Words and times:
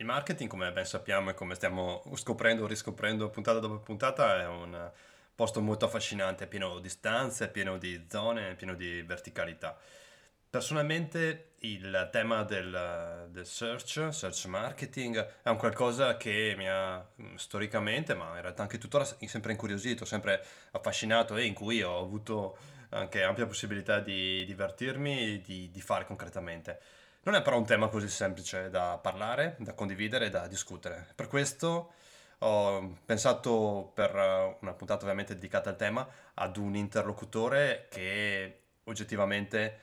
Il 0.00 0.06
marketing, 0.06 0.48
come 0.48 0.72
ben 0.72 0.86
sappiamo 0.86 1.28
e 1.28 1.34
come 1.34 1.54
stiamo 1.54 2.02
scoprendo, 2.14 2.66
riscoprendo 2.66 3.28
puntata 3.28 3.58
dopo 3.58 3.80
puntata, 3.80 4.40
è 4.40 4.46
un 4.46 4.90
posto 5.34 5.60
molto 5.60 5.84
affascinante, 5.84 6.46
pieno 6.46 6.78
di 6.78 6.88
stanze, 6.88 7.50
pieno 7.50 7.76
di 7.76 8.06
zone, 8.08 8.54
pieno 8.54 8.74
di 8.74 9.02
verticalità. 9.02 9.76
Personalmente 10.48 11.50
il 11.58 12.08
tema 12.10 12.44
del, 12.44 13.28
del, 13.28 13.44
search, 13.44 14.08
search 14.10 14.46
marketing, 14.46 15.22
è 15.42 15.50
un 15.50 15.58
qualcosa 15.58 16.16
che 16.16 16.54
mi 16.56 16.66
ha 16.66 17.06
storicamente, 17.34 18.14
ma 18.14 18.36
in 18.36 18.40
realtà 18.40 18.62
anche 18.62 18.78
tuttora 18.78 19.04
sempre 19.04 19.52
incuriosito, 19.52 20.06
sempre 20.06 20.42
affascinato 20.70 21.36
e 21.36 21.44
in 21.44 21.52
cui 21.52 21.82
ho 21.82 21.98
avuto 21.98 22.56
anche 22.88 23.22
ampia 23.22 23.44
possibilità 23.44 24.00
di 24.00 24.46
divertirmi 24.46 25.34
e 25.34 25.40
di, 25.42 25.70
di 25.70 25.80
fare 25.82 26.06
concretamente. 26.06 26.80
Non 27.22 27.34
è 27.34 27.42
però 27.42 27.58
un 27.58 27.66
tema 27.66 27.88
così 27.88 28.08
semplice 28.08 28.70
da 28.70 28.98
parlare, 29.00 29.56
da 29.58 29.74
condividere, 29.74 30.30
da 30.30 30.46
discutere. 30.46 31.06
Per 31.14 31.28
questo 31.28 31.92
ho 32.38 32.96
pensato 33.04 33.90
per 33.94 34.56
una 34.60 34.72
puntata 34.72 35.02
ovviamente 35.02 35.34
dedicata 35.34 35.68
al 35.68 35.76
tema 35.76 36.08
ad 36.34 36.56
un 36.56 36.74
interlocutore 36.74 37.88
che 37.90 38.60
oggettivamente 38.84 39.78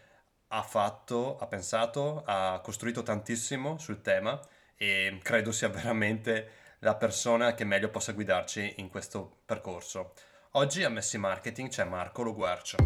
ha 0.47 0.63
fatto, 0.63 1.37
ha 1.37 1.45
pensato, 1.45 2.23
ha 2.25 2.59
costruito 2.63 3.03
tantissimo 3.03 3.77
sul 3.77 4.01
tema 4.01 4.39
e 4.75 5.19
credo 5.21 5.51
sia 5.51 5.69
veramente 5.69 6.49
la 6.79 6.95
persona 6.95 7.53
che 7.53 7.65
meglio 7.65 7.89
possa 7.89 8.13
guidarci 8.13 8.75
in 8.77 8.89
questo 8.89 9.41
percorso. 9.45 10.13
Oggi 10.51 10.83
a 10.83 10.89
Messi 10.89 11.19
Marketing 11.19 11.69
c'è 11.69 11.83
Marco 11.83 12.23
Loguarcio. 12.23 12.77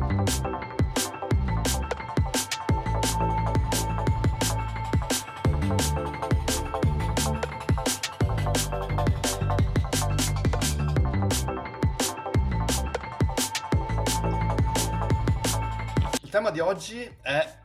Di 16.51 16.59
oggi 16.59 17.09
è 17.21 17.59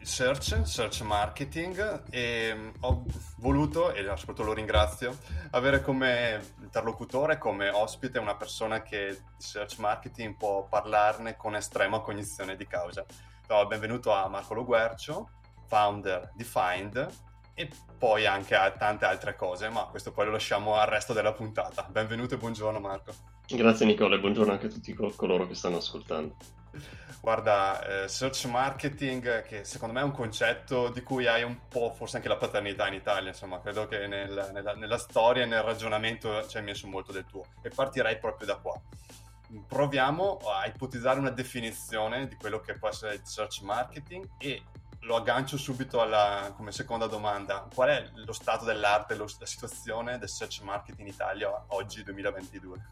search, 0.00 0.66
search 0.66 1.02
marketing 1.02 2.04
e 2.10 2.52
mm, 2.54 2.68
ho 2.80 3.04
voluto, 3.38 3.92
e 3.92 4.02
soprattutto 4.02 4.42
lo 4.42 4.54
ringrazio, 4.54 5.18
avere 5.50 5.82
come 5.82 6.54
interlocutore, 6.62 7.36
come 7.36 7.68
ospite 7.68 8.18
una 8.18 8.36
persona 8.36 8.82
che 8.82 9.18
di 9.36 9.42
search 9.42 9.78
marketing 9.78 10.36
può 10.36 10.66
parlarne 10.66 11.36
con 11.36 11.54
estrema 11.54 12.00
cognizione 12.00 12.56
di 12.56 12.66
causa. 12.66 13.04
No, 13.48 13.66
benvenuto 13.66 14.12
a 14.12 14.26
Marco 14.28 14.54
Loguercio, 14.54 15.30
founder 15.66 16.32
di 16.34 16.44
Find 16.44 17.08
e 17.54 17.70
poi 17.98 18.26
anche 18.26 18.54
a 18.54 18.70
tante 18.70 19.04
altre 19.04 19.36
cose, 19.36 19.68
ma 19.68 19.84
questo 19.84 20.12
poi 20.12 20.24
lo 20.26 20.32
lasciamo 20.32 20.76
al 20.76 20.86
resto 20.86 21.12
della 21.12 21.32
puntata. 21.32 21.86
Benvenuto 21.90 22.34
e 22.34 22.38
buongiorno 22.38 22.80
Marco. 22.80 23.12
Grazie 23.46 23.86
Nicola 23.86 24.16
e 24.16 24.20
buongiorno 24.20 24.52
anche 24.52 24.66
a 24.66 24.70
tutti 24.70 24.92
coloro 24.94 25.46
che 25.46 25.54
stanno 25.54 25.76
ascoltando. 25.76 26.36
Guarda, 27.20 28.04
eh, 28.04 28.08
search 28.08 28.44
marketing, 28.44 29.42
che 29.42 29.64
secondo 29.64 29.94
me 29.94 30.00
è 30.00 30.04
un 30.04 30.12
concetto 30.12 30.90
di 30.90 31.02
cui 31.02 31.26
hai 31.26 31.42
un 31.42 31.66
po' 31.68 31.92
forse 31.92 32.16
anche 32.16 32.28
la 32.28 32.36
paternità 32.36 32.86
in 32.86 32.94
Italia, 32.94 33.30
insomma, 33.30 33.60
credo 33.60 33.88
che 33.88 34.06
nel, 34.06 34.50
nella, 34.52 34.74
nella, 34.74 34.98
storia 34.98 35.42
e 35.42 35.46
nel 35.46 35.62
ragionamento 35.62 36.46
ci 36.46 36.56
hai 36.56 36.62
messo 36.62 36.86
molto 36.86 37.10
del 37.10 37.26
tuo. 37.26 37.44
E 37.62 37.70
partirei 37.70 38.18
proprio 38.18 38.46
da 38.46 38.56
qua. 38.56 38.80
Proviamo 39.66 40.38
a 40.38 40.66
ipotizzare 40.66 41.18
una 41.18 41.30
definizione 41.30 42.28
di 42.28 42.36
quello 42.36 42.60
che 42.60 42.78
può 42.78 42.88
essere 42.88 43.14
il 43.14 43.22
search 43.24 43.60
marketing 43.62 44.28
e 44.38 44.62
lo 45.00 45.16
aggancio 45.16 45.56
subito 45.56 46.00
alla, 46.00 46.52
come 46.56 46.70
seconda 46.70 47.06
domanda. 47.06 47.66
Qual 47.72 47.88
è 47.88 48.08
lo 48.14 48.32
stato 48.32 48.64
dell'arte, 48.64 49.14
lo, 49.14 49.26
la 49.38 49.46
situazione 49.46 50.18
del 50.18 50.28
search 50.28 50.60
marketing 50.60 51.08
in 51.08 51.14
Italia 51.14 51.64
oggi, 51.68 52.02
2022? 52.02 52.88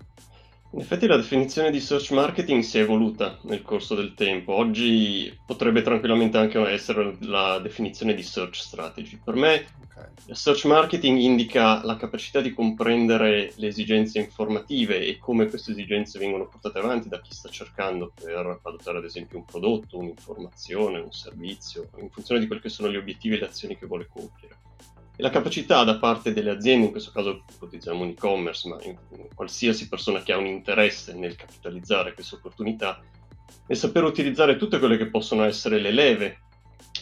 In 0.71 0.81
effetti 0.81 1.07
la 1.07 1.17
definizione 1.17 1.71
di 1.71 1.79
search 1.79 2.11
marketing 2.11 2.65
si 2.65 2.79
è 2.79 2.83
evoluta 2.83 3.39
nel 3.43 3.63
corso 3.63 3.95
del 3.95 4.15
tempo. 4.15 4.55
Oggi 4.55 5.33
potrebbe 5.47 5.83
tranquillamente 5.83 6.37
anche 6.37 6.59
essere 6.69 7.17
la 7.21 7.61
definizione 7.61 8.13
di 8.13 8.25
search 8.25 8.57
strategy. 8.57 9.21
Per 9.23 9.35
me 9.35 9.67
okay. 9.85 10.35
search 10.35 10.65
marketing 10.65 11.19
indica 11.19 11.85
la 11.85 11.97
capacità 11.97 12.41
di 12.41 12.53
comprendere 12.53 13.53
le 13.55 13.69
esigenze 13.69 14.19
informative 14.19 14.99
e 15.07 15.17
come 15.19 15.47
queste 15.47 15.71
esigenze 15.71 16.19
vengono 16.19 16.49
portate 16.49 16.81
avanti 16.81 17.09
da 17.09 17.21
chi 17.21 17.33
sta 17.33 17.49
cercando 17.49 18.13
per 18.13 18.59
valutare 18.61 18.99
ad 18.99 19.05
esempio 19.05 19.39
un 19.39 19.45
prodotto, 19.45 19.99
un'informazione, 19.99 20.99
un 20.99 21.13
servizio, 21.13 21.89
in 21.99 22.11
funzione 22.11 22.41
di 22.41 22.49
quelli 22.49 22.63
che 22.63 22.69
sono 22.69 22.91
gli 22.91 22.97
obiettivi 22.97 23.37
e 23.37 23.39
le 23.39 23.47
azioni 23.47 23.79
che 23.79 23.87
vuole 23.87 24.09
compiere 24.13 24.57
e 25.17 25.23
la 25.23 25.31
capacità 25.31 25.85
da 25.85 25.97
parte 25.97 26.33
delle 26.33 26.51
aziende, 26.51 26.87
in 26.87 26.91
questo 26.91 27.13
caso 27.13 27.45
ipotizziamo 27.53 28.03
un 28.03 28.09
e-commerce, 28.09 28.69
ma 28.69 28.79
in, 28.83 28.97
qualsiasi 29.35 29.89
persona 29.89 30.23
che 30.23 30.33
ha 30.33 30.39
un 30.39 30.47
interesse 30.47 31.15
nel 31.15 31.37
capitalizzare 31.37 32.15
questa 32.15 32.37
opportunità, 32.37 33.01
è 33.67 33.75
saper 33.75 34.05
utilizzare 34.05 34.57
tutte 34.57 34.79
quelle 34.79 34.97
che 34.97 35.07
possono 35.07 35.45
essere 35.45 35.79
le 35.79 35.93
leve 35.93 36.39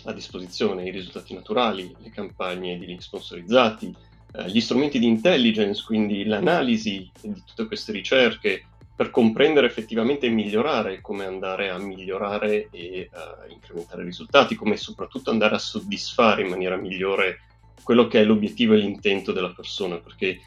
a 0.04 0.12
disposizione, 0.12 0.86
i 0.86 0.90
risultati 0.90 1.32
naturali, 1.32 1.94
le 1.98 2.10
campagne 2.10 2.78
di 2.78 2.86
link 2.86 3.02
sponsorizzati, 3.02 3.94
eh, 4.34 4.50
gli 4.50 4.60
strumenti 4.60 4.98
di 4.98 5.06
intelligence, 5.06 5.82
quindi 5.84 6.24
l'analisi 6.24 7.10
di 7.20 7.42
tutte 7.46 7.66
queste 7.66 7.92
ricerche 7.92 8.66
per 8.94 9.10
comprendere 9.10 9.66
effettivamente 9.66 10.26
e 10.26 10.30
migliorare 10.30 11.00
come 11.00 11.24
andare 11.24 11.70
a 11.70 11.78
migliorare 11.78 12.68
e 12.70 13.08
uh, 13.10 13.50
incrementare 13.50 14.02
i 14.02 14.04
risultati, 14.04 14.54
come 14.54 14.76
soprattutto 14.76 15.30
andare 15.30 15.54
a 15.54 15.58
soddisfare 15.58 16.42
in 16.42 16.48
maniera 16.48 16.76
migliore 16.76 17.40
quello 17.82 18.06
che 18.06 18.20
è 18.20 18.24
l'obiettivo 18.24 18.74
e 18.74 18.78
l'intento 18.78 19.32
della 19.32 19.52
persona, 19.52 19.98
perché 19.98 20.40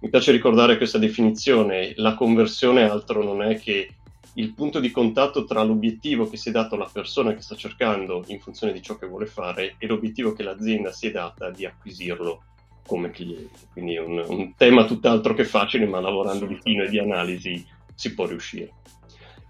mi 0.00 0.08
piace 0.08 0.32
ricordare 0.32 0.76
questa 0.76 0.98
definizione, 0.98 1.92
la 1.96 2.14
conversione 2.14 2.88
altro 2.88 3.22
non 3.22 3.42
è 3.42 3.58
che 3.58 3.88
il 4.34 4.54
punto 4.54 4.80
di 4.80 4.90
contatto 4.90 5.44
tra 5.44 5.62
l'obiettivo 5.62 6.28
che 6.28 6.36
si 6.36 6.48
è 6.48 6.52
dato 6.52 6.76
alla 6.76 6.88
persona 6.90 7.34
che 7.34 7.42
sta 7.42 7.56
cercando 7.56 8.24
in 8.28 8.40
funzione 8.40 8.72
di 8.72 8.80
ciò 8.80 8.96
che 8.96 9.06
vuole 9.06 9.26
fare 9.26 9.74
e 9.78 9.86
l'obiettivo 9.86 10.32
che 10.32 10.42
l'azienda 10.42 10.92
si 10.92 11.08
è 11.08 11.10
data 11.10 11.50
di 11.50 11.66
acquisirlo 11.66 12.44
come 12.86 13.10
cliente. 13.10 13.68
Quindi 13.72 13.94
è 13.94 14.00
un, 14.00 14.24
un 14.26 14.54
tema 14.56 14.84
tutt'altro 14.84 15.34
che 15.34 15.44
facile, 15.44 15.86
ma 15.86 16.00
lavorando 16.00 16.46
di 16.46 16.58
fino 16.62 16.84
e 16.84 16.88
di 16.88 16.98
analisi 16.98 17.64
si 17.94 18.14
può 18.14 18.26
riuscire. 18.26 18.72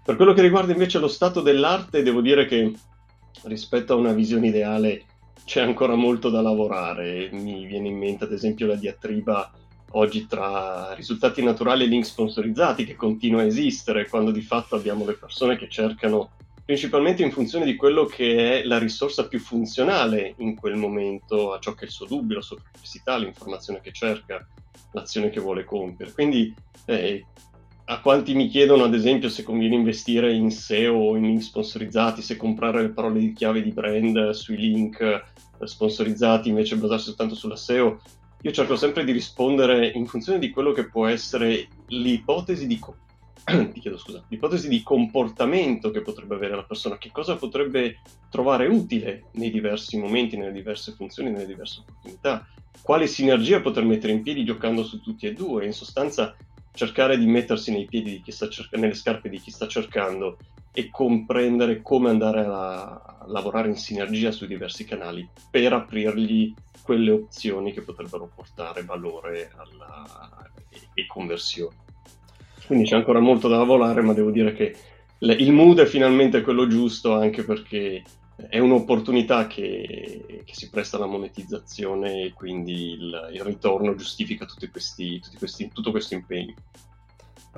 Per 0.03 0.15
quello 0.15 0.33
che 0.33 0.41
riguarda 0.41 0.73
invece 0.73 0.99
lo 0.99 1.07
stato 1.07 1.41
dell'arte, 1.41 2.03
devo 2.03 2.21
dire 2.21 2.45
che 2.45 2.73
rispetto 3.43 3.93
a 3.93 3.97
una 3.97 4.13
visione 4.13 4.47
ideale 4.47 5.05
c'è 5.51 5.59
ancora 5.59 5.95
molto 5.95 6.29
da 6.29 6.41
lavorare. 6.41 7.27
Mi 7.33 7.65
viene 7.65 7.89
in 7.89 7.97
mente 7.97 8.23
ad 8.23 8.31
esempio 8.31 8.67
la 8.67 8.75
diatriba 8.75 9.51
oggi 9.91 10.25
tra 10.25 10.93
risultati 10.93 11.43
naturali 11.43 11.83
e 11.83 11.87
link 11.87 12.05
sponsorizzati 12.05 12.85
che 12.85 12.95
continua 12.95 13.41
a 13.41 13.45
esistere 13.45 14.07
quando 14.07 14.31
di 14.31 14.39
fatto 14.41 14.77
abbiamo 14.77 15.05
le 15.05 15.17
persone 15.17 15.57
che 15.57 15.67
cercano 15.67 16.31
principalmente 16.63 17.21
in 17.21 17.33
funzione 17.33 17.65
di 17.65 17.75
quello 17.75 18.05
che 18.05 18.61
è 18.61 18.63
la 18.63 18.77
risorsa 18.77 19.27
più 19.27 19.39
funzionale 19.39 20.35
in 20.37 20.55
quel 20.55 20.77
momento 20.77 21.51
a 21.51 21.59
ciò 21.59 21.73
che 21.73 21.81
è 21.81 21.87
il 21.87 21.91
suo 21.91 22.05
dubbio, 22.05 22.37
la 22.37 22.41
sua 22.41 22.55
perplessità, 22.55 23.17
l'informazione 23.17 23.81
che 23.81 23.91
cerca, 23.91 24.47
l'azione 24.93 25.31
che 25.31 25.41
vuole 25.41 25.65
compiere. 25.65 26.13
Quindi 26.13 26.55
eh, 26.85 27.25
a 27.91 27.99
quanti 27.99 28.33
mi 28.33 28.47
chiedono 28.47 28.85
ad 28.85 28.93
esempio 28.93 29.27
se 29.27 29.43
conviene 29.43 29.75
investire 29.75 30.33
in 30.33 30.49
SEO 30.49 30.95
o 30.95 31.17
in 31.17 31.23
link 31.23 31.41
sponsorizzati, 31.41 32.21
se 32.21 32.37
comprare 32.37 32.81
le 32.81 32.91
parole 32.91 33.19
di 33.19 33.33
chiave 33.33 33.61
di 33.61 33.73
brand 33.73 34.29
sui 34.29 34.55
link 34.55 35.01
eh, 35.01 35.21
sponsorizzati 35.67 36.47
invece 36.47 36.77
basarsi 36.77 37.07
soltanto 37.07 37.35
sulla 37.35 37.57
SEO, 37.57 37.99
io 38.43 38.51
cerco 38.51 38.77
sempre 38.77 39.03
di 39.03 39.11
rispondere 39.11 39.89
in 39.89 40.05
funzione 40.05 40.39
di 40.39 40.51
quello 40.51 40.71
che 40.71 40.87
può 40.87 41.05
essere 41.05 41.67
l'ipotesi 41.87 42.65
di, 42.65 42.79
co- 42.79 42.95
scusa, 43.97 44.23
l'ipotesi 44.29 44.69
di 44.69 44.81
comportamento 44.83 45.91
che 45.91 46.01
potrebbe 46.01 46.35
avere 46.35 46.55
la 46.55 46.63
persona, 46.63 46.97
che 46.97 47.11
cosa 47.11 47.35
potrebbe 47.35 47.99
trovare 48.29 48.67
utile 48.67 49.25
nei 49.33 49.51
diversi 49.51 49.97
momenti, 49.97 50.37
nelle 50.37 50.53
diverse 50.53 50.93
funzioni, 50.93 51.29
nelle 51.29 51.45
diverse 51.45 51.81
opportunità, 51.81 52.47
quale 52.81 53.05
sinergia 53.07 53.59
poter 53.59 53.83
mettere 53.83 54.13
in 54.13 54.21
piedi 54.21 54.45
giocando 54.45 54.85
su 54.85 55.01
tutti 55.01 55.27
e 55.27 55.33
due. 55.33 55.65
In 55.65 55.73
sostanza 55.73 56.33
cercare 56.73 57.17
di 57.17 57.25
mettersi 57.25 57.71
nei 57.71 57.85
piedi 57.85 58.11
di 58.11 58.21
chi 58.21 58.31
sta 58.31 58.47
cercando, 58.49 58.85
nelle 58.85 58.97
scarpe 58.97 59.29
di 59.29 59.39
chi 59.39 59.51
sta 59.51 59.67
cercando 59.67 60.37
e 60.73 60.89
comprendere 60.89 61.81
come 61.81 62.09
andare 62.09 62.45
a 62.45 63.25
lavorare 63.27 63.67
in 63.67 63.75
sinergia 63.75 64.31
sui 64.31 64.47
diversi 64.47 64.85
canali 64.85 65.27
per 65.49 65.73
aprirgli 65.73 66.53
quelle 66.81 67.11
opzioni 67.11 67.73
che 67.73 67.81
potrebbero 67.81 68.31
portare 68.33 68.83
valore 68.83 69.51
alla, 69.55 70.49
e, 70.69 70.79
e 70.93 71.05
conversioni. 71.05 71.75
Quindi 72.65 72.85
c'è 72.85 72.95
ancora 72.95 73.19
molto 73.19 73.47
da 73.47 73.57
lavorare, 73.57 74.01
ma 74.01 74.13
devo 74.13 74.31
dire 74.31 74.53
che 74.53 74.75
il 75.19 75.51
mood 75.51 75.79
è 75.79 75.85
finalmente 75.85 76.41
quello 76.41 76.67
giusto 76.67 77.13
anche 77.13 77.43
perché 77.43 78.01
è 78.49 78.59
un'opportunità 78.59 79.47
che, 79.47 80.43
che, 80.45 80.53
si 80.53 80.69
presta 80.69 80.97
alla 80.97 81.05
monetizzazione 81.05 82.23
e 82.23 82.33
quindi 82.33 82.91
il, 82.91 83.29
il 83.33 83.43
ritorno 83.43 83.95
giustifica 83.95 84.45
tutti 84.45 84.69
questi, 84.69 85.19
tutti 85.19 85.37
questi, 85.37 85.69
tutto 85.71 85.91
questo 85.91 86.13
impegno. 86.13 86.53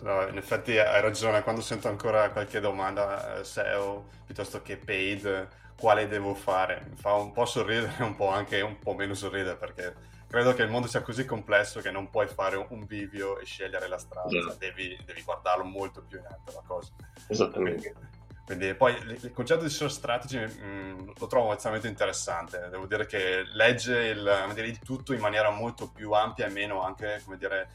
No, 0.01 0.27
in 0.27 0.37
effetti 0.37 0.77
hai 0.77 1.01
ragione, 1.01 1.43
quando 1.43 1.61
sento 1.61 1.87
ancora 1.87 2.31
qualche 2.31 2.59
domanda 2.59 3.39
eh, 3.39 3.43
SEO 3.43 4.07
piuttosto 4.25 4.61
che 4.61 4.77
paid, 4.77 5.47
quale 5.77 6.07
devo 6.07 6.33
fare. 6.33 6.87
Mi 6.89 6.95
fa 6.95 7.13
un 7.13 7.31
po' 7.31 7.45
sorridere 7.45 7.93
e 7.99 8.03
un 8.03 8.15
po' 8.15 8.29
anche 8.29 8.61
un 8.61 8.79
po' 8.79 8.93
meno 8.93 9.13
sorridere 9.13 9.55
perché 9.55 9.93
credo 10.27 10.53
che 10.55 10.63
il 10.63 10.69
mondo 10.69 10.87
sia 10.87 11.03
così 11.03 11.25
complesso 11.25 11.79
che 11.79 11.91
non 11.91 12.09
puoi 12.09 12.27
fare 12.27 12.55
un 12.55 12.85
bivio 12.85 13.37
e 13.37 13.45
scegliere 13.45 13.87
la 13.87 13.99
strada, 13.99 14.29
yeah. 14.29 14.55
devi, 14.57 14.97
devi, 15.05 15.21
guardarlo 15.21 15.63
molto 15.63 16.01
più 16.01 16.17
in 16.17 16.25
alto 16.25 16.51
la 16.53 16.63
cosa. 16.65 16.91
Esattamente. 17.27 17.91
Quindi, 17.91 18.12
quindi 18.45 18.73
poi 18.73 18.93
il 18.93 19.31
concetto 19.31 19.63
di 19.63 19.69
source 19.69 19.95
strategy 19.95 20.37
mh, 20.37 20.65
mm, 20.65 21.09
lo 21.17 21.27
trovo 21.27 21.53
estremamente 21.53 21.87
interessante. 21.87 22.67
Devo 22.69 22.85
dire 22.85 23.05
che 23.05 23.43
legge 23.53 24.07
il, 24.07 24.51
dire, 24.53 24.67
il, 24.67 24.79
tutto 24.79 25.13
in 25.13 25.21
maniera 25.21 25.49
molto 25.49 25.89
più 25.89 26.11
ampia 26.11 26.47
e 26.47 26.49
meno 26.49 26.81
anche, 26.81 27.21
come 27.23 27.37
dire, 27.37 27.69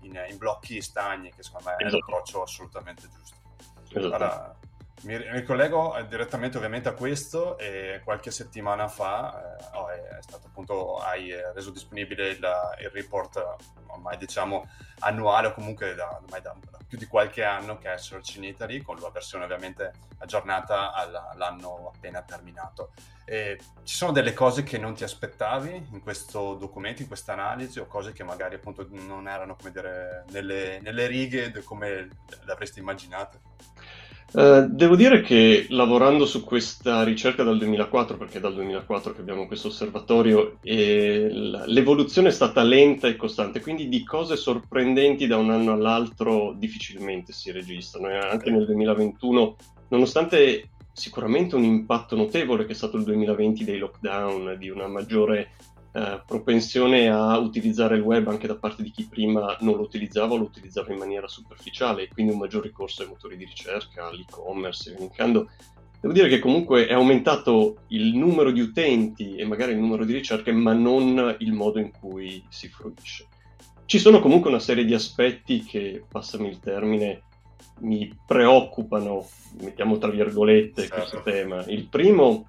in, 0.00 0.18
in 0.28 0.38
blocchi 0.38 0.80
stagni, 0.80 1.30
che 1.30 1.42
secondo 1.42 1.68
me 1.68 1.76
esatto. 1.78 1.96
è 1.96 1.98
l'approccio 1.98 2.42
assolutamente 2.42 3.02
giusto. 3.08 3.36
Esatto. 3.88 4.14
Allora, 4.14 4.56
mi 5.04 5.16
ricollego 5.16 5.96
eh, 5.96 6.06
direttamente 6.06 6.56
ovviamente 6.56 6.88
a 6.88 6.92
questo 6.92 7.58
e 7.58 8.00
qualche 8.02 8.30
settimana 8.30 8.88
fa 8.88 9.58
eh, 9.58 9.76
oh, 9.76 9.88
è 9.88 10.18
stato 10.20 10.46
appunto, 10.46 10.98
hai 10.98 11.32
reso 11.52 11.70
disponibile 11.70 12.30
il, 12.30 12.46
il 12.80 12.90
report 12.90 13.56
ormai 13.88 14.16
diciamo 14.16 14.66
annuale 15.00 15.48
o 15.48 15.54
comunque 15.54 15.94
da, 15.94 16.18
ormai 16.22 16.40
da, 16.40 16.54
da, 16.70 16.78
più 16.86 16.98
di 16.98 17.06
qualche 17.06 17.44
anno 17.44 17.78
che 17.78 17.92
è 17.92 17.98
Search 17.98 18.36
in 18.36 18.44
Italy 18.44 18.80
con 18.80 18.96
la 18.98 19.10
versione 19.10 19.44
ovviamente 19.44 19.92
aggiornata 20.18 20.92
all'anno 20.92 21.92
appena 21.94 22.22
terminato. 22.22 22.92
E 23.26 23.58
ci 23.84 23.96
sono 23.96 24.12
delle 24.12 24.32
cose 24.34 24.62
che 24.62 24.78
non 24.78 24.94
ti 24.94 25.02
aspettavi 25.02 25.88
in 25.92 26.00
questo 26.02 26.54
documento, 26.54 27.02
in 27.02 27.08
questa 27.08 27.32
analisi 27.32 27.78
o 27.78 27.86
cose 27.86 28.12
che 28.12 28.22
magari 28.22 28.56
appunto 28.56 28.86
non 28.90 29.28
erano 29.28 29.56
come 29.56 29.70
dire 29.70 30.24
nelle, 30.30 30.78
nelle 30.80 31.06
righe 31.06 31.52
come 31.62 32.08
le 32.44 32.52
avresti 32.52 32.80
immaginate? 32.80 33.40
Uh, 34.32 34.66
devo 34.68 34.96
dire 34.96 35.20
che 35.20 35.66
lavorando 35.68 36.26
su 36.26 36.42
questa 36.42 37.04
ricerca 37.04 37.44
dal 37.44 37.56
2004, 37.58 38.16
perché 38.16 38.38
è 38.38 38.40
dal 38.40 38.54
2004 38.54 39.12
che 39.12 39.20
abbiamo 39.20 39.46
questo 39.46 39.68
osservatorio, 39.68 40.58
l'evoluzione 40.62 42.28
è 42.28 42.32
stata 42.32 42.62
lenta 42.62 43.06
e 43.06 43.14
costante, 43.14 43.60
quindi 43.60 43.88
di 43.88 44.02
cose 44.02 44.34
sorprendenti 44.34 45.28
da 45.28 45.36
un 45.36 45.50
anno 45.50 45.72
all'altro 45.72 46.52
difficilmente 46.56 47.32
si 47.32 47.52
registrano. 47.52 48.08
E 48.08 48.16
anche 48.16 48.50
nel 48.50 48.66
2021, 48.66 49.56
nonostante 49.88 50.70
sicuramente 50.92 51.56
un 51.56 51.64
impatto 51.64 52.16
notevole 52.16 52.66
che 52.66 52.72
è 52.72 52.76
stato 52.76 52.96
il 52.96 53.04
2020 53.04 53.64
dei 53.64 53.78
lockdown, 53.78 54.56
di 54.58 54.68
una 54.68 54.86
maggiore 54.86 55.50
eh, 55.96 56.20
propensione 56.26 57.08
a 57.08 57.38
utilizzare 57.38 57.94
il 57.94 58.02
web 58.02 58.26
anche 58.26 58.48
da 58.48 58.56
parte 58.56 58.82
di 58.82 58.90
chi 58.90 59.06
prima 59.06 59.56
non 59.60 59.76
lo 59.76 59.82
utilizzava 59.82 60.34
o 60.34 60.36
lo 60.36 60.42
utilizzava 60.42 60.92
in 60.92 60.98
maniera 60.98 61.28
superficiale, 61.28 62.08
quindi 62.08 62.32
un 62.32 62.38
maggior 62.38 62.64
ricorso 62.64 63.02
ai 63.02 63.08
motori 63.08 63.36
di 63.36 63.44
ricerca, 63.44 64.08
all'e-commerce, 64.08 64.92
elencando. 64.96 65.48
Devo 66.00 66.12
dire 66.12 66.28
che 66.28 66.40
comunque 66.40 66.88
è 66.88 66.92
aumentato 66.92 67.76
il 67.88 68.16
numero 68.16 68.50
di 68.50 68.60
utenti 68.60 69.36
e 69.36 69.44
magari 69.46 69.70
il 69.70 69.78
numero 69.78 70.04
di 70.04 70.12
ricerche, 70.12 70.50
ma 70.50 70.72
non 70.72 71.36
il 71.38 71.52
modo 71.52 71.78
in 71.78 71.92
cui 71.92 72.44
si 72.48 72.68
fruisce. 72.68 73.28
Ci 73.84 74.00
sono 74.00 74.18
comunque 74.18 74.50
una 74.50 74.58
serie 74.58 74.84
di 74.84 74.94
aspetti 74.94 75.62
che, 75.62 76.02
passami 76.10 76.48
il 76.48 76.58
termine, 76.58 77.22
mi 77.82 78.12
preoccupano, 78.26 79.28
mettiamo 79.60 79.96
tra 79.98 80.10
virgolette 80.10 80.82
certo. 80.82 80.96
questo 80.96 81.22
tema. 81.22 81.64
Il 81.66 81.86
primo 81.86 82.48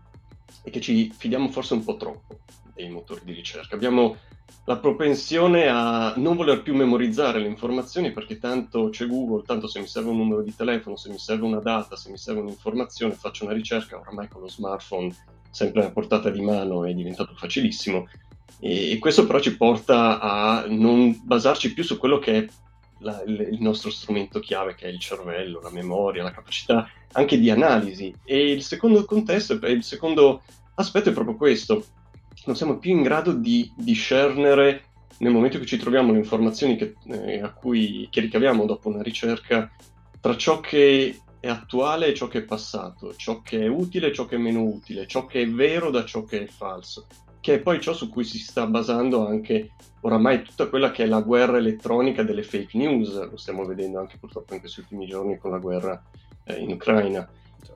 è 0.63 0.71
che 0.71 0.81
ci 0.81 1.13
fidiamo 1.15 1.47
forse 1.49 1.75
un 1.75 1.83
po' 1.83 1.95
troppo 1.95 2.39
dei 2.75 2.89
motori 2.89 3.21
di 3.23 3.33
ricerca. 3.33 3.75
Abbiamo 3.75 4.17
la 4.65 4.77
propensione 4.77 5.67
a 5.67 6.13
non 6.17 6.35
voler 6.35 6.61
più 6.61 6.75
memorizzare 6.75 7.39
le 7.39 7.47
informazioni 7.47 8.11
perché 8.11 8.37
tanto 8.37 8.89
c'è 8.89 9.07
Google, 9.07 9.43
tanto 9.45 9.67
se 9.67 9.79
mi 9.79 9.87
serve 9.87 10.09
un 10.09 10.17
numero 10.17 10.41
di 10.41 10.55
telefono, 10.55 10.95
se 10.95 11.09
mi 11.09 11.17
serve 11.17 11.45
una 11.45 11.59
data, 11.59 11.95
se 11.95 12.09
mi 12.09 12.17
serve 12.17 12.41
un'informazione, 12.41 13.13
faccio 13.13 13.45
una 13.45 13.53
ricerca, 13.53 13.97
oramai 13.97 14.27
con 14.27 14.41
lo 14.41 14.49
smartphone 14.49 15.13
sempre 15.49 15.85
a 15.85 15.91
portata 15.91 16.29
di 16.29 16.41
mano 16.41 16.83
è 16.83 16.93
diventato 16.93 17.33
facilissimo. 17.35 18.07
E, 18.59 18.97
questo 18.99 19.25
però 19.25 19.39
ci 19.39 19.55
porta 19.55 20.19
a 20.19 20.65
non 20.67 21.21
basarci 21.23 21.73
più 21.73 21.83
su 21.83 21.97
quello 21.97 22.19
che 22.19 22.37
è 22.37 22.47
la, 22.99 23.21
il 23.25 23.61
nostro 23.61 23.89
strumento 23.89 24.39
chiave 24.39 24.75
che 24.75 24.85
è 24.85 24.89
il 24.89 24.99
cervello, 24.99 25.61
la 25.61 25.69
memoria, 25.69 26.23
la 26.23 26.31
capacità 26.31 26.89
anche 27.13 27.39
di 27.39 27.49
analisi. 27.49 28.13
E 28.25 28.51
il 28.51 28.63
secondo 28.63 29.05
contesto, 29.05 29.53
il 29.53 29.83
secondo 29.83 30.41
aspetto 30.75 31.09
è 31.09 31.13
proprio 31.13 31.37
questo, 31.37 31.85
non 32.45 32.55
siamo 32.55 32.77
più 32.77 32.91
in 32.91 33.03
grado 33.03 33.33
di 33.33 33.71
discernere 33.75 34.83
nel 35.17 35.31
momento 35.31 35.59
che 35.59 35.65
ci 35.65 35.77
troviamo 35.77 36.11
le 36.11 36.19
informazioni 36.19 36.75
che, 36.75 36.95
eh, 37.07 37.51
cui, 37.55 38.07
che 38.09 38.21
ricaviamo 38.21 38.65
dopo 38.65 38.89
una 38.89 39.01
ricerca 39.01 39.71
tra 40.19 40.35
ciò 40.35 40.59
che 40.59 41.19
è 41.39 41.47
attuale 41.47 42.07
e 42.07 42.13
ciò 42.13 42.27
che 42.27 42.39
è 42.39 42.43
passato, 42.43 43.15
ciò 43.15 43.41
che 43.41 43.61
è 43.61 43.67
utile 43.67 44.07
e 44.07 44.13
ciò 44.13 44.25
che 44.25 44.35
è 44.35 44.39
meno 44.39 44.63
utile, 44.63 45.07
ciò 45.07 45.25
che 45.25 45.43
è 45.43 45.47
vero 45.47 45.91
da 45.91 46.03
ciò 46.03 46.23
che 46.23 46.43
è 46.43 46.47
falso, 46.47 47.05
che 47.39 47.55
è 47.55 47.59
poi 47.59 47.79
ciò 47.79 47.93
su 47.93 48.09
cui 48.09 48.23
si 48.23 48.39
sta 48.39 48.65
basando 48.65 49.27
anche 49.27 49.71
oramai 50.01 50.41
tutta 50.41 50.67
quella 50.67 50.91
che 50.91 51.03
è 51.03 51.07
la 51.07 51.21
guerra 51.21 51.57
elettronica 51.57 52.23
delle 52.23 52.43
fake 52.43 52.77
news, 52.77 53.29
lo 53.29 53.37
stiamo 53.37 53.65
vedendo 53.65 53.99
anche 53.99 54.17
purtroppo 54.17 54.55
in 54.55 54.59
questi 54.59 54.79
ultimi 54.79 55.05
giorni 55.05 55.37
con 55.37 55.51
la 55.51 55.59
guerra 55.59 56.03
eh, 56.43 56.55
in 56.55 56.71
Ucraina. 56.71 57.27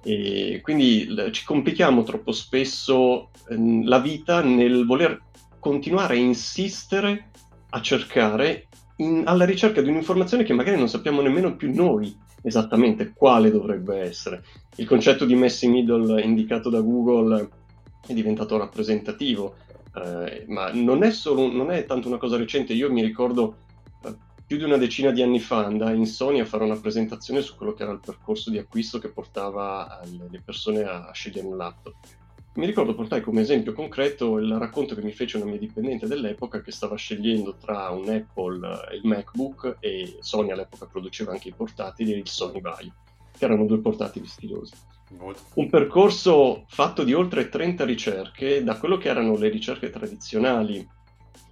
E 0.02 0.60
quindi 0.62 1.08
ci 1.32 1.44
complichiamo 1.44 2.04
troppo 2.04 2.32
spesso 2.32 3.30
ehm, 3.50 3.86
la 3.86 4.00
vita 4.00 4.42
nel 4.42 4.86
voler 4.86 5.22
continuare 5.60 6.14
a 6.14 6.18
insistere 6.18 7.32
a 7.72 7.82
cercare 7.82 8.68
in, 8.98 9.24
alla 9.26 9.46
ricerca 9.46 9.82
di 9.82 9.90
un'informazione 9.90 10.44
che 10.44 10.54
magari 10.54 10.78
non 10.78 10.90
sappiamo 10.90 11.22
nemmeno 11.22 11.56
più 11.56 11.74
noi 11.74 12.16
esattamente 12.42 13.12
quale 13.14 13.52
dovrebbe 13.52 13.98
essere. 13.98 14.44
Il 14.78 14.88
concetto 14.88 15.26
di 15.26 15.36
messy 15.36 15.68
middle 15.68 16.22
indicato 16.22 16.70
da 16.70 16.80
Google 16.80 17.50
è 18.08 18.14
diventato 18.14 18.58
rappresentativo, 18.58 19.56
eh, 19.96 20.46
ma 20.48 20.72
non 20.72 21.04
è, 21.04 21.12
solo, 21.12 21.52
non 21.52 21.72
è 21.72 21.86
tanto 21.86 22.08
una 22.08 22.18
cosa 22.18 22.38
recente. 22.38 22.74
Io 22.74 22.92
mi 22.92 23.04
ricordo 23.04 23.68
più 24.50 24.58
di 24.58 24.64
una 24.64 24.78
decina 24.78 25.12
di 25.12 25.22
anni 25.22 25.40
fa 25.40 25.64
andai 25.64 25.96
in 25.96 26.08
Sony 26.08 26.40
a 26.40 26.46
fare 26.46 26.64
una 26.64 26.80
presentazione 26.80 27.42
su 27.42 27.56
quello 27.56 27.76
che 27.76 27.84
era 27.84 27.92
il 27.92 28.00
percorso 28.04 28.50
di 28.50 28.58
acquisto 28.58 28.98
che 28.98 29.10
portava 29.10 30.02
le 30.10 30.42
persone 30.44 30.82
a 30.82 31.12
scegliere 31.14 31.46
un 31.46 31.56
laptop. 31.56 31.94
Mi 32.56 32.66
ricordo 32.66 32.96
portai 32.96 33.22
come 33.22 33.42
esempio 33.42 33.74
concreto 33.74 34.40
il 34.40 34.52
racconto 34.58 34.96
che 34.96 35.04
mi 35.04 35.12
fece 35.12 35.38
una 35.38 35.46
mia 35.46 35.60
dipendente 35.60 36.08
dell'epoca 36.08 36.62
che 36.62 36.72
stava 36.72 36.96
scegliendo 36.96 37.58
tra 37.58 37.92
un 37.92 38.10
Apple 38.10 38.88
e 38.90 38.96
il 38.96 39.02
MacBook 39.04 39.78
e 39.82 40.18
Sony 40.22 40.50
all'epoca 40.50 40.88
produceva 40.88 41.32
anche 41.32 41.50
i 41.50 41.54
portatili 41.56 42.14
e 42.14 42.18
il 42.18 42.28
Sony 42.28 42.60
Vaio, 42.60 42.96
che 43.38 43.46
erano 43.46 43.68
due 43.68 43.78
portatili 43.78 44.26
stilosi. 44.26 44.74
Un 45.54 45.70
percorso 45.70 46.64
fatto 46.66 47.04
di 47.04 47.14
oltre 47.14 47.50
30 47.50 47.86
ricerche, 47.86 48.64
da 48.64 48.80
quello 48.80 48.98
che 48.98 49.10
erano 49.10 49.38
le 49.38 49.50
ricerche 49.50 49.92
tradizionali 49.92 50.98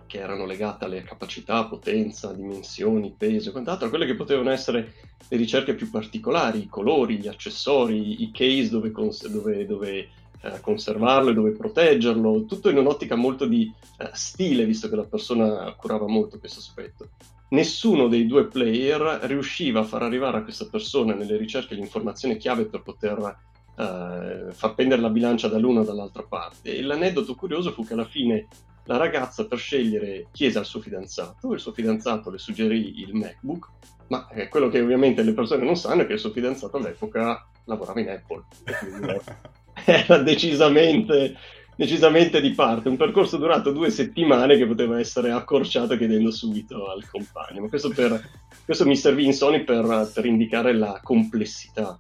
che 0.08 0.18
erano 0.18 0.46
legate 0.46 0.86
alle 0.86 1.04
capacità, 1.04 1.66
potenza, 1.66 2.34
dimensioni, 2.34 3.14
peso 3.16 3.50
e 3.50 3.52
quant'altro, 3.52 3.90
quelle 3.90 4.08
che 4.08 4.16
potevano 4.16 4.50
essere 4.50 4.94
le 5.28 5.38
ricerche 5.38 5.76
più 5.76 5.92
particolari, 5.92 6.64
i 6.64 6.68
colori, 6.68 7.20
gli 7.20 7.28
accessori, 7.28 8.24
i 8.24 8.32
case 8.32 8.70
dove, 8.70 8.92
cons- 8.92 9.28
dove, 9.28 9.66
dove 9.66 10.10
eh, 10.42 10.60
conservarlo 10.62 11.30
e 11.30 11.34
dove 11.34 11.52
proteggerlo, 11.52 12.46
tutto 12.46 12.70
in 12.70 12.78
un'ottica 12.78 13.16
molto 13.16 13.46
di 13.46 13.72
eh, 14.00 14.10
stile, 14.14 14.66
visto 14.66 14.90
che 14.90 14.96
la 14.96 15.04
persona 15.04 15.72
curava 15.76 16.08
molto 16.08 16.40
questo 16.40 16.60
aspetto. 16.60 17.10
Nessuno 17.50 18.08
dei 18.08 18.26
due 18.26 18.48
player 18.48 19.20
riusciva 19.24 19.82
a 19.82 19.86
far 19.86 20.02
arrivare 20.02 20.38
a 20.38 20.44
questa 20.44 20.66
persona 20.66 21.14
nelle 21.14 21.38
ricerche 21.38 21.76
l'informazione 21.76 22.38
chiave 22.38 22.66
per 22.66 22.82
poter 22.82 23.46
Uh, 23.78 24.52
far 24.54 24.74
pendere 24.74 25.02
la 25.02 25.12
bilancia 25.12 25.48
dall'una 25.48 25.82
o 25.82 25.84
dall'altra 25.84 26.24
parte. 26.24 26.76
E 26.76 26.82
l'aneddoto 26.82 27.36
curioso 27.36 27.72
fu 27.72 27.86
che 27.86 27.94
alla 27.94 28.06
fine 28.06 28.48
la 28.88 28.98
ragazza 28.98 29.46
per 29.46 29.58
scegliere 29.58 30.28
chiese 30.32 30.58
al 30.58 30.66
suo 30.66 30.80
fidanzato, 30.80 31.54
il 31.54 31.60
suo 31.60 31.74
fidanzato 31.74 32.32
le 32.32 32.38
suggerì 32.38 33.02
il 33.02 33.14
MacBook, 33.14 33.68
ma 34.08 34.28
eh, 34.30 34.48
quello 34.48 34.70
che 34.70 34.82
ovviamente 34.82 35.22
le 35.24 35.34
persone 35.34 35.64
non 35.64 35.76
sanno 35.76 36.02
è 36.02 36.08
che 36.08 36.14
il 36.14 36.20
suo 36.20 36.32
fidanzato 36.32 36.78
all'epoca 36.78 37.48
lavorava 37.66 38.00
in 38.00 38.10
Apple, 38.10 38.44
quindi 38.80 39.20
era 39.86 40.18
decisamente, 40.20 41.36
decisamente 41.76 42.40
di 42.40 42.52
parte, 42.52 42.88
un 42.88 42.98
percorso 42.98 43.38
durato 43.38 43.72
due 43.72 43.90
settimane 43.90 44.56
che 44.56 44.66
poteva 44.66 45.00
essere 45.00 45.32
accorciato 45.32 45.98
chiedendo 45.98 46.32
subito 46.32 46.90
al 46.90 47.08
compagno, 47.10 47.62
ma 47.62 47.68
questo, 47.68 47.90
per, 47.90 48.22
questo 48.64 48.86
mi 48.86 48.96
servì 48.96 49.26
in 49.26 49.34
Sony 49.34 49.66
per, 49.66 50.10
per 50.14 50.26
indicare 50.26 50.74
la 50.74 51.02
complessità 51.04 51.98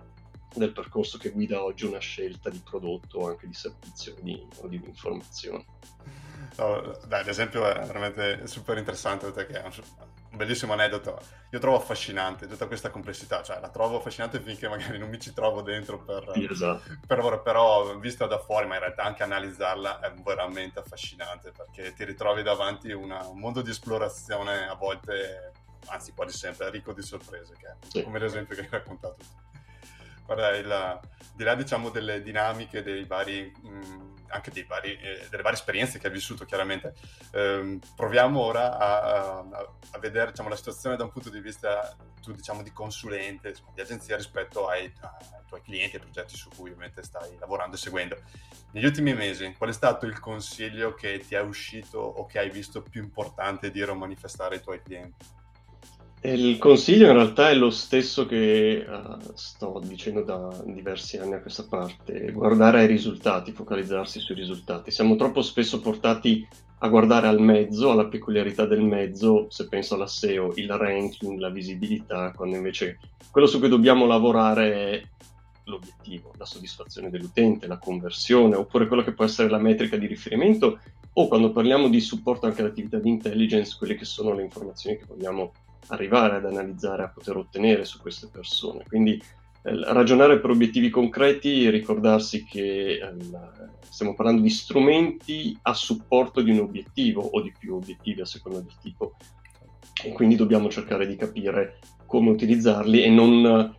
del 0.57 0.73
percorso 0.73 1.17
che 1.17 1.29
guida 1.31 1.63
oggi 1.63 1.85
una 1.85 1.99
scelta 1.99 2.49
di 2.49 2.61
prodotto 2.63 3.19
o 3.19 3.27
anche 3.29 3.47
di 3.47 3.53
servizio 3.53 4.15
di, 4.21 4.45
o 4.57 4.67
di 4.67 4.81
informazione. 4.83 5.65
No, 6.57 6.97
dai, 7.05 7.23
l'esempio 7.23 7.67
è 7.67 7.85
veramente 7.85 8.47
super 8.47 8.77
interessante 8.77 9.31
perché 9.31 9.61
è 9.61 9.63
un, 9.63 9.71
bellissimo 10.37 10.73
aneddoto. 10.73 11.19
Io 11.51 11.59
trovo 11.59 11.77
affascinante 11.77 12.47
tutta 12.47 12.67
questa 12.67 12.89
complessità, 12.89 13.43
cioè 13.43 13.59
la 13.59 13.69
trovo 13.69 13.97
affascinante 13.97 14.39
finché 14.39 14.67
magari 14.67 14.97
non 14.97 15.09
mi 15.09 15.19
ci 15.19 15.33
trovo 15.33 15.61
dentro 15.61 15.99
per, 16.03 16.31
esatto. 16.49 16.97
per 17.05 17.17
lavoro, 17.17 17.41
però 17.41 17.97
vista 17.97 18.25
da 18.27 18.39
fuori, 18.39 18.67
ma 18.67 18.75
in 18.75 18.81
realtà 18.81 19.03
anche 19.03 19.23
analizzarla 19.23 19.99
è 19.99 20.13
veramente 20.13 20.79
affascinante 20.79 21.51
perché 21.51 21.93
ti 21.93 22.05
ritrovi 22.05 22.43
davanti 22.43 22.91
una, 22.91 23.27
un 23.27 23.39
mondo 23.39 23.61
di 23.61 23.71
esplorazione 23.71 24.67
a 24.67 24.75
volte, 24.75 25.51
anzi 25.87 26.13
quasi 26.13 26.37
sempre, 26.37 26.69
ricco 26.69 26.93
di 26.93 27.01
sorprese, 27.01 27.55
che 27.59 27.67
è 27.67 27.75
sì. 27.87 28.03
come 28.03 28.19
l'esempio 28.19 28.55
che 28.55 28.61
hai 28.61 28.69
raccontato. 28.69 29.45
Guarda, 30.27 30.55
il, 30.55 31.00
di 31.34 31.43
là 31.43 31.55
diciamo 31.55 31.89
delle 31.89 32.22
dinamiche 32.22 32.84
dei 32.84 33.05
vari... 33.05 33.51
Mh, 33.63 33.69
mm, 33.69 34.15
anche 34.29 34.65
vari, 34.65 34.98
eh, 34.98 35.27
delle 35.29 35.43
varie 35.43 35.57
esperienze 35.57 36.00
che 36.00 36.07
hai 36.07 36.13
vissuto 36.13 36.46
chiaramente. 36.46 36.93
Eh, 37.31 37.79
proviamo 37.96 38.39
ora 38.39 38.77
a, 38.77 39.38
a, 39.39 39.74
a 39.91 40.00
vedere 40.00 40.31
diciamo, 40.31 40.50
la 40.50 40.55
situazione 40.55 40.96
da 40.96 41.03
un 41.03 41.12
punto 41.12 41.29
di 41.29 41.39
vista 41.39 41.96
tu, 42.22 42.31
diciamo, 42.34 42.63
di 42.63 42.72
consulente, 42.72 43.50
insomma, 43.50 43.72
di 43.74 43.81
agenzia 43.81 44.15
rispetto 44.15 44.67
ai, 44.67 44.91
ai, 45.01 45.46
tuoi 45.48 45.62
clienti 45.62 45.96
e 45.96 46.00
progetti 46.00 46.36
su 46.36 46.50
cui 46.50 46.72
ovviamente 46.72 47.03
stai 47.03 47.38
lavorando 47.39 47.75
e 47.75 47.79
seguendo. 47.79 48.17
Negli 48.72 48.86
ultimi 48.86 49.13
mesi, 49.13 49.53
qual 49.57 49.69
è 49.69 49.74
stato 49.74 50.05
il 50.05 50.19
consiglio 50.19 50.93
che 50.93 51.19
ti 51.19 51.36
è 51.36 51.41
uscito 51.41 52.00
o 52.00 52.25
che 52.25 52.39
hai 52.39 52.50
visto 52.50 52.81
più 52.81 53.01
importante 53.01 53.72
dire 53.72 53.91
o 53.91 53.96
manifestare 53.96 54.55
ai 54.55 54.62
tuoi 54.62 54.81
clienti? 54.81 55.37
Il 56.21 56.57
consiglio 56.57 57.05
in 57.05 57.13
realtà 57.13 57.51
è 57.51 57.53
lo 57.53 57.69
stesso 57.69 58.25
che 58.25 58.83
uh, 58.86 59.17
sto 59.36 59.79
dicendo 59.86 60.24
da 60.24 60.50
diversi 60.65 61.17
anni 61.17 61.36
a 61.36 61.41
questa 61.41 61.63
parte, 61.63 62.31
guardare 62.31 62.79
ai 62.79 62.88
risultati, 62.88 63.51
focalizzarsi 63.51 64.19
sui 64.19 64.33
risultati. 64.33 64.89
Siamo 64.89 65.15
troppo 65.15 65.43
spesso 65.43 65.79
portati 65.79 66.45
a 66.79 66.88
guardare 66.89 67.27
al 67.27 67.39
mezzo, 67.39 67.91
alla 67.91 68.07
peculiarità 68.07 68.65
del 68.65 68.81
mezzo, 68.81 69.45
se 69.50 69.67
penso 69.67 69.93
alla 69.93 70.07
SEO, 70.07 70.53
il 70.55 70.71
ranking, 70.71 71.38
la 71.38 71.50
visibilità, 71.50 72.31
quando 72.36 72.55
invece 72.55 73.00
quello 73.29 73.47
su 73.47 73.59
cui 73.59 73.69
dobbiamo 73.69 74.07
lavorare 74.07 74.74
è 74.74 75.03
l'obiettivo, 75.65 76.33
la 76.38 76.45
soddisfazione 76.45 77.12
dell'utente, 77.12 77.67
la 77.67 77.77
conversione, 77.77 78.55
oppure 78.55 78.88
quello 78.88 79.03
che 79.03 79.13
può 79.13 79.25
essere 79.25 79.50
la 79.50 79.59
metrica 79.59 79.97
di 79.97 80.07
riferimento, 80.07 80.79
o 81.13 81.27
quando 81.27 81.51
parliamo 81.51 81.89
di 81.89 82.00
supporto 82.00 82.47
anche 82.47 82.62
all'attività 82.62 82.97
di 82.97 83.09
intelligence, 83.09 83.75
quelle 83.77 83.95
che 83.95 84.05
sono 84.05 84.33
le 84.33 84.43
informazioni 84.43 84.97
che 84.97 85.05
vogliamo 85.07 85.51
arrivare 85.88 86.38
ad 86.38 86.46
analizzare, 86.46 87.03
a 87.03 87.10
poter 87.10 87.38
ottenere 87.38 87.86
su 87.86 88.00
queste 88.01 88.27
persone. 88.32 88.84
Quindi 88.88 89.13
eh, 89.13 89.94
ragionare 89.94 90.39
per 90.39 90.50
obiettivi 90.50 90.89
concreti 90.89 91.65
e 91.65 91.70
ricordarsi 91.70 92.44
che 92.44 93.00
eh, 93.00 93.15
stiamo 93.89 94.13
parlando 94.13 94.41
di 94.41 94.50
strumenti 94.50 95.58
a 95.63 95.74
supporto 95.74 96.41
di 96.41 96.51
un 96.51 96.60
obiettivo 96.60 97.22
o 97.22 97.41
di 97.41 97.53
più 97.58 97.75
obiettivi 97.75 98.22
a 98.22 98.25
seconda 98.25 98.60
del 98.60 98.75
tipo 98.82 99.15
e 100.03 100.12
quindi 100.12 100.36
dobbiamo 100.36 100.70
cercare 100.70 101.08
di 101.08 101.15
capire 101.15 101.79
come 102.06 102.29
utilizzarli 102.29 103.03
e 103.03 103.10
non 103.10 103.75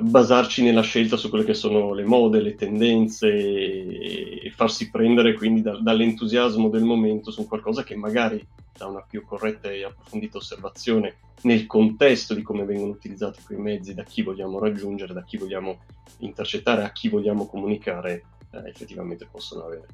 basarci 0.00 0.62
nella 0.62 0.82
scelta 0.82 1.16
su 1.16 1.30
quelle 1.30 1.44
che 1.44 1.54
sono 1.54 1.94
le 1.94 2.04
mode, 2.04 2.42
le 2.42 2.54
tendenze 2.54 3.28
e, 3.28 4.52
farsi 4.54 4.90
prendere 4.90 5.32
quindi 5.34 5.62
da, 5.62 5.78
dall'entusiasmo 5.80 6.68
del 6.68 6.84
momento 6.84 7.30
su 7.30 7.46
qualcosa 7.46 7.82
che 7.82 7.96
magari 7.96 8.44
da 8.76 8.86
una 8.86 9.00
più 9.00 9.24
corretta 9.24 9.70
e 9.70 9.84
approfondita 9.84 10.36
osservazione 10.36 11.16
nel 11.42 11.66
contesto 11.66 12.34
di 12.34 12.42
come 12.42 12.64
vengono 12.64 12.92
utilizzati 12.92 13.42
quei 13.44 13.58
mezzi, 13.58 13.94
da 13.94 14.04
chi 14.04 14.22
vogliamo 14.22 14.58
raggiungere, 14.58 15.14
da 15.14 15.24
chi 15.24 15.38
vogliamo 15.38 15.80
intercettare, 16.18 16.84
a 16.84 16.92
chi 16.92 17.08
vogliamo 17.08 17.46
comunicare, 17.46 18.24
eh, 18.52 18.68
effettivamente 18.68 19.26
possono 19.30 19.64
avere. 19.64 19.86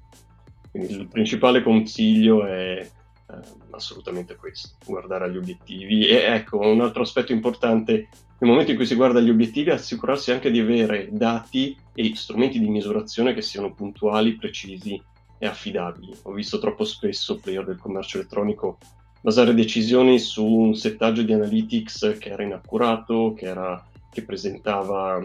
Quindi 0.70 0.92
il 0.92 1.08
principale 1.08 1.62
consiglio 1.62 2.44
è 2.44 2.80
eh, 2.80 3.34
assolutamente 3.70 4.36
questo, 4.36 4.76
guardare 4.84 5.24
agli 5.24 5.36
obiettivi. 5.36 6.06
E 6.06 6.16
ecco, 6.16 6.58
un 6.58 6.80
altro 6.80 7.02
aspetto 7.02 7.32
importante, 7.32 8.08
nel 8.40 8.50
momento 8.50 8.70
in 8.70 8.76
cui 8.76 8.86
si 8.86 8.94
guarda 8.94 9.18
agli 9.18 9.30
obiettivi, 9.30 9.70
assicurarsi 9.70 10.30
anche 10.30 10.50
di 10.50 10.60
avere 10.60 11.08
dati 11.10 11.76
e 11.92 12.12
strumenti 12.14 12.60
di 12.60 12.68
misurazione 12.68 13.34
che 13.34 13.42
siano 13.42 13.74
puntuali, 13.74 14.36
precisi 14.36 15.00
e 15.38 15.46
affidabili. 15.46 16.14
Ho 16.22 16.32
visto 16.32 16.58
troppo 16.58 16.84
spesso 16.84 17.38
player 17.38 17.64
del 17.64 17.78
commercio 17.78 18.18
elettronico 18.18 18.78
basare 19.20 19.54
decisioni 19.54 20.20
su 20.20 20.44
un 20.44 20.74
settaggio 20.74 21.22
di 21.22 21.32
analytics 21.32 22.16
che 22.20 22.28
era 22.30 22.44
inaccurato, 22.44 23.34
che, 23.36 23.46
era, 23.46 23.84
che 24.10 24.22
presentava 24.22 25.20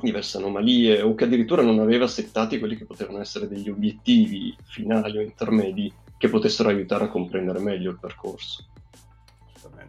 diverse 0.00 0.38
anomalie 0.38 1.02
o 1.02 1.14
che 1.14 1.24
addirittura 1.24 1.62
non 1.62 1.78
aveva 1.78 2.08
settati 2.08 2.58
quelli 2.58 2.76
che 2.76 2.84
potevano 2.84 3.20
essere 3.20 3.46
degli 3.46 3.68
obiettivi 3.68 4.56
finali 4.64 5.18
o 5.18 5.20
intermedi 5.20 5.92
che 6.16 6.28
potessero 6.28 6.68
aiutare 6.68 7.04
a 7.04 7.08
comprendere 7.08 7.60
meglio 7.60 7.90
il 7.90 7.98
percorso. 8.00 8.66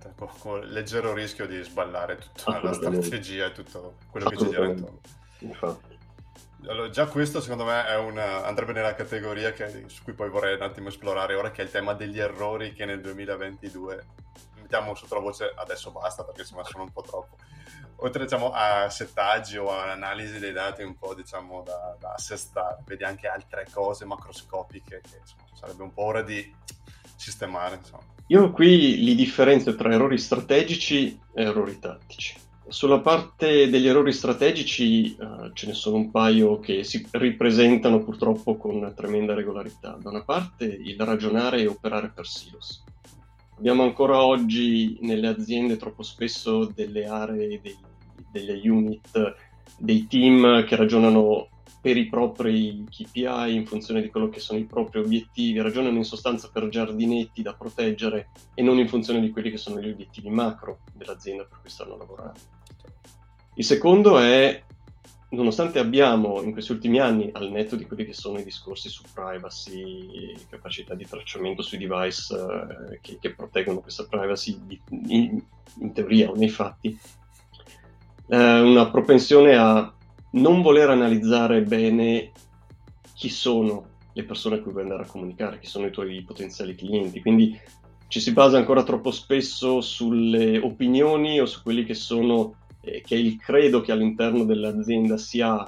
Assolutamente, 0.02 0.14
con, 0.16 0.30
con 0.40 0.60
leggero 0.62 1.14
rischio 1.14 1.46
di 1.46 1.62
sballare 1.64 2.18
tutta 2.18 2.62
la 2.62 2.74
strategia 2.74 3.46
e 3.46 3.52
tutto 3.52 3.98
quello 4.10 4.30
che 4.30 4.38
ci 4.38 4.50
gira 4.50 4.66
intorno. 4.66 5.00
Infatti. 5.40 6.00
Allora, 6.68 6.90
già 6.90 7.08
questo 7.08 7.42
secondo 7.42 7.66
me 7.66 7.96
una, 7.96 8.46
andrebbe 8.46 8.74
nella 8.74 8.94
categoria 8.94 9.52
che, 9.52 9.86
su 9.88 10.04
cui 10.04 10.14
poi 10.14 10.30
vorrei 10.30 10.56
un 10.56 10.62
attimo 10.62 10.90
esplorare 10.90 11.36
ora, 11.36 11.52
che 11.52 11.62
è 11.62 11.66
il 11.66 11.72
tema 11.72 11.94
degli 11.94 12.20
errori 12.20 12.74
che 12.74 12.86
nel 12.86 13.02
2022 13.02 14.06
mettiamo 14.62 14.94
sotto 14.94 15.16
la 15.16 15.22
voce 15.22 15.52
adesso 15.56 15.92
basta 15.92 16.24
perché 16.24 16.42
insomma 16.42 16.64
sono 16.64 16.84
un 16.84 16.92
po' 16.92 17.02
troppo. 17.02 17.38
Oltre 18.04 18.24
diciamo, 18.24 18.52
a 18.52 18.90
settaggi 18.90 19.58
o 19.58 19.72
all'analisi 19.72 20.40
dei 20.40 20.52
dati 20.52 20.82
un 20.84 20.98
po' 20.98 21.14
diciamo 21.14 21.62
da, 21.64 21.96
da 22.00 22.14
assestare, 22.14 22.82
vedi 22.86 23.04
anche 23.04 23.28
altre 23.28 23.68
cose 23.72 24.06
macroscopiche 24.06 25.02
che 25.02 25.18
insomma, 25.20 25.44
sarebbe 25.54 25.84
un 25.84 25.94
po' 25.94 26.04
ora 26.04 26.22
di 26.22 26.56
sistemare. 27.22 27.76
Insomma. 27.76 28.04
Io 28.28 28.52
qui 28.52 29.04
li 29.04 29.14
differenzio 29.14 29.76
tra 29.76 29.94
errori 29.94 30.18
strategici 30.18 31.20
e 31.34 31.44
errori 31.44 31.78
tattici. 31.80 32.36
Sulla 32.68 33.00
parte 33.00 33.70
degli 33.70 33.88
errori 33.88 34.14
strategici 34.14 35.16
uh, 35.20 35.52
ce 35.52 35.68
ne 35.68 35.74
sono 35.74 35.98
un 35.98 36.10
paio 36.10 36.60
che 36.60 36.86
si 36.86 37.06
ripresentano 37.12 38.02
purtroppo 38.02 38.56
con 38.56 38.94
tremenda 38.96 39.34
regolarità. 39.34 39.98
Da 40.02 40.10
una 40.10 40.24
parte 40.24 40.66
il 40.66 41.00
ragionare 41.00 41.60
e 41.62 41.68
operare 41.68 42.12
per 42.16 42.26
silos. 42.26 42.84
Abbiamo 43.58 43.84
ancora 43.84 44.24
oggi 44.24 44.98
nelle 45.02 45.28
aziende 45.28 45.78
troppo 45.78 46.02
spesso 46.02 46.66
delle 46.66 47.06
aree, 47.06 47.60
dei, 47.62 47.78
delle 48.32 48.68
unit, 48.68 49.36
dei 49.78 50.08
team 50.08 50.64
che 50.64 50.76
ragionano 50.78 51.50
per 51.80 51.98
i 51.98 52.08
propri 52.08 52.86
KPI 52.90 53.56
in 53.56 53.66
funzione 53.66 54.02
di 54.02 54.10
quello 54.10 54.30
che 54.30 54.40
sono 54.40 54.60
i 54.60 54.66
propri 54.66 55.00
obiettivi, 55.00 55.62
ragionano 55.62 55.98
in 55.98 56.04
sostanza 56.04 56.50
per 56.52 56.70
giardinetti 56.70 57.42
da 57.42 57.54
proteggere 57.54 58.30
e 58.54 58.62
non 58.62 58.78
in 58.78 58.88
funzione 58.88 59.20
di 59.20 59.32
quelli 59.32 59.50
che 59.50 59.58
sono 59.58 59.80
gli 59.80 59.90
obiettivi 59.90 60.30
macro 60.30 60.80
dell'azienda 60.94 61.44
per 61.44 61.60
cui 61.62 61.70
stanno 61.70 61.98
lavorando. 61.98 62.40
Il 63.56 63.66
secondo 63.66 64.20
è, 64.20 64.64
nonostante 65.30 65.80
abbiamo 65.80 66.42
in 66.42 66.52
questi 66.52 66.72
ultimi 66.72 67.00
anni, 67.00 67.30
al 67.34 67.52
netto 67.52 67.76
di 67.76 67.86
quelli 67.86 68.06
che 68.06 68.14
sono 68.14 68.40
i 68.40 68.44
discorsi 68.44 68.88
su 68.88 69.04
privacy, 69.14 70.36
capacità 70.50 70.94
di 70.94 71.06
tracciamento 71.06 71.62
sui 71.62 71.78
device 71.78 72.34
eh, 72.34 73.00
che, 73.02 73.18
che, 73.20 73.34
proteggono 73.34 73.82
questa 73.82 74.06
privacy 74.06 74.60
in, 75.08 75.42
in 75.80 75.94
teoria 75.94 76.30
o 76.30 76.36
nei 76.36 76.50
fatti, 76.50 76.98
eh, 78.28 78.60
una 78.62 78.90
propensione 78.90 79.56
a 79.56 79.94
non 80.32 80.62
voler 80.62 80.90
analizzare 80.90 81.62
bene 81.62 82.32
chi 83.14 83.30
sono 83.30 83.90
le 84.14 84.24
persone 84.24 84.56
a 84.56 84.62
cui 84.62 84.72
vuoi 84.72 84.84
andare 84.84 85.04
a 85.04 85.08
comunicare, 85.08 85.60
chi 85.60 85.68
sono 85.68 85.86
i 85.86 85.92
tuoi 85.92 86.22
potenziali 86.24 86.76
clienti. 86.76 87.22
Quindi 87.22 87.60
ci 88.08 88.20
si 88.20 88.32
basa 88.34 88.58
ancora 88.58 88.84
troppo 88.84 89.12
spesso 89.12 89.80
sulle 89.82 90.58
opinioni 90.58 91.40
o 91.40 91.46
su 91.46 91.62
quelli 91.62 91.86
che 91.86 91.94
sono 91.94 92.56
eh, 92.82 93.02
che 93.06 93.16
è 93.16 93.18
il 93.18 93.38
credo 93.38 93.82
che 93.82 93.92
all'interno 93.92 94.44
dell'azienda 94.44 95.18
si 95.18 95.40
ha, 95.40 95.68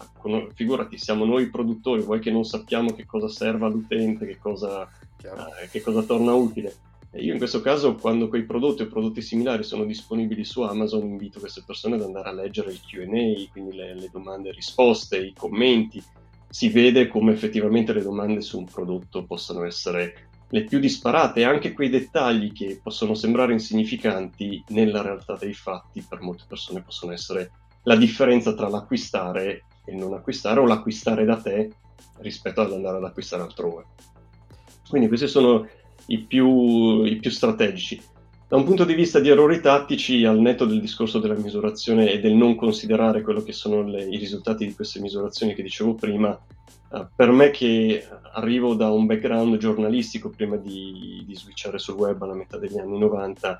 figurati, 0.53 0.97
siamo 0.97 1.25
noi 1.25 1.49
produttori, 1.49 2.01
vuoi 2.01 2.19
che 2.19 2.31
non 2.31 2.43
sappiamo 2.43 2.93
che 2.93 3.05
cosa 3.05 3.27
serve 3.27 3.65
all'utente, 3.65 4.25
che 4.25 4.39
cosa, 4.39 4.89
eh, 5.21 5.69
che 5.69 5.81
cosa 5.81 6.01
torna 6.01 6.33
utile. 6.33 6.75
Io 7.15 7.31
in 7.31 7.37
questo 7.37 7.61
caso, 7.61 7.93
quando 7.95 8.27
quei 8.27 8.43
prodotti 8.43 8.81
o 8.81 8.87
prodotti 8.87 9.21
similari 9.21 9.63
sono 9.63 9.85
disponibili 9.85 10.43
su 10.43 10.61
Amazon, 10.61 11.03
invito 11.03 11.39
queste 11.39 11.61
persone 11.63 11.95
ad 11.95 12.01
andare 12.01 12.29
a 12.29 12.33
leggere 12.33 12.71
il 12.71 12.79
QA, 12.79 13.51
quindi 13.51 13.75
le, 13.75 13.93
le 13.93 14.09
domande 14.11 14.49
e 14.49 14.53
risposte, 14.53 15.17
i 15.17 15.33
commenti. 15.33 16.03
Si 16.49 16.69
vede 16.69 17.07
come 17.07 17.31
effettivamente 17.31 17.93
le 17.93 18.01
domande 18.01 18.41
su 18.41 18.57
un 18.57 18.65
prodotto 18.65 19.25
possano 19.25 19.63
essere 19.63 20.29
le 20.49 20.63
più 20.63 20.79
disparate 20.79 21.41
e 21.41 21.45
anche 21.45 21.73
quei 21.73 21.89
dettagli 21.89 22.51
che 22.51 22.79
possono 22.81 23.13
sembrare 23.13 23.53
insignificanti, 23.53 24.63
nella 24.69 25.01
realtà 25.01 25.35
dei 25.35 25.53
fatti 25.53 26.05
per 26.07 26.21
molte 26.21 26.45
persone 26.47 26.81
possono 26.81 27.11
essere 27.11 27.51
la 27.83 27.95
differenza 27.95 28.53
tra 28.53 28.69
l'acquistare 28.69 29.65
e 29.85 29.91
il 29.91 29.97
non 29.97 30.13
acquistare 30.13 30.59
o 30.59 30.65
l'acquistare 30.65 31.25
da 31.25 31.37
te 31.37 31.71
rispetto 32.19 32.61
ad 32.61 32.71
andare 32.71 32.97
ad 32.97 33.03
acquistare 33.03 33.43
altrove. 33.43 33.85
Quindi 34.87 35.07
questi 35.07 35.27
sono 35.27 35.67
i 36.07 36.19
più, 36.19 37.03
i 37.03 37.17
più 37.17 37.29
strategici. 37.29 38.01
Da 38.47 38.59
un 38.59 38.65
punto 38.65 38.85
di 38.85 38.93
vista 38.93 39.19
di 39.19 39.29
errori 39.29 39.61
tattici, 39.61 40.25
al 40.25 40.39
netto 40.39 40.65
del 40.65 40.79
discorso 40.79 41.17
della 41.17 41.33
misurazione 41.33 42.11
e 42.11 42.19
del 42.19 42.33
non 42.33 42.55
considerare 42.55 43.21
quello 43.23 43.41
che 43.41 43.51
sono 43.51 43.81
le, 43.81 44.03
i 44.03 44.17
risultati 44.17 44.67
di 44.67 44.75
queste 44.75 44.99
misurazioni 44.99 45.55
che 45.55 45.63
dicevo 45.63 45.95
prima, 45.95 46.39
uh, 46.89 47.07
per 47.15 47.31
me 47.31 47.49
che 47.49 48.07
arrivo 48.33 48.75
da 48.75 48.91
un 48.91 49.07
background 49.07 49.57
giornalistico 49.57 50.29
prima 50.29 50.55
di, 50.57 51.23
di 51.25 51.35
switchare 51.35 51.79
sul 51.79 51.95
web 51.95 52.21
alla 52.21 52.35
metà 52.35 52.59
degli 52.59 52.77
anni 52.77 52.99
90, 52.99 53.59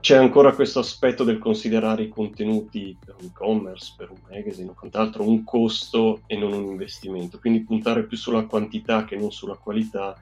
c'è 0.00 0.16
ancora 0.16 0.52
questo 0.52 0.80
aspetto 0.80 1.24
del 1.24 1.38
considerare 1.38 2.02
i 2.02 2.08
contenuti 2.08 2.96
per 3.02 3.14
un 3.18 3.26
e-commerce, 3.26 3.94
per 3.96 4.10
un 4.10 4.18
magazine 4.28 4.70
o 4.70 4.74
quant'altro 4.74 5.26
un 5.26 5.42
costo 5.44 6.20
e 6.26 6.36
non 6.36 6.52
un 6.52 6.64
investimento, 6.64 7.38
quindi 7.38 7.64
puntare 7.64 8.04
più 8.04 8.16
sulla 8.16 8.44
quantità 8.44 9.04
che 9.04 9.16
non 9.16 9.32
sulla 9.32 9.56
qualità 9.56 10.14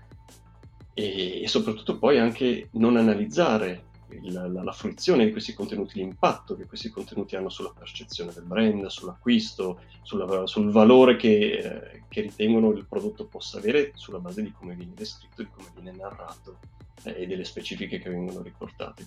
e, 0.94 1.42
e 1.42 1.48
soprattutto 1.48 1.98
poi 1.98 2.18
anche 2.18 2.68
non 2.72 2.96
analizzare 2.96 3.92
la, 4.22 4.46
la, 4.46 4.62
la, 4.62 4.72
fruizione 4.72 5.24
di 5.24 5.32
questi 5.32 5.54
contenuti, 5.54 5.98
l'impatto 5.98 6.56
che 6.56 6.66
questi 6.66 6.88
contenuti 6.88 7.36
hanno 7.36 7.48
sulla 7.48 7.72
percezione 7.76 8.32
del 8.32 8.44
brand, 8.44 8.86
sull'acquisto, 8.86 9.80
sulla, 10.02 10.46
sul 10.46 10.70
valore 10.70 11.16
che, 11.16 11.58
eh, 11.58 12.02
che, 12.08 12.20
ritengono 12.22 12.70
il 12.70 12.86
prodotto 12.88 13.26
possa 13.26 13.58
avere 13.58 13.92
sulla 13.94 14.18
base 14.18 14.42
di 14.42 14.52
come 14.52 14.74
viene 14.74 14.92
descritto, 14.94 15.42
di 15.42 15.48
come 15.54 15.68
viene 15.74 15.96
narrato 15.96 16.58
eh, 17.02 17.22
e 17.22 17.26
delle 17.26 17.44
specifiche 17.44 17.98
che 17.98 18.10
vengono 18.10 18.42
riportate. 18.42 19.04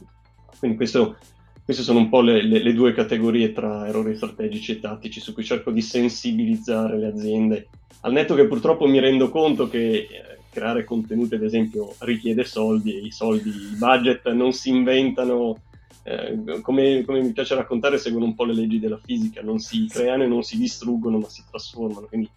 Quindi 0.59 0.77
questo, 0.77 1.17
queste 1.63 1.83
sono 1.83 1.99
un 1.99 2.09
po' 2.09 2.21
le, 2.21 2.43
le, 2.43 2.61
le 2.61 2.73
due 2.73 2.93
categorie 2.93 3.53
tra 3.53 3.87
errori 3.87 4.15
strategici 4.15 4.73
e 4.73 4.79
tattici 4.79 5.19
su 5.19 5.33
cui 5.33 5.43
cerco 5.43 5.71
di 5.71 5.81
sensibilizzare 5.81 6.97
le 6.97 7.07
aziende, 7.07 7.69
al 8.01 8.11
netto 8.11 8.35
che 8.35 8.47
purtroppo 8.47 8.87
mi 8.87 8.99
rendo 8.99 9.29
conto 9.29 9.67
che 9.69 10.07
eh, 10.09 10.36
creare 10.57 10.83
contenuti, 10.83 11.35
ad 11.35 11.43
esempio, 11.43 11.93
richiede 11.99 12.43
soldi 12.43 12.95
e 12.95 13.05
i 13.05 13.11
soldi, 13.11 13.49
i 13.49 13.75
budget 13.77 14.27
non 14.31 14.53
si 14.53 14.69
inventano, 14.69 15.61
eh, 16.01 16.61
come, 16.61 17.03
come, 17.05 17.21
mi 17.21 17.31
piace 17.31 17.53
raccontare, 17.53 17.99
seguono 17.99 18.25
un 18.25 18.33
po' 18.33 18.45
le 18.45 18.55
leggi 18.55 18.79
della 18.79 18.97
fisica, 18.97 19.43
non 19.43 19.59
si 19.59 19.87
creano 19.87 20.23
e 20.23 20.27
non 20.27 20.41
si 20.41 20.57
distruggono, 20.57 21.19
ma 21.19 21.29
si 21.29 21.43
trasformano, 21.47 22.07
quindi 22.07 22.27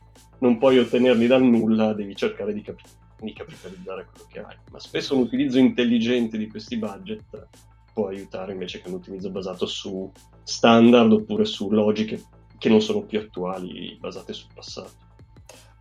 non 0.40 0.58
puoi 0.58 0.78
ottenerli 0.78 1.26
dal 1.26 1.42
nulla, 1.42 1.94
devi 1.94 2.14
cercare 2.14 2.52
di, 2.52 2.60
cap- 2.60 2.80
di 3.18 3.32
capitalizzare 3.32 4.06
quello 4.10 4.26
che 4.30 4.38
hai. 4.40 4.56
Ma 4.70 4.78
spesso 4.78 5.14
un 5.14 5.22
utilizzo 5.22 5.58
intelligente 5.58 6.36
di 6.36 6.46
questi 6.46 6.76
budget 6.76 7.48
può 7.94 8.08
aiutare 8.08 8.52
invece 8.52 8.82
che 8.82 8.88
un 8.88 8.94
utilizzo 8.96 9.30
basato 9.30 9.64
su 9.64 10.10
standard 10.42 11.10
oppure 11.10 11.46
su 11.46 11.70
logiche 11.70 12.22
che 12.58 12.68
non 12.68 12.82
sono 12.82 13.00
più 13.00 13.18
attuali, 13.18 13.96
basate 13.98 14.34
sul 14.34 14.50
passato. 14.52 15.08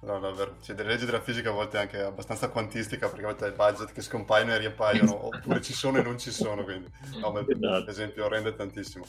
No, 0.02 0.18
no, 0.18 0.34
vero. 0.34 0.56
Cioè, 0.62 0.76
delle 0.76 0.90
leggi 0.90 1.06
della 1.06 1.22
fisica 1.22 1.50
a 1.50 1.54
volte 1.54 1.78
anche 1.78 2.02
abbastanza 2.02 2.50
quantistica, 2.50 3.08
perché 3.10 3.24
a 3.24 3.28
volte 3.28 3.46
hai 3.46 3.52
budget 3.52 3.92
che 3.92 4.02
scompaiono 4.02 4.54
e 4.54 4.58
riappaiono, 4.58 5.26
oppure 5.28 5.62
ci 5.62 5.74
sono 5.74 5.98
e 5.98 6.02
non 6.02 6.18
ci 6.18 6.32
sono, 6.32 6.64
quindi 6.64 6.90
no, 7.20 7.38
esatto. 7.38 7.84
l'esempio 7.86 8.28
rende 8.28 8.56
tantissimo. 8.56 9.06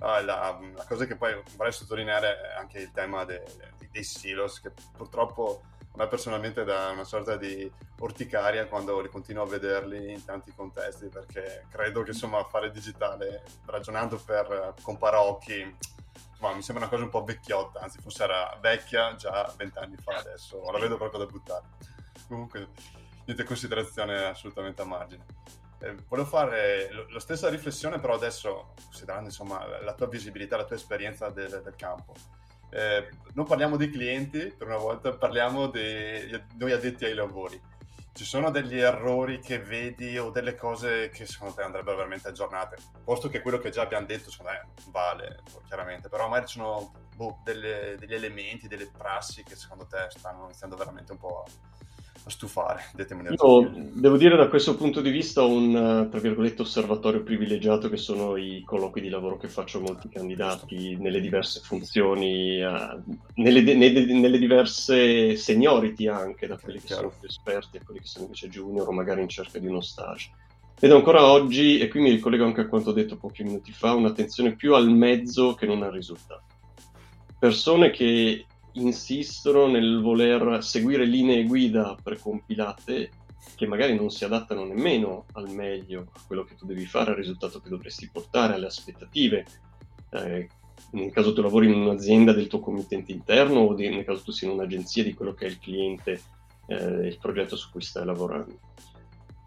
Ah, 0.00 0.20
la, 0.20 0.58
la, 0.74 0.84
cosa 0.88 1.06
che 1.06 1.14
poi 1.14 1.40
vorrei 1.56 1.72
sottolineare 1.72 2.40
è 2.40 2.58
anche 2.58 2.80
il 2.80 2.90
tema 2.90 3.24
de, 3.24 3.40
de, 3.78 3.88
dei 3.92 4.02
silos, 4.02 4.60
che 4.60 4.72
purtroppo 4.96 5.62
a 5.94 5.98
me 5.98 6.08
personalmente 6.08 6.64
dà 6.64 6.90
una 6.90 7.04
sorta 7.04 7.36
di 7.36 7.70
orticaria 8.00 8.66
quando 8.66 9.00
li 9.00 9.08
continuo 9.08 9.44
a 9.44 9.46
vederli 9.46 10.10
in 10.12 10.24
tanti 10.24 10.52
contesti, 10.56 11.06
perché 11.06 11.66
credo 11.70 12.02
che 12.02 12.10
insomma 12.10 12.42
fare 12.44 12.72
digitale, 12.72 13.44
ragionando 13.66 14.20
per 14.24 14.74
comparocchi, 14.82 15.76
ma 16.42 16.54
mi 16.54 16.62
sembra 16.62 16.84
una 16.84 16.92
cosa 16.92 17.04
un 17.04 17.10
po' 17.10 17.22
vecchiotta, 17.22 17.80
anzi 17.80 18.00
forse 18.00 18.24
era 18.24 18.58
vecchia 18.60 19.14
già 19.14 19.52
vent'anni 19.56 19.96
fa 19.96 20.16
adesso, 20.16 20.60
la 20.70 20.78
vedo 20.80 20.96
proprio 20.96 21.20
da 21.20 21.26
buttare. 21.26 21.66
Comunque, 22.26 22.68
niente 23.24 23.44
considerazione 23.44 24.24
assolutamente 24.24 24.82
a 24.82 24.84
margine. 24.84 25.24
Eh, 25.78 25.94
volevo 26.08 26.28
fare 26.28 26.90
la 27.10 27.20
stessa 27.20 27.48
riflessione, 27.48 28.00
però 28.00 28.14
adesso, 28.14 28.74
considerando 28.84 29.28
insomma 29.28 29.64
la 29.80 29.94
tua 29.94 30.08
visibilità, 30.08 30.56
la 30.56 30.64
tua 30.64 30.76
esperienza 30.76 31.28
del, 31.28 31.60
del 31.62 31.74
campo. 31.76 32.12
Eh, 32.70 33.08
non 33.34 33.46
parliamo 33.46 33.76
dei 33.76 33.90
clienti, 33.90 34.52
per 34.56 34.66
una 34.66 34.78
volta 34.78 35.12
parliamo 35.12 35.68
di 35.68 36.42
noi 36.56 36.72
addetti 36.72 37.04
ai 37.04 37.14
lavori 37.14 37.60
ci 38.12 38.24
sono 38.24 38.50
degli 38.50 38.78
errori 38.78 39.40
che 39.40 39.58
vedi 39.58 40.18
o 40.18 40.30
delle 40.30 40.54
cose 40.54 41.08
che 41.08 41.24
secondo 41.24 41.54
te 41.54 41.62
andrebbero 41.62 41.96
veramente 41.96 42.28
aggiornate? 42.28 42.76
Posto 43.02 43.28
che 43.28 43.40
quello 43.40 43.58
che 43.58 43.70
già 43.70 43.82
abbiamo 43.82 44.06
detto, 44.06 44.30
secondo 44.30 44.52
me, 44.52 44.68
vale, 44.90 45.40
chiaramente, 45.66 46.08
però 46.08 46.28
magari 46.28 46.46
ci 46.46 46.58
sono 46.58 46.92
boh, 47.14 47.40
delle, 47.42 47.96
degli 47.98 48.14
elementi, 48.14 48.68
delle 48.68 48.90
prassi 48.90 49.42
che 49.42 49.56
secondo 49.56 49.86
te 49.86 50.08
stanno 50.10 50.44
iniziando 50.44 50.76
veramente 50.76 51.12
un 51.12 51.18
po' 51.18 51.44
a 51.46 51.50
a 52.24 52.30
stufare. 52.30 52.82
Io 53.30 53.72
devo 53.92 54.16
dire 54.16 54.36
da 54.36 54.48
questo 54.48 54.76
punto 54.76 55.00
di 55.00 55.10
vista 55.10 55.42
un, 55.42 56.08
tra 56.10 56.20
virgolette, 56.20 56.62
osservatorio 56.62 57.22
privilegiato 57.22 57.88
che 57.88 57.96
sono 57.96 58.36
i 58.36 58.62
colloqui 58.64 59.00
di 59.00 59.08
lavoro 59.08 59.36
che 59.36 59.48
faccio 59.48 59.78
a 59.78 59.82
molti 59.82 60.08
candidati 60.08 60.96
nelle 60.96 61.20
diverse 61.20 61.60
funzioni, 61.60 62.62
uh, 62.62 63.02
nelle, 63.34 63.62
nelle, 63.62 64.04
nelle, 64.04 64.38
diverse 64.38 65.36
seniority 65.36 66.06
anche, 66.06 66.46
da 66.46 66.58
quelli 66.58 66.78
che 66.78 66.86
Chiaro. 66.86 67.02
sono 67.02 67.14
più 67.18 67.28
esperti 67.28 67.76
a 67.78 67.82
quelli 67.84 68.00
che 68.00 68.06
sono 68.06 68.24
invece 68.26 68.48
junior 68.48 68.86
o 68.88 68.92
magari 68.92 69.22
in 69.22 69.28
cerca 69.28 69.58
di 69.58 69.66
uno 69.66 69.80
stage. 69.80 70.30
Vedo 70.78 70.96
ancora 70.96 71.24
oggi, 71.26 71.78
e 71.78 71.88
qui 71.88 72.00
mi 72.00 72.10
ricollego 72.10 72.44
anche 72.44 72.62
a 72.62 72.66
quanto 72.66 72.92
detto 72.92 73.16
pochi 73.16 73.44
minuti 73.44 73.72
fa, 73.72 73.94
un'attenzione 73.94 74.54
più 74.54 74.74
al 74.74 74.90
mezzo 74.90 75.54
che 75.54 75.66
non 75.66 75.82
al 75.82 75.92
risultato. 75.92 76.42
Persone 77.38 77.90
che 77.90 78.46
insistono 78.72 79.66
nel 79.66 80.00
voler 80.00 80.62
seguire 80.62 81.04
linee 81.04 81.44
guida 81.44 81.96
precompilate 82.02 83.10
che 83.54 83.66
magari 83.66 83.94
non 83.94 84.10
si 84.10 84.24
adattano 84.24 84.64
nemmeno 84.64 85.26
al 85.32 85.48
meglio 85.50 86.08
a 86.12 86.20
quello 86.26 86.44
che 86.44 86.54
tu 86.54 86.66
devi 86.66 86.86
fare, 86.86 87.10
al 87.10 87.16
risultato 87.16 87.60
che 87.60 87.68
dovresti 87.68 88.08
portare, 88.10 88.54
alle 88.54 88.66
aspettative. 88.66 89.44
Eh, 90.10 90.48
nel 90.92 91.10
caso 91.10 91.32
tu 91.32 91.42
lavori 91.42 91.66
in 91.66 91.74
un'azienda 91.74 92.32
del 92.32 92.48
tuo 92.48 92.60
committente 92.60 93.12
interno 93.12 93.60
o 93.60 93.74
di, 93.74 93.88
nel 93.88 94.04
caso 94.04 94.22
tu 94.22 94.30
sia 94.30 94.48
in 94.48 94.54
un'agenzia 94.54 95.02
di 95.02 95.14
quello 95.14 95.34
che 95.34 95.46
è 95.46 95.48
il 95.48 95.58
cliente, 95.58 96.20
eh, 96.66 97.06
il 97.06 97.18
progetto 97.20 97.56
su 97.56 97.70
cui 97.70 97.82
stai 97.82 98.04
lavorando. 98.04 98.58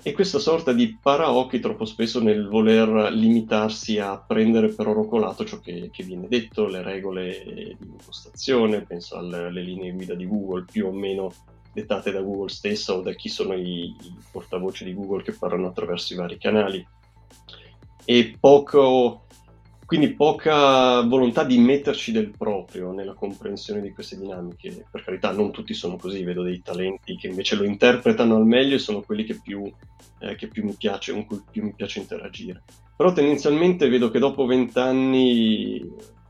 E 0.08 0.12
questa 0.12 0.38
sorta 0.38 0.72
di 0.72 1.00
paraocchi 1.02 1.60
troppo 1.60 1.84
spesso 1.84 2.22
nel 2.22 2.48
voler 2.48 3.12
limitarsi 3.12 3.98
a 3.98 4.20
prendere 4.20 4.68
per 4.68 4.88
oro 4.88 5.08
colato 5.08 5.44
ciò 5.46 5.58
che, 5.58 5.90
che 5.92 6.04
viene 6.04 6.28
detto, 6.28 6.68
le 6.68 6.84
regole 6.84 7.76
di 7.80 7.88
impostazione, 7.88 8.84
penso 8.84 9.16
alle, 9.16 9.46
alle, 9.46 9.64
linee 9.64 9.94
guida 9.94 10.14
di 10.14 10.28
Google, 10.28 10.66
più 10.72 10.86
o 10.86 10.92
meno 10.92 11.34
dettate 11.74 12.12
da 12.12 12.22
Google 12.22 12.50
stessa 12.50 12.94
o 12.94 13.02
da 13.02 13.14
chi 13.14 13.30
sono 13.30 13.56
i, 13.56 13.96
i 14.00 14.16
portavoce 14.30 14.86
di 14.86 14.94
Google 14.94 15.24
che 15.24 15.32
parlano 15.32 15.66
attraverso 15.66 16.14
i 16.14 16.18
vari 16.18 16.38
canali. 16.38 16.88
E 18.06 18.38
poco, 18.40 19.25
quindi 19.86 20.14
poca 20.14 21.02
volontà 21.02 21.44
di 21.44 21.60
metterci 21.60 22.12
del 22.12 22.32
proprio 22.36 22.92
nella 22.92 23.14
comprensione 23.14 23.82
di 23.82 23.92
queste 23.92 24.18
dinamiche. 24.18 24.86
Per 24.90 25.04
carità, 25.04 25.32
non 25.32 25.52
tutti 25.52 25.76
sono 25.76 25.96
così, 25.96 26.24
vedo 26.24 26.42
dei 26.42 26.62
talenti 26.64 27.16
che 27.16 27.28
invece 27.28 27.56
lo 27.56 27.66
interpretano 27.66 28.36
al 28.36 28.48
meglio 28.48 28.76
e 28.76 28.80
sono 28.80 29.02
quelli 29.02 29.24
che 29.24 29.40
più, 29.40 29.72
eh, 30.20 30.36
che 30.36 30.48
più 30.48 30.64
mi 30.64 30.74
piace, 30.74 31.12
con 31.12 31.26
cui 31.26 31.40
più 31.52 31.64
mi 31.64 31.74
piace 31.74 32.00
interagire. 32.00 32.64
Però 32.96 33.14
tendenzialmente 33.14 33.88
vedo 33.88 34.10
che 34.10 34.18
dopo 34.18 34.48
vent'anni, 34.48 35.88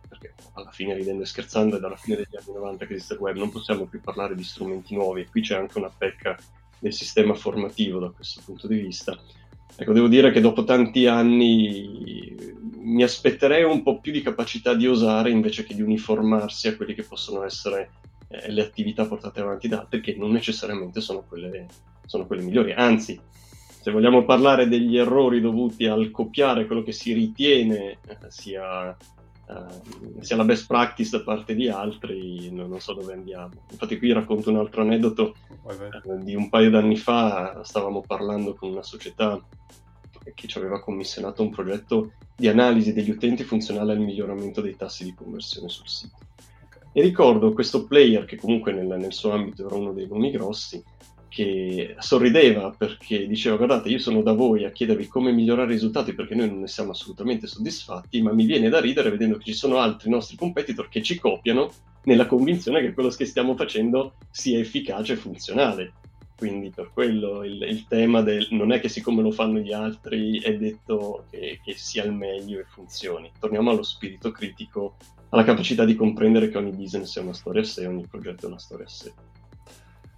perché 0.10 0.34
alla 0.54 0.72
fine 0.72 0.94
ridendo 0.94 1.24
e 1.24 1.26
scherzando 1.26 1.78
è 1.78 1.80
dalla 1.80 1.96
fine 1.96 2.18
degli 2.18 2.36
anni 2.36 2.58
90 2.58 2.86
che 2.86 2.94
esiste 2.94 3.14
il 3.14 3.22
web, 3.22 3.38
non 3.38 3.52
possiamo 3.52 3.86
più 3.86 4.02
parlare 4.02 4.36
di 4.36 4.44
strumenti 4.44 4.94
nuovi 4.96 5.22
e 5.22 5.30
qui 5.30 5.42
c'è 5.42 5.56
anche 5.56 5.78
una 5.78 5.92
pecca 5.96 6.38
del 6.78 6.92
sistema 6.92 7.34
formativo 7.36 8.00
da 8.00 8.12
questo 8.12 8.42
punto 8.44 8.68
di 8.68 8.80
vista 8.80 9.18
Ecco, 9.78 9.92
devo 9.92 10.08
dire 10.08 10.32
che 10.32 10.40
dopo 10.40 10.64
tanti 10.64 11.06
anni 11.06 12.34
mi 12.86 13.04
aspetterei 13.04 13.64
un 13.64 13.82
po' 13.82 14.00
più 14.00 14.12
di 14.12 14.22
capacità 14.22 14.74
di 14.74 14.88
osare 14.88 15.32
invece 15.32 15.64
che 15.64 15.74
di 15.74 15.82
uniformarsi 15.82 16.68
a 16.68 16.76
quelle 16.76 16.94
che 16.94 17.04
possono 17.04 17.44
essere 17.44 17.90
eh, 18.28 18.52
le 18.52 18.62
attività 18.62 19.08
portate 19.08 19.42
avanti 19.42 19.68
da 19.68 19.80
altri, 19.80 20.02
che 20.02 20.16
non 20.16 20.32
necessariamente 20.32 21.02
sono 21.02 21.24
quelle, 21.28 21.66
sono 22.06 22.26
quelle 22.28 22.44
migliori. 22.44 22.74
Anzi, 22.74 23.20
se 23.82 23.92
vogliamo 23.92 24.24
parlare 24.24 24.68
degli 24.68 24.98
errori 24.98 25.42
dovuti 25.42 25.86
al 25.86 26.12
copiare 26.12 26.66
quello 26.66 26.84
che 26.84 26.92
si 26.92 27.14
ritiene 27.14 28.00
eh, 28.08 28.18
sia 28.30 28.96
Uh, 29.48 30.22
sia 30.22 30.38
la 30.38 30.44
best 30.44 30.66
practice 30.66 31.16
da 31.16 31.24
parte 31.24 31.54
di 31.54 31.70
altri, 31.70 32.50
non, 32.52 32.68
non, 32.68 32.80
so 32.80 32.94
dove 32.94 33.14
andiamo. 33.14 33.52
Infatti 33.70 34.00
qui 34.00 34.12
racconto 34.12 34.50
un 34.50 34.58
altro 34.58 34.82
aneddoto 34.82 35.36
uh, 35.62 36.24
di 36.24 36.34
un 36.34 36.50
paio 36.50 36.72
d'anni 36.72 36.98
fa, 36.98 37.64
stavamo 37.64 38.02
parlando 38.02 38.56
con 38.56 38.72
una 38.72 38.82
società 38.82 39.40
che 40.34 40.48
ci 40.48 40.58
aveva 40.58 40.82
commissionato 40.82 41.42
un 41.42 41.50
progetto 41.50 42.14
di 42.36 42.48
analisi 42.48 42.94
degli 42.94 43.10
utenti 43.10 43.44
funzionale 43.44 43.92
al 43.92 44.00
miglioramento 44.00 44.62
dei 44.62 44.76
tassi 44.76 45.04
di 45.04 45.14
conversione 45.14 45.70
sul 45.70 45.88
sito. 45.88 46.18
E 46.92 47.02
ricordo 47.02 47.54
questo 47.54 47.86
player, 47.86 48.26
che 48.26 48.38
comunque 48.38 48.72
nel, 48.72 48.88
nel 48.88 49.14
suo 49.14 49.32
ambito 49.32 49.66
era 49.66 49.76
uno 49.76 49.92
dei 49.92 50.08
nomi 50.08 50.32
grossi, 50.32 50.82
che 51.36 51.96
sorrideva 52.00 52.74
perché 52.78 53.28
diceva 53.28 53.58
guardate 53.58 53.90
io 53.90 54.00
sono 54.00 54.22
da 54.22 54.32
voi 54.32 54.64
a 54.64 54.72
chiedervi 54.72 55.08
come 55.08 55.34
migliorare 55.34 55.72
i 55.72 55.74
risultati 55.74 56.14
perché 56.14 56.34
noi 56.34 56.48
non 56.48 56.62
ne 56.62 56.68
siamo 56.68 56.92
assolutamente 56.92 57.46
soddisfatti, 57.46 58.22
ma 58.22 58.32
mi 58.32 58.46
viene 58.46 58.70
da 58.70 58.80
ridere 58.80 59.10
vedendo 59.10 59.36
che 59.36 59.44
ci 59.44 59.54
sono 59.54 59.80
altri 59.80 60.10
nostri 60.10 60.38
competitor 60.38 60.88
che 60.88 61.02
ci 61.02 61.20
copiano 61.20 61.70
nella 62.04 62.26
convinzione 62.26 62.80
che 62.80 62.94
quello 62.94 63.10
che 63.10 63.26
stiamo 63.26 63.54
facendo 63.58 64.14
sia 64.32 64.58
efficace 64.58 65.14
e 65.14 65.18
funzionale. 65.18 65.94
Quindi 66.38 66.70
per 66.70 66.92
quello 66.94 67.44
il, 67.44 67.62
il 67.62 67.88
tema 67.88 68.22
del 68.22 68.48
non 68.52 68.74
è 68.74 68.82
che 68.82 68.90
siccome 68.90 69.22
lo 69.22 69.32
fanno 69.32 69.60
gli 69.60 69.72
altri 69.72 70.42
è 70.42 70.56
detto 70.58 71.26
che, 71.30 71.62
che 71.64 71.74
sia 71.76 72.04
il 72.04 72.12
meglio 72.12 72.60
e 72.60 72.66
funzioni. 72.66 73.32
Torniamo 73.40 73.72
allo 73.72 73.84
spirito 73.84 74.32
critico, 74.32 74.98
alla 75.30 75.44
capacità 75.44 75.86
di 75.86 75.96
comprendere 75.96 76.50
che 76.50 76.58
ogni 76.58 76.72
business 76.72 77.18
è 77.18 77.22
una 77.22 77.34
storia 77.34 77.62
a 77.62 77.66
sé, 77.66 77.86
ogni 77.86 78.06
progetto 78.06 78.46
è 78.46 78.50
una 78.50 78.60
storia 78.60 78.86
a 78.86 78.90
sé. 78.90 79.14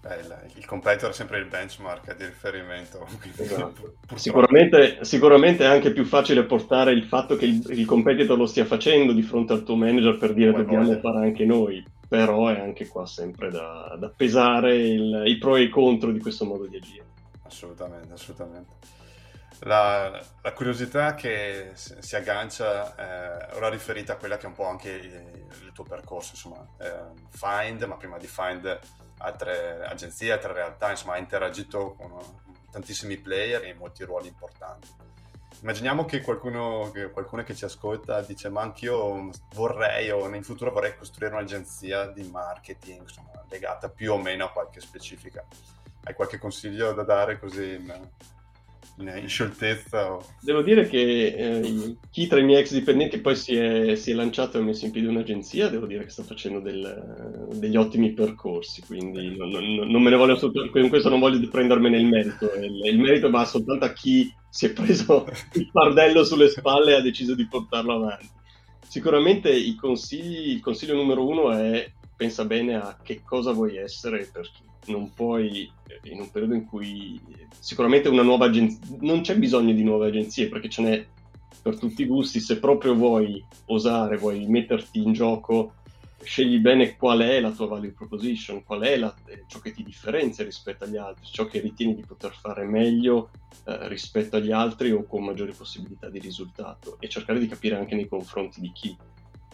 Eh, 0.09 0.57
il, 0.57 0.65
competitor 0.65 1.09
è 1.09 1.13
sempre 1.13 1.39
il 1.39 1.47
benchmark 1.47 2.15
di 2.15 2.25
riferimento. 2.25 3.05
Esatto. 3.35 3.95
Sicuramente, 4.15 4.99
sicuramente, 5.01 5.65
è 5.65 5.67
anche 5.67 5.91
più 5.91 6.05
facile 6.05 6.43
portare 6.43 6.93
il 6.93 7.03
fatto 7.03 7.35
che 7.35 7.45
il, 7.45 7.63
il, 7.69 7.85
competitor 7.85 8.37
lo 8.37 8.45
stia 8.45 8.65
facendo 8.65 9.11
di 9.11 9.21
fronte 9.21 9.53
al 9.53 9.63
tuo 9.63 9.75
manager 9.75 10.17
per 10.17 10.33
dire 10.33 10.51
Poi 10.51 10.63
dobbiamo 10.63 10.97
fare 10.99 11.25
anche 11.25 11.45
noi, 11.45 11.83
però 12.07 12.47
è 12.47 12.59
anche 12.59 12.87
qua 12.87 13.05
sempre 13.05 13.49
da, 13.49 13.95
da 13.99 14.09
pesare 14.09 14.75
il, 14.75 15.23
i 15.25 15.37
pro 15.37 15.55
e 15.55 15.63
i 15.63 15.69
contro 15.69 16.11
di 16.11 16.19
questo 16.19 16.45
modo 16.45 16.65
di 16.65 16.77
agire. 16.77 17.05
Assolutamente, 17.43 18.13
assolutamente. 18.13 18.75
La, 19.61 20.23
la, 20.41 20.53
curiosità 20.53 21.15
che 21.15 21.71
si 21.73 22.15
aggancia 22.15 22.95
eh, 22.95 23.55
ora 23.55 23.69
riferita 23.69 24.13
a 24.13 24.15
quella 24.17 24.37
che 24.37 24.45
è 24.45 24.49
un 24.49 24.53
po' 24.53 24.67
anche 24.67 24.91
il, 24.91 25.47
il 25.63 25.71
tuo 25.73 25.83
percorso, 25.83 26.31
insomma, 26.33 26.63
eh, 26.79 27.25
Find, 27.31 27.81
ma 27.83 27.95
prima 27.95 28.17
di 28.17 28.27
Find 28.27 28.79
altre 29.17 29.83
agenzie, 29.83 30.31
altre 30.31 30.53
realtà, 30.53 30.91
insomma, 30.91 31.13
hai 31.13 31.21
interagito 31.21 31.95
con 31.97 32.13
tantissimi 32.69 33.17
player 33.17 33.65
in 33.65 33.77
molti 33.77 34.03
ruoli 34.03 34.27
importanti. 34.27 34.87
Immaginiamo 35.61 36.05
che 36.05 36.21
qualcuno, 36.21 36.91
che 36.93 37.09
qualcuno 37.09 37.43
che 37.43 37.55
ci 37.55 37.65
ascolta 37.65 38.21
dice 38.21 38.49
ma 38.49 38.61
anch'io 38.61 39.31
vorrei 39.55 40.11
o 40.11 40.33
in 40.33 40.43
futuro 40.43 40.71
vorrei 40.71 40.95
costruire 40.95 41.33
un'agenzia 41.33 42.07
di 42.07 42.23
marketing 42.23 43.01
insomma, 43.01 43.43
legata 43.49 43.89
più 43.89 44.13
o 44.13 44.17
meno 44.17 44.45
a 44.45 44.51
qualche 44.51 44.79
specifica. 44.79 45.43
Hai 46.03 46.13
qualche 46.13 46.37
consiglio 46.37 46.93
da 46.93 47.03
dare 47.03 47.39
così 47.39 47.73
in, 47.73 49.17
in 49.17 49.27
scioltezza? 49.27 50.13
O... 50.13 50.25
Devo 50.41 50.61
dire 50.61 50.87
che 50.87 51.25
eh, 51.25 51.97
chi 52.11 52.27
tra 52.27 52.39
i 52.39 52.43
miei 52.43 52.61
ex 52.61 52.73
dipendenti 52.73 53.17
poi 53.17 53.35
si 53.35 53.55
è, 53.55 53.95
si 53.95 54.11
è, 54.11 54.13
lanciato 54.13 54.57
e 54.57 54.61
ha 54.61 54.63
messo 54.63 54.85
in 54.85 54.91
piedi 54.91 55.07
un'agenzia, 55.07 55.69
devo 55.69 55.87
dire 55.87 56.03
che 56.03 56.11
sta 56.11 56.23
facendo 56.23 56.59
del, 56.59 57.47
degli 57.55 57.75
ottimi 57.75 58.13
percorsi, 58.13 58.83
quindi 58.83 59.35
non, 59.35 59.49
non, 59.49 59.89
non 59.89 60.01
me 60.03 60.11
ne 60.11 60.15
voglio 60.15 60.39
con 60.39 60.87
questo 60.89 61.09
non 61.09 61.19
voglio 61.19 61.45
prendermene 61.49 61.97
il 61.97 62.05
merito, 62.05 62.53
il, 62.53 62.85
il 62.85 62.99
merito 62.99 63.29
va 63.31 63.43
soltanto 63.43 63.85
a 63.85 63.91
chi 63.91 64.31
si 64.57 64.65
è 64.65 64.73
preso 64.73 65.27
il 65.53 65.69
fardello 65.71 66.23
sulle 66.23 66.49
spalle 66.49 66.93
e 66.93 66.95
ha 66.95 67.01
deciso 67.01 67.35
di 67.35 67.45
portarlo 67.45 67.93
avanti. 67.93 68.27
Sicuramente 68.87 69.51
consigli, 69.75 70.49
il 70.53 70.61
consiglio 70.61 70.95
numero 70.95 71.27
uno 71.27 71.51
è 71.51 71.87
pensa 72.15 72.43
bene 72.43 72.73
a 72.73 72.97
che 73.03 73.21
cosa 73.23 73.51
vuoi 73.51 73.77
essere 73.77 74.21
e 74.21 74.29
per 74.33 74.49
chi 74.81 74.91
non 74.91 75.13
puoi, 75.13 75.71
eh, 75.87 76.09
in 76.09 76.21
un 76.21 76.31
periodo 76.31 76.55
in 76.55 76.65
cui 76.65 77.21
sicuramente 77.59 78.09
una 78.09 78.23
nuova 78.23 78.45
agenzia, 78.45 78.97
non 79.01 79.21
c'è 79.21 79.37
bisogno 79.37 79.73
di 79.73 79.83
nuove 79.83 80.07
agenzie 80.07 80.47
perché 80.47 80.69
ce 80.69 80.81
n'è 80.81 81.05
per 81.61 81.77
tutti 81.77 82.01
i 82.01 82.07
gusti, 82.07 82.39
se 82.39 82.57
proprio 82.57 82.95
vuoi 82.95 83.45
osare, 83.67 84.17
vuoi 84.17 84.47
metterti 84.47 85.03
in 85.03 85.13
gioco, 85.13 85.73
scegli 86.23 86.59
bene 86.59 86.95
qual 86.95 87.19
è 87.19 87.39
la 87.39 87.51
tua 87.51 87.67
value 87.67 87.91
proposition, 87.91 88.63
qual 88.63 88.81
è 88.81 88.97
la, 88.97 89.13
eh, 89.25 89.43
ciò 89.47 89.59
che 89.59 89.71
ti 89.71 89.83
differenzia 89.83 90.43
rispetto 90.43 90.83
agli 90.83 90.97
altri, 90.97 91.25
ciò 91.31 91.45
che 91.45 91.59
ritieni 91.59 91.95
di 91.95 92.03
poter 92.05 92.33
fare 92.33 92.65
meglio 92.65 93.29
eh, 93.65 93.87
rispetto 93.87 94.37
agli 94.37 94.51
altri 94.51 94.91
o 94.91 95.03
con 95.03 95.23
maggiori 95.23 95.53
possibilità 95.53 96.09
di 96.09 96.19
risultato 96.19 96.97
e 96.99 97.07
cercare 97.07 97.39
di 97.39 97.47
capire 97.47 97.75
anche 97.75 97.95
nei 97.95 98.07
confronti 98.07 98.59
di 98.59 98.71
chi. 98.71 98.95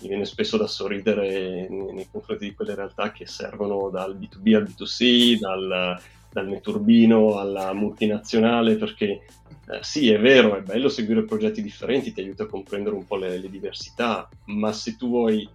Mi 0.02 0.08
viene 0.08 0.26
spesso 0.26 0.58
da 0.58 0.67
sorridere 0.67 1.67
nei, 1.69 1.93
nei, 1.93 2.08
confronti 2.12 2.45
di 2.45 2.54
quelle 2.54 2.76
realtà 2.76 3.12
che 3.12 3.26
servono 3.26 3.89
dal 3.89 4.17
B2B 4.17 4.56
al 4.56 4.63
B2C, 4.63 5.38
dal, 5.39 5.99
dal 6.32 6.47
neturbino 6.47 7.38
alla 7.38 7.73
multinazionale, 7.73 8.76
perché 8.76 9.26
eh, 9.67 9.80
sì, 9.82 10.10
è 10.10 10.19
vero, 10.19 10.58
è 10.58 10.62
bello 10.62 10.89
seguire 10.89 11.23
progetti 11.23 11.62
differenti, 11.62 12.12
ti 12.12 12.19
aiuta 12.19 12.43
a 12.43 12.47
comprendere 12.47 12.95
un 12.95 13.06
po' 13.06 13.15
le, 13.15 13.38
le 13.38 13.49
diversità, 13.49 14.28
ma 14.45 14.73
se 14.73 14.97
tu 14.97 15.08
vuoi 15.08 15.47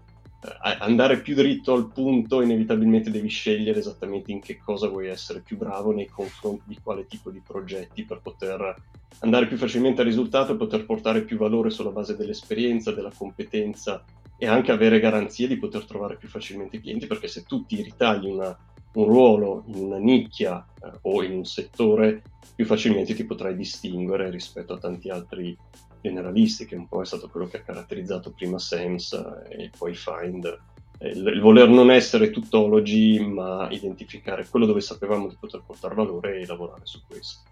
andare 0.80 1.20
più 1.20 1.34
dritto 1.34 1.72
al 1.72 1.90
punto, 1.90 2.42
inevitabilmente 2.42 3.10
devi 3.10 3.28
scegliere 3.28 3.80
esattamente 3.80 4.30
in 4.30 4.40
che 4.40 4.58
cosa 4.58 4.88
vuoi 4.88 5.08
essere 5.08 5.40
più 5.40 5.56
bravo 5.56 5.92
nei 5.92 6.06
confronti 6.06 6.64
di 6.66 6.78
quale 6.80 7.06
tipo 7.06 7.30
di 7.30 7.42
progetti 7.44 8.04
per 8.04 8.20
poter 8.22 8.76
andare 9.20 9.48
più 9.48 9.56
facilmente 9.56 10.02
al 10.02 10.06
risultato 10.06 10.52
e 10.52 10.56
poter 10.56 10.84
portare 10.84 11.22
più 11.22 11.36
valore 11.36 11.70
sulla 11.70 11.90
base 11.90 12.16
dell'esperienza, 12.16 12.92
della 12.92 13.10
competenza 13.16 14.04
e 14.36 14.46
anche 14.46 14.70
avere 14.70 15.00
garanzie 15.00 15.48
di 15.48 15.56
poter 15.56 15.84
trovare 15.84 16.16
più 16.16 16.28
facilmente 16.28 16.76
i 16.76 16.80
clienti, 16.80 17.08
perché 17.08 17.26
se 17.26 17.42
tu 17.42 17.66
ti 17.66 17.82
ritagli 17.82 18.26
una, 18.26 18.56
un 18.92 19.04
ruolo 19.04 19.64
in 19.66 19.82
una 19.82 19.98
nicchia 19.98 20.64
eh, 20.80 20.90
o 21.02 21.24
in 21.24 21.32
un 21.32 21.44
settore, 21.44 22.22
più 22.54 22.64
facilmente 22.64 23.14
ti 23.14 23.24
potrai 23.24 23.56
distinguere 23.56 24.30
rispetto 24.30 24.74
a 24.74 24.78
tanti 24.78 25.08
altri 25.08 25.56
generalisti, 26.00 26.66
che 26.66 26.76
un 26.76 26.88
po' 26.88 27.02
è 27.02 27.06
stato 27.06 27.28
quello 27.28 27.46
che 27.46 27.58
ha 27.58 27.62
caratterizzato 27.62 28.32
prima 28.32 28.58
SAMS 28.58 29.12
eh, 29.12 29.64
e 29.64 29.70
poi 29.76 29.94
Find. 29.94 30.58
Il, 31.00 31.26
il, 31.26 31.40
voler 31.40 31.68
non 31.68 31.90
essere 31.90 32.30
tuttologi, 32.30 33.20
ma 33.20 33.68
identificare 33.70 34.46
quello 34.48 34.66
dove 34.66 34.80
sapevamo 34.80 35.28
di 35.28 35.36
poter 35.38 35.62
portare 35.64 35.94
valore 35.94 36.40
e 36.40 36.46
lavorare 36.46 36.82
su 36.84 37.00
questo. 37.06 37.42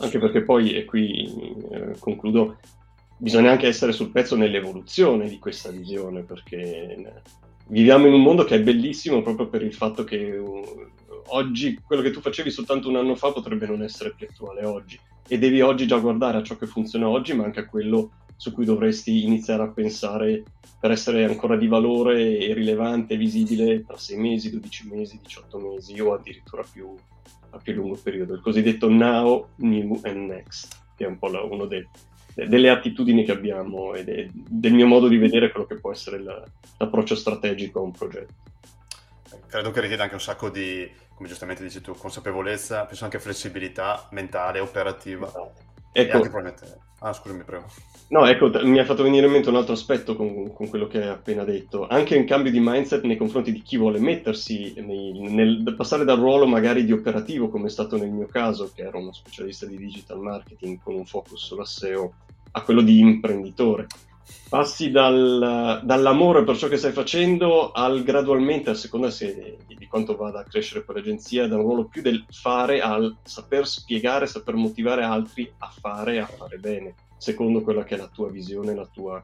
Anche 0.00 0.18
perché 0.18 0.42
poi, 0.42 0.74
e 0.74 0.84
qui 0.84 1.56
eh, 1.70 1.96
concludo, 1.98 2.58
bisogna 3.16 3.50
anche 3.50 3.66
essere 3.66 3.92
sul 3.92 4.10
pezzo 4.10 4.36
nell'evoluzione 4.36 5.28
di 5.28 5.38
questa 5.38 5.70
visione, 5.70 6.22
perché 6.22 7.12
viviamo 7.66 8.06
in 8.06 8.14
un 8.14 8.22
mondo 8.22 8.44
che 8.44 8.56
è 8.56 8.62
bellissimo 8.62 9.22
proprio 9.22 9.48
per 9.48 9.62
il 9.62 9.74
fatto 9.74 10.04
che 10.04 10.36
uh, 10.36 10.90
oggi 11.28 11.78
quello 11.84 12.02
che 12.02 12.10
tu 12.10 12.20
facevi 12.20 12.50
soltanto 12.50 12.88
un 12.88 12.96
anno 12.96 13.14
fa 13.14 13.32
potrebbe 13.32 13.66
non 13.66 13.82
essere 13.82 14.12
più 14.14 14.26
attuale 14.28 14.64
oggi 14.64 14.98
e 15.26 15.38
devi 15.38 15.60
oggi 15.60 15.86
già 15.86 15.98
guardare 15.98 16.38
a 16.38 16.42
ciò 16.42 16.56
che 16.56 16.66
funziona 16.66 17.08
oggi, 17.08 17.34
ma 17.34 17.44
anche 17.44 17.60
a 17.60 17.66
quello 17.66 18.10
su 18.36 18.52
cui 18.52 18.64
dovresti 18.64 19.24
iniziare 19.24 19.62
a 19.62 19.68
pensare 19.68 20.42
per 20.80 20.90
essere 20.90 21.24
ancora 21.24 21.56
di 21.56 21.66
valore 21.66 22.38
e 22.38 22.54
rilevante 22.54 23.12
e 23.12 23.16
visibile 23.18 23.84
tra 23.84 23.98
6 23.98 24.16
mesi, 24.16 24.50
12 24.50 24.88
mesi, 24.88 25.20
18 25.22 25.58
mesi 25.58 26.00
o 26.00 26.14
addirittura 26.14 26.64
più, 26.70 26.94
a 27.50 27.58
più 27.58 27.74
lungo 27.74 27.98
periodo, 28.02 28.32
il 28.32 28.40
cosiddetto 28.40 28.88
now, 28.88 29.48
new 29.56 30.00
and 30.04 30.30
next, 30.30 30.68
che 30.96 31.04
è 31.04 31.06
un 31.06 31.18
po' 31.18 31.28
la, 31.28 31.42
uno 31.42 31.66
dei, 31.66 31.86
delle 32.32 32.70
attitudini 32.70 33.24
che 33.24 33.32
abbiamo 33.32 33.92
e 33.92 34.04
de, 34.04 34.30
del 34.32 34.72
mio 34.72 34.86
modo 34.86 35.08
di 35.08 35.18
vedere 35.18 35.50
quello 35.50 35.66
che 35.66 35.78
può 35.78 35.92
essere 35.92 36.18
la, 36.22 36.42
l'approccio 36.78 37.14
strategico 37.14 37.80
a 37.80 37.82
un 37.82 37.92
progetto. 37.92 38.34
Credo 39.48 39.70
che 39.70 39.82
richieda 39.82 40.04
anche 40.04 40.14
un 40.14 40.20
sacco 40.20 40.48
di, 40.48 40.90
come 41.20 41.28
giustamente 41.32 41.62
dici 41.62 41.82
tu, 41.82 41.94
consapevolezza, 41.94 42.86
penso 42.86 43.04
anche 43.04 43.18
flessibilità 43.18 44.08
mentale, 44.12 44.58
operativa. 44.58 45.30
Ecco. 45.92 46.22
Ah, 47.00 47.12
scusami, 47.12 47.44
prego. 47.44 47.66
No, 48.08 48.24
ecco, 48.24 48.50
mi 48.62 48.78
ha 48.78 48.86
fatto 48.86 49.02
venire 49.02 49.26
in 49.26 49.32
mente 49.32 49.50
un 49.50 49.56
altro 49.56 49.74
aspetto 49.74 50.16
con, 50.16 50.50
con, 50.54 50.70
quello 50.70 50.86
che 50.86 51.02
hai 51.02 51.08
appena 51.08 51.44
detto. 51.44 51.86
Anche 51.86 52.16
un 52.16 52.24
cambio 52.24 52.50
di 52.50 52.58
mindset 52.58 53.02
nei 53.02 53.18
confronti 53.18 53.52
di 53.52 53.60
chi 53.60 53.76
vuole 53.76 53.98
mettersi, 53.98 54.72
nei, 54.78 55.12
nel, 55.28 55.74
passare 55.76 56.04
dal 56.04 56.18
ruolo 56.18 56.46
magari 56.46 56.86
di 56.86 56.92
operativo, 56.92 57.50
come 57.50 57.66
è 57.66 57.70
stato 57.70 57.98
nel 57.98 58.10
mio 58.10 58.26
caso, 58.26 58.72
che 58.74 58.80
ero 58.80 58.98
uno 58.98 59.12
specialista 59.12 59.66
di 59.66 59.76
digital 59.76 60.20
marketing 60.20 60.78
con 60.82 60.94
un 60.94 61.04
focus 61.04 61.44
sulla 61.44 61.66
SEO, 61.66 62.14
a 62.52 62.62
quello 62.62 62.80
di 62.80 62.98
imprenditore. 62.98 63.86
Passi 64.48 64.90
dal, 64.90 65.80
dall'amore 65.84 66.42
per 66.42 66.56
ciò 66.56 66.66
che 66.66 66.76
stai 66.76 66.92
facendo 66.92 67.70
al 67.70 68.02
gradualmente, 68.02 68.70
a 68.70 68.74
seconda 68.74 69.08
se, 69.08 69.58
di 69.66 69.86
quanto 69.86 70.16
vada 70.16 70.40
a 70.40 70.44
crescere 70.44 70.84
quell'agenzia, 70.84 71.46
da 71.46 71.56
un 71.56 71.62
ruolo 71.62 71.84
più 71.84 72.02
del 72.02 72.24
fare 72.28 72.80
al 72.80 73.16
saper 73.22 73.66
spiegare, 73.66 74.26
saper 74.26 74.54
motivare 74.54 75.04
altri 75.04 75.50
a 75.58 75.68
fare 75.68 76.14
e 76.14 76.18
a 76.18 76.26
fare 76.26 76.58
bene, 76.58 76.94
secondo 77.16 77.62
quella 77.62 77.84
che 77.84 77.94
è 77.94 77.98
la 77.98 78.10
tua 78.12 78.28
visione, 78.28 78.74
la 78.74 78.88
tua 78.92 79.22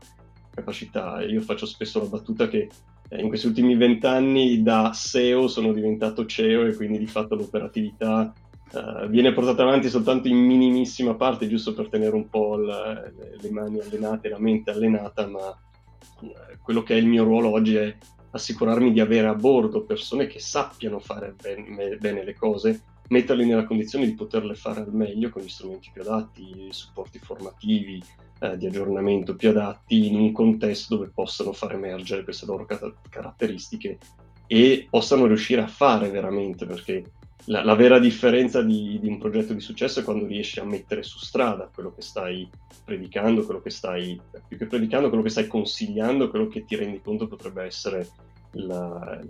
capacità. 0.55 1.21
Io 1.23 1.40
faccio 1.40 1.66
spesso 1.66 1.99
la 1.99 2.07
battuta 2.07 2.49
che 2.49 2.69
eh, 3.09 3.21
in 3.21 3.29
questi 3.29 3.47
ultimi 3.47 3.77
vent'anni 3.77 4.62
da 4.62 4.92
SEO 4.92 5.49
sono 5.49 5.73
diventato 5.73 6.25
CEO 6.25 6.66
e 6.66 6.75
quindi 6.75 6.99
di 6.99 7.07
fatto 7.07 7.35
l'operatività 7.35 8.33
Uh, 8.72 9.07
viene 9.07 9.33
portata 9.33 9.62
avanti 9.62 9.88
soltanto 9.88 10.26
in 10.26 10.38
minimissima 10.38 11.14
parte, 11.14 11.48
giusto 11.48 11.72
per 11.72 11.88
tenere 11.88 12.16
un 12.16 12.29
po' 12.29 12.57
la, 12.57 13.00
le 13.00 13.50
mani 13.50 13.79
allenate, 13.79 14.29
la 14.29 14.40
mente 14.40 14.72
allenata, 14.72 15.26
ma 15.29 15.48
uh, 15.48 16.33
quello 16.62 16.83
che 16.83 16.94
è 16.94 16.98
il 16.98 17.07
mio 17.07 17.22
ruolo 17.22 17.50
oggi 17.50 17.76
è 17.76 17.96
assicurarmi 18.31 18.92
di 18.92 19.00
avere 19.00 19.29
a 19.29 19.35
bordo 19.35 19.85
persone 19.85 20.26
che 20.26 20.40
sappiano 20.40 20.98
fare 20.98 21.35
ben, 21.40 21.96
bene 22.00 22.24
le 22.24 22.35
cose, 22.35 22.83
metterle 23.09 23.44
nella 23.44 23.64
condizione 23.64 24.05
di 24.05 24.14
poterle 24.14 24.57
fare 24.57 24.81
al 24.81 24.92
meglio 24.92 25.31
con 25.31 25.42
gli 25.42 25.48
strumenti 25.48 25.90
più 25.92 26.02
adatti, 26.02 26.66
supporti 26.70 27.20
formativi, 27.20 28.02
uh, 28.40 28.57
di 28.57 28.66
aggiornamento 28.66 29.37
più 29.37 29.50
adatti, 29.50 30.09
in 30.09 30.16
un 30.16 30.33
contesto 30.33 30.96
dove 30.96 31.12
possano 31.14 31.52
far 31.52 31.74
emergere 31.74 32.24
queste 32.24 32.46
loro 32.46 32.66
car- 32.66 32.94
caratteristiche 33.09 33.98
e 34.48 34.88
possano 34.90 35.26
riuscire 35.26 35.61
a 35.61 35.68
fare 35.68 36.11
veramente, 36.11 36.66
perché 36.66 37.05
la, 37.46 37.62
la 37.64 37.74
vera 37.74 37.98
differenza 37.98 38.62
di, 38.62 38.98
di, 39.00 39.09
un 39.09 39.18
progetto 39.18 39.52
di 39.52 39.61
successo 39.61 40.00
è 40.00 40.04
quando 40.04 40.26
riesci 40.26 40.59
a 40.59 40.64
mettere 40.64 41.02
su 41.02 41.18
strada 41.18 41.70
quello 41.72 41.92
che 41.92 42.02
stai 42.02 42.48
predicando, 42.85 43.44
quello 43.44 43.61
che 43.61 43.70
stai, 43.70 44.20
più 44.46 44.56
che 44.56 44.66
predicando, 44.66 45.09
quello 45.09 45.22
che 45.22 45.30
stai 45.30 45.46
consigliando, 45.46 46.28
quello 46.30 46.48
che 46.48 46.64
ti 46.64 46.76
rendi 46.76 47.00
conto 47.00 47.26
potrebbe 47.26 47.64
essere 47.64 48.09
la, 48.52 48.88
la, 48.88 49.22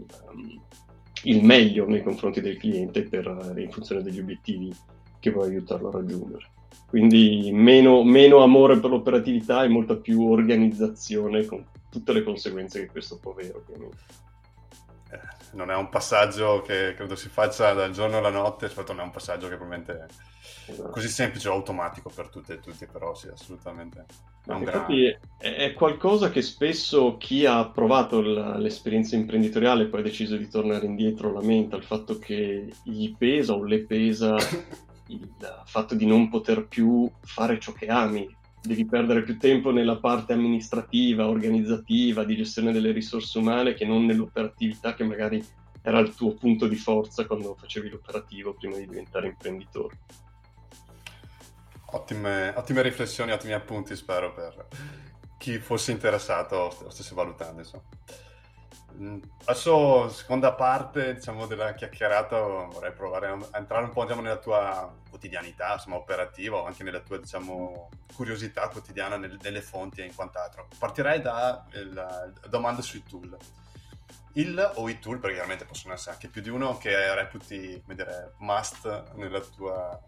il 1.24 1.44
meglio 1.44 1.86
nei 1.86 2.02
confronti 2.02 2.40
del 2.40 2.56
cliente 2.56 3.02
per, 3.02 3.54
in 3.56 3.70
funzione 3.70 4.02
degli 4.02 4.18
obiettivi 4.18 4.72
che 5.18 5.30
vuoi 5.30 5.50
aiutarlo 5.50 5.88
a 5.88 5.92
raggiungere. 5.92 6.50
Quindi 6.88 7.50
meno, 7.52 8.02
meno 8.04 8.42
amore 8.42 8.78
per 8.78 8.90
l'operatività 8.90 9.64
e 9.64 9.68
molta 9.68 9.96
più 9.96 10.30
organizzazione 10.30 11.44
con 11.44 11.64
tutte 11.90 12.12
le 12.12 12.22
conseguenze 12.22 12.80
che 12.80 12.86
questo 12.86 13.18
può 13.18 13.32
avere 13.32 13.54
ovviamente 13.54 14.24
non 15.52 15.70
è 15.70 15.74
un 15.74 15.88
passaggio 15.88 16.62
che 16.62 16.94
credo 16.94 17.16
si 17.16 17.28
faccia 17.28 17.72
dal 17.72 17.92
giorno 17.92 18.18
alla 18.18 18.30
notte, 18.30 18.68
soprattutto 18.68 18.94
non 18.94 19.02
è 19.02 19.06
un 19.06 19.12
passaggio 19.12 19.48
che 19.48 19.56
probabilmente 19.56 19.92
è 19.92 20.70
esatto. 20.70 20.90
così 20.90 21.08
semplice 21.08 21.48
o 21.48 21.52
automatico 21.52 22.10
per 22.10 22.28
tutte 22.28 22.54
e 22.54 22.60
tutti, 22.60 22.86
però 22.86 23.14
sì, 23.14 23.28
assolutamente. 23.28 24.06
È, 24.44 24.52
infatti 24.52 25.02
gran... 25.02 25.54
è 25.54 25.72
qualcosa 25.72 26.30
che 26.30 26.42
spesso 26.42 27.16
chi 27.16 27.46
ha 27.46 27.68
provato 27.68 28.20
l'esperienza 28.20 29.16
imprenditoriale 29.16 29.84
e 29.84 29.86
poi 29.86 30.00
ha 30.00 30.04
deciso 30.04 30.36
di 30.36 30.48
tornare 30.48 30.86
indietro 30.86 31.32
lamenta 31.32 31.76
il 31.76 31.84
fatto 31.84 32.18
che 32.18 32.72
gli 32.82 33.14
pesa 33.16 33.54
o 33.54 33.64
le 33.64 33.84
pesa 33.84 34.36
il 35.08 35.28
fatto 35.64 35.94
di 35.94 36.06
non 36.06 36.28
poter 36.28 36.66
più 36.66 37.10
fare 37.20 37.58
ciò 37.58 37.72
che 37.72 37.86
ami, 37.86 38.28
devi 38.62 38.84
perdere 38.84 39.22
più 39.22 39.38
tempo 39.38 39.70
nella 39.70 39.96
parte 39.96 40.32
amministrativa, 40.32 41.28
organizzativa, 41.28 42.24
di 42.24 42.36
gestione 42.36 42.72
delle 42.72 42.92
risorse 42.92 43.38
umane 43.38 43.74
che 43.74 43.84
non 43.84 44.04
nell'operatività 44.04 44.94
che 44.94 45.04
magari 45.04 45.44
era 45.82 46.00
il 46.00 46.14
tuo 46.14 46.34
punto 46.34 46.66
di 46.66 46.76
forza 46.76 47.26
quando 47.26 47.54
facevi 47.54 47.88
l'operativo 47.88 48.54
prima 48.54 48.76
di 48.76 48.88
diventare 48.88 49.28
imprenditore. 49.28 49.98
Ottime, 51.90 52.52
ottime 52.56 52.82
riflessioni, 52.82 53.30
ottimi 53.30 53.52
appunti 53.52 53.94
spero 53.94 54.32
per 54.32 54.66
chi 55.38 55.58
fosse 55.58 55.92
interessato 55.92 56.56
o 56.56 56.90
stesse 56.90 57.14
valutando. 57.14 57.60
Insomma. 57.60 57.84
Mm, 58.98 59.18
adesso, 59.44 60.08
seconda 60.08 60.54
parte 60.54 61.14
diciamo, 61.14 61.46
della 61.46 61.74
chiacchierata, 61.74 62.38
vorrei 62.40 62.92
provare 62.92 63.28
a 63.28 63.58
entrare 63.58 63.84
un 63.84 63.90
po' 63.90 64.04
diciamo, 64.04 64.22
nella 64.22 64.38
tua 64.38 64.90
quotidianità, 65.10 65.74
insomma, 65.74 65.96
operativa, 65.96 66.56
o 66.56 66.66
anche 66.66 66.82
nella 66.82 67.00
tua 67.00 67.18
diciamo, 67.18 67.90
curiosità 68.14 68.68
quotidiana 68.68 69.16
nel, 69.16 69.38
nelle 69.42 69.60
fonti 69.60 70.00
e 70.00 70.04
in 70.06 70.14
quant'altro. 70.14 70.68
Partirei 70.78 71.20
da 71.20 71.64
la 71.92 72.30
domanda 72.48 72.80
sui 72.80 73.02
tool. 73.02 73.36
Il 74.32 74.72
o 74.76 74.88
i 74.88 74.98
tool, 74.98 75.18
perché 75.18 75.34
chiaramente 75.36 75.64
possono 75.64 75.94
essere 75.94 76.12
anche 76.12 76.28
più 76.28 76.40
di 76.40 76.48
uno, 76.48 76.78
che 76.78 77.14
reputi, 77.14 77.80
come 77.82 77.94
dire, 77.94 78.34
must 78.38 79.12
nella 79.14 79.40
tua, 79.40 79.98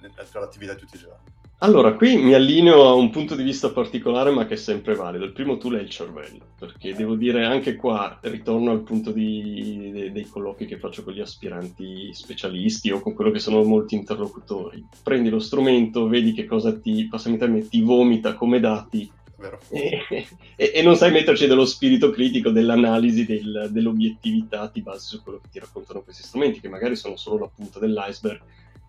nella 0.00 0.24
tua 0.24 0.44
attività 0.44 0.72
di 0.74 0.80
tutti 0.80 0.96
i 0.96 1.00
giorni. 1.00 1.37
Allora, 1.60 1.94
qui 1.94 2.16
mi 2.16 2.34
allineo 2.34 2.86
a 2.86 2.94
un 2.94 3.10
punto 3.10 3.34
di 3.34 3.42
vista 3.42 3.70
particolare, 3.70 4.30
ma 4.30 4.46
che 4.46 4.54
è 4.54 4.56
sempre 4.56 4.94
valido. 4.94 5.24
Il 5.24 5.32
primo 5.32 5.58
tool 5.58 5.78
è 5.78 5.80
il 5.80 5.90
cervello, 5.90 6.52
perché 6.56 6.94
devo 6.94 7.16
dire 7.16 7.44
anche 7.44 7.74
qua, 7.74 8.16
ritorno 8.22 8.70
al 8.70 8.82
punto 8.82 9.10
di, 9.10 9.90
de, 9.92 10.12
dei 10.12 10.28
colloqui 10.28 10.66
che 10.66 10.78
faccio 10.78 11.02
con 11.02 11.14
gli 11.14 11.20
aspiranti 11.20 12.14
specialisti 12.14 12.92
o 12.92 13.00
con 13.00 13.12
quello 13.12 13.32
che 13.32 13.40
sono 13.40 13.64
molti 13.64 13.96
interlocutori. 13.96 14.86
Prendi 15.02 15.30
lo 15.30 15.40
strumento, 15.40 16.06
vedi 16.06 16.32
che 16.32 16.44
cosa 16.44 16.78
ti, 16.78 17.08
passami 17.08 17.38
termine, 17.38 17.66
ti 17.66 17.80
vomita 17.80 18.34
come 18.34 18.60
dati 18.60 19.10
e, 19.68 20.04
e, 20.56 20.72
e, 20.74 20.82
non 20.82 20.96
sai 20.96 21.10
metterci 21.10 21.48
dello 21.48 21.64
spirito 21.64 22.10
critico, 22.10 22.50
dell'analisi, 22.50 23.24
del, 23.24 23.68
dell'obiettività, 23.70 24.68
ti 24.68 24.80
basi 24.80 25.06
su 25.06 25.22
quello 25.22 25.40
che 25.40 25.48
ti 25.50 25.58
raccontano 25.58 26.02
questi 26.02 26.22
strumenti, 26.22 26.60
che 26.60 26.68
magari 26.68 26.94
sono 26.94 27.16
solo 27.16 27.38
la 27.38 27.50
punta 27.52 27.78
dell'iceberg 27.80 28.40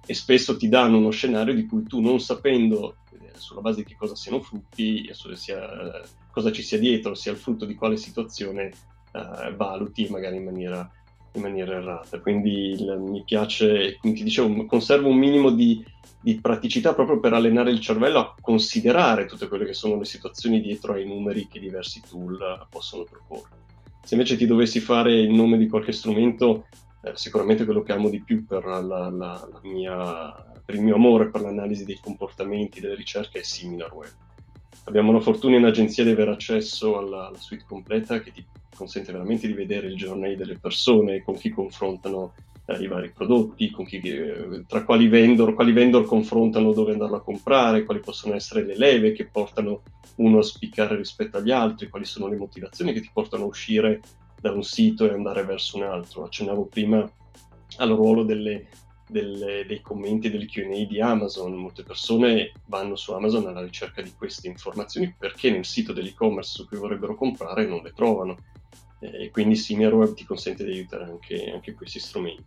e 0.05 0.13
spesso 0.13 0.57
ti 0.57 0.67
danno 0.67 0.97
uno 0.97 1.11
scenario 1.11 1.53
di 1.53 1.65
cui 1.65 1.83
tu 1.83 1.99
non 1.99 2.19
sapendo 2.19 2.97
eh, 3.11 3.31
sulla 3.35 3.61
base 3.61 3.83
di 3.83 3.85
che 3.85 3.95
cosa 3.95 4.15
siano 4.15 4.41
frutti, 4.41 5.09
sia, 5.33 6.01
cosa 6.31 6.51
ci 6.51 6.61
sia 6.61 6.79
dietro, 6.79 7.13
sia 7.15 7.31
il 7.31 7.37
frutto 7.37 7.65
di 7.65 7.75
quale 7.75 7.97
situazione 7.97 8.71
eh, 9.11 9.53
valuti 9.55 10.07
magari 10.09 10.37
in 10.37 10.43
maniera, 10.43 10.89
in 11.33 11.41
maniera 11.41 11.75
errata. 11.75 12.19
Quindi 12.19 12.71
il, 12.71 12.97
mi 12.99 13.23
piace, 13.23 13.97
come 13.99 14.13
ti 14.13 14.23
dicevo, 14.23 14.65
conservo 14.65 15.09
un 15.09 15.17
minimo 15.17 15.51
di, 15.51 15.83
di 16.21 16.39
praticità 16.39 16.93
proprio 16.93 17.19
per 17.19 17.33
allenare 17.33 17.71
il 17.71 17.79
cervello 17.79 18.19
a 18.19 18.35
considerare 18.39 19.25
tutte 19.25 19.47
quelle 19.47 19.65
che 19.65 19.73
sono 19.73 19.97
le 19.97 20.05
situazioni 20.05 20.61
dietro 20.61 20.93
ai 20.93 21.05
numeri 21.05 21.47
che 21.47 21.59
diversi 21.59 22.01
tool 22.07 22.67
possono 22.69 23.03
proporre. 23.03 23.67
Se 24.03 24.15
invece 24.15 24.37
ti 24.37 24.47
dovessi 24.47 24.79
fare 24.79 25.13
il 25.13 25.29
nome 25.29 25.57
di 25.57 25.67
qualche 25.67 25.91
strumento, 25.91 26.65
eh, 27.01 27.11
sicuramente 27.15 27.65
quello 27.65 27.81
che 27.81 27.93
amo 27.93 28.09
di 28.09 28.21
più 28.21 28.45
per, 28.45 28.65
la, 28.65 28.79
la, 28.81 29.09
la 29.09 29.59
mia, 29.63 30.33
per, 30.63 30.75
il 30.75 30.81
mio 30.81 30.95
amore 30.95 31.29
per 31.29 31.41
l'analisi 31.41 31.85
dei 31.85 31.99
comportamenti, 32.01 32.81
delle 32.81 32.95
ricerche 32.95 33.39
è 33.39 33.43
SimilarWeb. 33.43 34.11
Abbiamo 34.85 35.11
la 35.11 35.19
fortuna 35.19 35.57
in 35.57 35.65
agenzia 35.65 36.03
di 36.03 36.11
avere 36.11 36.31
accesso 36.31 36.97
alla, 36.97 37.27
alla 37.27 37.37
suite 37.37 37.65
completa 37.67 38.19
che 38.19 38.31
ti 38.31 38.43
consente 38.75 39.11
veramente 39.11 39.45
di 39.45 39.53
vedere 39.53 39.87
il 39.87 39.95
journey 39.95 40.35
delle 40.35 40.57
persone, 40.57 41.21
con 41.21 41.35
chi 41.35 41.49
confrontano 41.49 42.33
eh, 42.65 42.81
i 42.81 42.87
vari 42.87 43.11
prodotti, 43.11 43.73
chi, 43.85 43.99
eh, 43.99 44.63
tra 44.67 44.83
quali 44.83 45.07
vendor, 45.07 45.53
quali 45.53 45.73
vendor 45.73 46.05
confrontano 46.05 46.71
dove 46.71 46.93
andarlo 46.93 47.17
a 47.17 47.21
comprare, 47.21 47.83
quali 47.83 47.99
possono 47.99 48.35
essere 48.35 48.65
le 48.65 48.77
leve 48.77 49.11
che 49.11 49.25
portano 49.25 49.81
uno 50.15 50.39
a 50.39 50.43
spiccare 50.43 50.95
rispetto 50.95 51.37
agli 51.37 51.51
altri, 51.51 51.89
quali 51.89 52.05
sono 52.05 52.27
le 52.27 52.37
motivazioni 52.37 52.93
che 52.93 53.01
ti 53.01 53.09
portano 53.11 53.43
a 53.43 53.47
uscire 53.47 54.01
da 54.39 54.51
un 54.51 54.63
sito 54.63 55.05
e 55.05 55.13
andare 55.13 55.43
verso 55.43 55.77
un 55.77 55.83
altro. 55.83 56.23
Accennavo 56.23 56.65
prima 56.65 57.09
al 57.77 57.89
ruolo 57.89 58.23
delle, 58.23 58.67
delle, 59.07 59.65
dei 59.65 59.81
commenti 59.81 60.29
delle 60.29 60.45
QA 60.45 60.85
di 60.85 61.01
Amazon. 61.01 61.53
Molte 61.53 61.83
persone 61.83 62.51
vanno 62.65 62.95
su 62.95 63.11
Amazon 63.11 63.47
alla 63.47 63.61
ricerca 63.61 64.01
di 64.01 64.13
queste 64.17 64.47
informazioni 64.47 65.13
perché 65.17 65.51
nel 65.51 65.65
sito 65.65 65.93
dell'e-commerce 65.93 66.53
su 66.53 66.67
cui 66.67 66.77
vorrebbero 66.77 67.15
comprare 67.15 67.65
non 67.65 67.81
le 67.83 67.93
trovano. 67.93 68.37
E 69.01 69.29
quindi 69.31 69.55
SimilarWeb 69.55 70.13
ti 70.13 70.25
consente 70.25 70.65
di 70.65 70.71
aiutare 70.71 71.05
anche, 71.05 71.51
anche 71.51 71.73
questi 71.73 71.99
strumenti. 71.99 72.43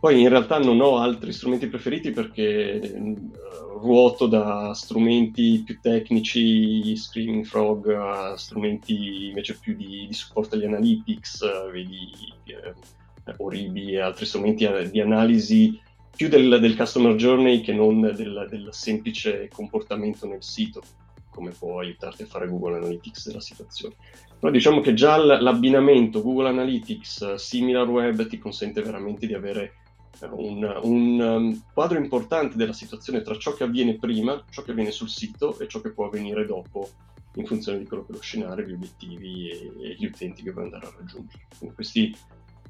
Poi 0.00 0.20
in 0.20 0.28
realtà 0.28 0.58
non 0.58 0.80
ho 0.80 0.98
altri 0.98 1.32
strumenti 1.32 1.66
preferiti 1.66 2.12
perché 2.12 2.80
uh, 2.94 3.78
ruoto 3.80 4.28
da 4.28 4.72
strumenti 4.72 5.60
più 5.64 5.80
tecnici, 5.80 6.94
Screaming 6.94 7.44
Frog, 7.44 7.88
a 7.88 8.36
strumenti 8.36 9.26
invece 9.26 9.58
più 9.58 9.74
di, 9.74 10.06
di 10.06 10.14
supporto 10.14 10.54
agli 10.54 10.66
analytics, 10.66 11.40
uh, 11.40 11.70
vedi 11.72 12.12
uh, 12.46 13.42
Oribi 13.42 13.94
e 13.94 14.00
altri 14.00 14.24
strumenti 14.24 14.68
di 14.88 15.00
analisi 15.00 15.80
più 16.14 16.28
del, 16.28 16.58
del 16.60 16.76
customer 16.76 17.16
journey 17.16 17.60
che 17.60 17.72
non 17.72 18.00
del, 18.00 18.46
del, 18.48 18.68
semplice 18.70 19.48
comportamento 19.52 20.28
nel 20.28 20.44
sito, 20.44 20.80
come 21.28 21.50
può 21.50 21.80
aiutarti 21.80 22.22
a 22.22 22.26
fare 22.26 22.48
Google 22.48 22.76
Analytics 22.76 23.26
della 23.26 23.40
situazione. 23.40 23.96
Però 24.38 24.52
diciamo 24.52 24.80
che 24.80 24.94
già 24.94 25.16
l'abbinamento 25.16 26.22
Google 26.22 26.50
Analytics, 26.50 27.34
SimilarWeb 27.34 28.28
ti 28.28 28.38
consente 28.38 28.80
veramente 28.80 29.26
di 29.26 29.34
avere 29.34 29.86
un, 30.20 30.80
un 30.82 31.20
um, 31.20 31.62
quadro 31.72 31.98
importante 31.98 32.56
della 32.56 32.72
situazione 32.72 33.22
tra 33.22 33.36
ciò 33.36 33.52
che 33.54 33.64
avviene 33.64 33.98
prima, 33.98 34.44
ciò 34.50 34.62
che 34.62 34.72
avviene 34.72 34.90
sul 34.90 35.08
sito 35.08 35.58
e 35.58 35.68
ciò 35.68 35.80
che 35.80 35.90
può 35.90 36.06
avvenire 36.06 36.46
dopo 36.46 36.88
in 37.34 37.46
funzione 37.46 37.78
di 37.78 37.86
quello 37.86 38.04
che 38.04 38.12
è 38.12 38.14
lo 38.14 38.20
scenario, 38.20 38.66
gli 38.66 38.72
obiettivi 38.72 39.50
e, 39.50 39.72
e 39.80 39.94
gli 39.98 40.06
utenti 40.06 40.42
che 40.42 40.50
vuoi 40.50 40.64
andare 40.64 40.86
a 40.86 40.92
raggiungere. 40.96 41.46
Quindi 41.56 41.74
questi 41.74 42.16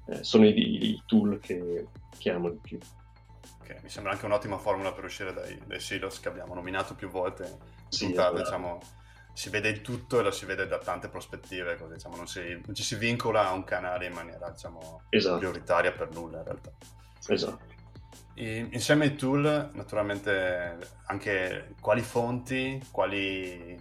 eh, 0.07 0.25
sono 0.25 0.47
i, 0.47 0.91
i, 0.91 1.03
tool 1.07 1.39
che, 1.41 1.87
che 2.19 2.31
amo 2.31 2.51
di 2.51 2.59
più. 2.61 2.79
Okay, 3.61 3.79
mi 3.83 3.89
sembra 3.89 4.13
anche 4.13 4.27
un'ottima 4.27 4.59
formula 4.59 4.93
per 4.93 5.05
uscire 5.05 5.33
dai, 5.33 5.59
dai 5.67 5.81
silos 5.81 6.21
che 6.21 6.29
abbiamo 6.29 6.55
nominato 6.55 6.95
più 6.95 7.09
volte. 7.09 7.59
Sì, 7.89 8.07
puntate, 8.07 8.39
diciamo, 8.39 8.79
si 9.33 9.51
vede 9.51 9.69
il 9.69 9.83
tutto 9.83 10.19
e 10.19 10.23
lo 10.23 10.31
si 10.31 10.47
vede 10.47 10.67
da 10.67 10.79
tante 10.79 11.09
prospettive, 11.09 11.77
così, 11.77 11.95
diciamo, 11.95 12.17
non, 12.17 12.27
si, 12.27 12.41
non, 12.65 12.75
ci 12.75 12.83
si 12.83 12.97
vincola 12.97 13.49
a 13.49 13.53
un 13.53 13.65
canale 13.65 14.07
in 14.07 14.13
maniera 14.13 14.51
diciamo, 14.51 15.03
esatto. 15.11 15.39
prioritaria 15.39 15.93
per 15.93 16.11
nulla 16.13 16.39
in 16.39 16.45
realtà. 16.45 16.73
Esatto. 17.29 17.67
Insieme 18.35 19.07
ai 19.07 19.15
tool, 19.17 19.71
naturalmente, 19.75 20.79
anche 21.07 21.75
quali 21.81 22.03
fonti, 22.03 22.81
quali 22.93 23.77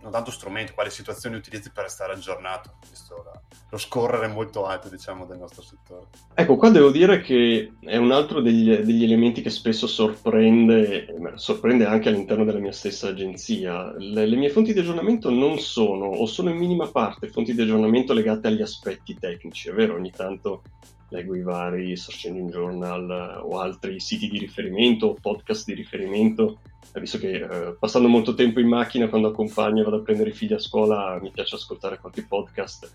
non 0.00 0.12
tanto 0.12 0.30
strumenti, 0.30 0.72
quali 0.72 0.90
situazioni 0.90 1.36
utilizzi 1.36 1.70
per 1.72 1.84
restare 1.84 2.12
aggiornato, 2.12 2.74
visto 2.88 3.22
la, 3.24 3.40
lo 3.70 3.78
scorrere 3.78 4.28
molto 4.28 4.64
alto, 4.64 4.88
diciamo, 4.88 5.26
del 5.26 5.38
nostro 5.38 5.62
settore. 5.62 6.06
Ecco, 6.34 6.56
qua 6.56 6.70
devo 6.70 6.90
dire 6.90 7.20
che 7.20 7.72
è 7.80 7.96
un 7.96 8.12
altro 8.12 8.40
degli, 8.40 8.76
degli 8.76 9.04
elementi 9.04 9.42
che 9.42 9.50
spesso 9.50 9.86
sorprende, 9.86 11.14
sorprende 11.34 11.84
anche 11.84 12.08
all'interno 12.08 12.44
della 12.44 12.60
mia 12.60 12.72
stessa 12.72 13.08
agenzia. 13.08 13.92
Le, 13.96 14.26
le, 14.26 14.36
mie 14.36 14.50
fonti 14.50 14.72
di 14.72 14.78
aggiornamento 14.78 15.30
non 15.30 15.58
sono, 15.58 16.06
o 16.06 16.26
sono 16.26 16.50
in 16.50 16.56
minima 16.56 16.86
parte, 16.88 17.28
fonti 17.28 17.54
di 17.54 17.62
aggiornamento 17.62 18.12
legate 18.12 18.48
agli 18.48 18.62
aspetti 18.62 19.16
tecnici, 19.18 19.68
è 19.68 19.72
vero, 19.72 19.94
ogni 19.94 20.10
tanto 20.10 20.62
leggo 21.08 21.34
i 21.34 21.42
vari 21.42 21.96
Search 21.96 22.26
Engine 22.26 22.50
Journal 22.50 23.10
eh, 23.10 23.38
o 23.40 23.58
altri 23.60 24.00
siti 24.00 24.28
di 24.28 24.38
riferimento, 24.38 25.16
podcast 25.20 25.64
di 25.64 25.74
riferimento, 25.74 26.60
eh, 26.92 27.00
visto 27.00 27.18
che 27.18 27.36
eh, 27.36 27.76
passando 27.78 28.08
molto 28.08 28.34
tempo 28.34 28.60
in 28.60 28.68
macchina 28.68 29.08
quando 29.08 29.28
accompagno 29.28 29.80
e 29.80 29.84
vado 29.84 29.96
a 29.96 30.02
prendere 30.02 30.30
i 30.30 30.34
figli 30.34 30.52
a 30.52 30.58
scuola 30.58 31.18
mi 31.20 31.30
piace 31.30 31.54
ascoltare 31.54 31.98
qualche 31.98 32.24
podcast, 32.26 32.90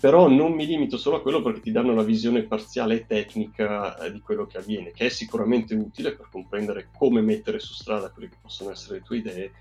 però 0.00 0.28
non 0.28 0.52
mi 0.52 0.66
limito 0.66 0.96
solo 0.96 1.16
a 1.16 1.22
quello 1.22 1.40
perché 1.42 1.60
ti 1.60 1.70
danno 1.70 1.94
la 1.94 2.02
visione 2.02 2.42
parziale 2.42 2.96
e 2.96 3.06
tecnica 3.06 3.98
eh, 3.98 4.12
di 4.12 4.20
quello 4.20 4.46
che 4.46 4.58
avviene, 4.58 4.90
che 4.90 5.06
è 5.06 5.08
sicuramente 5.08 5.74
utile 5.74 6.14
per 6.14 6.28
comprendere 6.30 6.88
come 6.96 7.20
mettere 7.20 7.58
su 7.58 7.72
strada 7.72 8.10
quelle 8.10 8.28
che 8.28 8.36
possono 8.40 8.70
essere 8.70 8.96
le 8.96 9.02
tue 9.02 9.18
idee, 9.18 9.52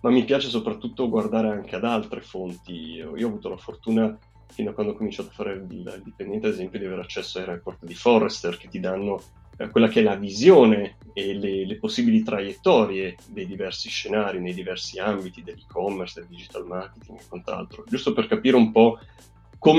ma 0.00 0.10
mi 0.10 0.24
piace 0.24 0.48
soprattutto 0.48 1.08
guardare 1.08 1.48
anche 1.48 1.76
ad 1.76 1.84
altre 1.84 2.20
fonti. 2.20 2.94
Io 2.94 3.10
ho 3.10 3.26
avuto 3.26 3.48
la 3.48 3.56
fortuna 3.56 4.18
fino 4.52 4.70
a 4.70 4.72
quando 4.72 4.92
ho 4.92 4.96
cominciato 4.96 5.28
a 5.28 5.32
fare 5.32 5.52
il 5.54 6.02
dipendente, 6.02 6.46
ad 6.46 6.52
esempio, 6.52 6.78
di 6.78 6.86
avere 6.86 7.02
accesso 7.02 7.38
ai 7.38 7.44
report 7.44 7.84
di 7.84 7.94
Forrester 7.94 8.56
che 8.56 8.68
ti 8.68 8.80
danno 8.80 9.20
eh, 9.56 9.70
quella 9.70 9.88
che 9.88 10.00
è 10.00 10.02
la 10.02 10.16
visione 10.16 10.96
e 11.12 11.34
le, 11.34 11.64
le, 11.64 11.76
possibili 11.76 12.22
traiettorie 12.22 13.16
dei 13.28 13.46
diversi 13.46 13.88
scenari 13.88 14.40
nei 14.40 14.54
diversi 14.54 14.98
ambiti 14.98 15.42
dell'e-commerce, 15.42 16.20
del 16.20 16.28
digital 16.28 16.66
marketing 16.66 17.20
e 17.20 17.24
quant'altro, 17.28 17.84
giusto 17.86 18.12
per 18.12 18.26
capire 18.26 18.56
un 18.56 18.72
po' 18.72 18.98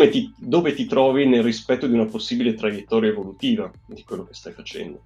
ti, 0.10 0.34
dove 0.38 0.74
ti 0.74 0.86
trovi 0.86 1.28
nel 1.28 1.44
rispetto 1.44 1.88
di 1.88 1.94
una 1.94 2.06
possibile 2.06 2.56
traiettoria 2.56 3.10
evolutiva 3.10 3.70
di 3.86 4.04
quello 4.04 4.26
che 4.26 4.34
stai 4.34 4.54
facendo. 4.54 5.02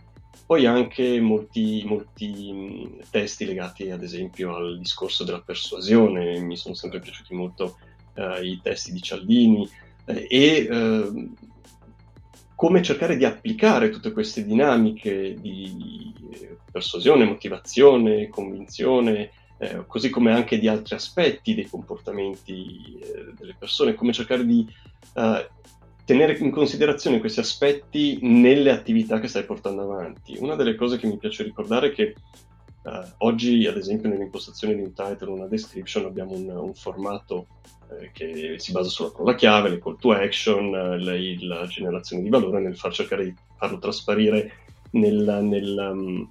Poi 0.46 0.66
anche 0.66 1.20
molti, 1.20 1.84
molti 1.86 2.98
testi 3.10 3.46
legati 3.46 3.92
ad 3.92 4.02
esempio 4.02 4.56
al 4.56 4.80
discorso 4.80 5.24
della 5.24 5.42
persuasione, 5.42 6.40
mi 6.40 6.58
sono 6.58 6.74
sempre 6.76 7.00
piaciuti 7.00 7.36
molto 7.36 7.78
eh, 8.20 8.46
i 8.46 8.60
testi 8.62 8.92
di 8.92 9.02
Cialdini 9.02 9.70
eh, 10.06 10.28
e 10.30 10.68
eh, 10.70 11.30
come 12.56 12.82
cercare 12.82 13.16
di 13.16 13.24
applicare 13.24 13.90
tutte 13.90 14.12
queste 14.12 14.46
dinamiche 14.46 15.36
di 15.40 16.14
persuasione, 16.70 17.24
motivazione, 17.24 18.28
convinzione, 18.28 19.32
eh, 19.58 19.84
così 19.88 20.10
come 20.10 20.34
anche 20.34 20.60
di 20.60 20.68
altri 20.68 20.96
aspetti 20.96 21.56
dei 21.56 21.68
comportamenti 21.68 23.00
eh, 23.02 23.34
delle 23.38 23.56
persone, 23.58 23.96
come 23.96 24.12
cercare 24.12 24.46
di 24.46 24.68
eh, 25.14 25.50
tenere 26.06 26.38
in 26.38 26.52
considerazione 26.52 27.20
questi 27.20 27.40
aspetti 27.40 28.20
nelle 28.22 28.72
attività 28.72 29.20
che 29.20 29.28
stai 29.28 29.46
portando 29.46 29.84
avanti. 29.84 30.38
Una 30.40 30.56
delle 30.56 30.76
cose 30.76 30.98
che 30.98 31.08
mi 31.08 31.18
piace 31.18 31.44
ricordare 31.44 31.88
è 31.88 31.94
che 31.94 32.16
Uh, 32.82 33.06
oggi, 33.20 33.66
ad 33.68 33.76
esempio, 33.76 34.10
nell'impostazione 34.10 34.74
di 34.74 34.82
un 34.82 34.94
title 34.94 35.32
una 35.32 35.48
description 35.48 36.06
abbiamo 36.06 36.34
un, 36.34 36.50
un 36.50 36.74
formato 36.74 37.48
eh, 37.92 38.12
che 38.14 38.56
si 38.58 38.72
basa 38.72 38.90
sulla 38.90 39.10
parola 39.10 39.36
chiave, 39.36 39.70
le 39.70 39.80
call 39.80 39.98
to 39.98 40.12
action, 40.12 40.74
eh, 40.74 40.98
le, 40.98 41.46
la 41.46 41.66
generazione 41.66 42.22
di 42.22 42.30
valore, 42.30 42.62
nel 42.62 42.78
far 42.78 42.94
cercare 42.94 43.26
di 43.26 43.36
farlo 43.58 43.80
trasparire 43.80 44.54
nel, 44.92 45.40
nel, 45.42 45.90
um, 45.92 46.30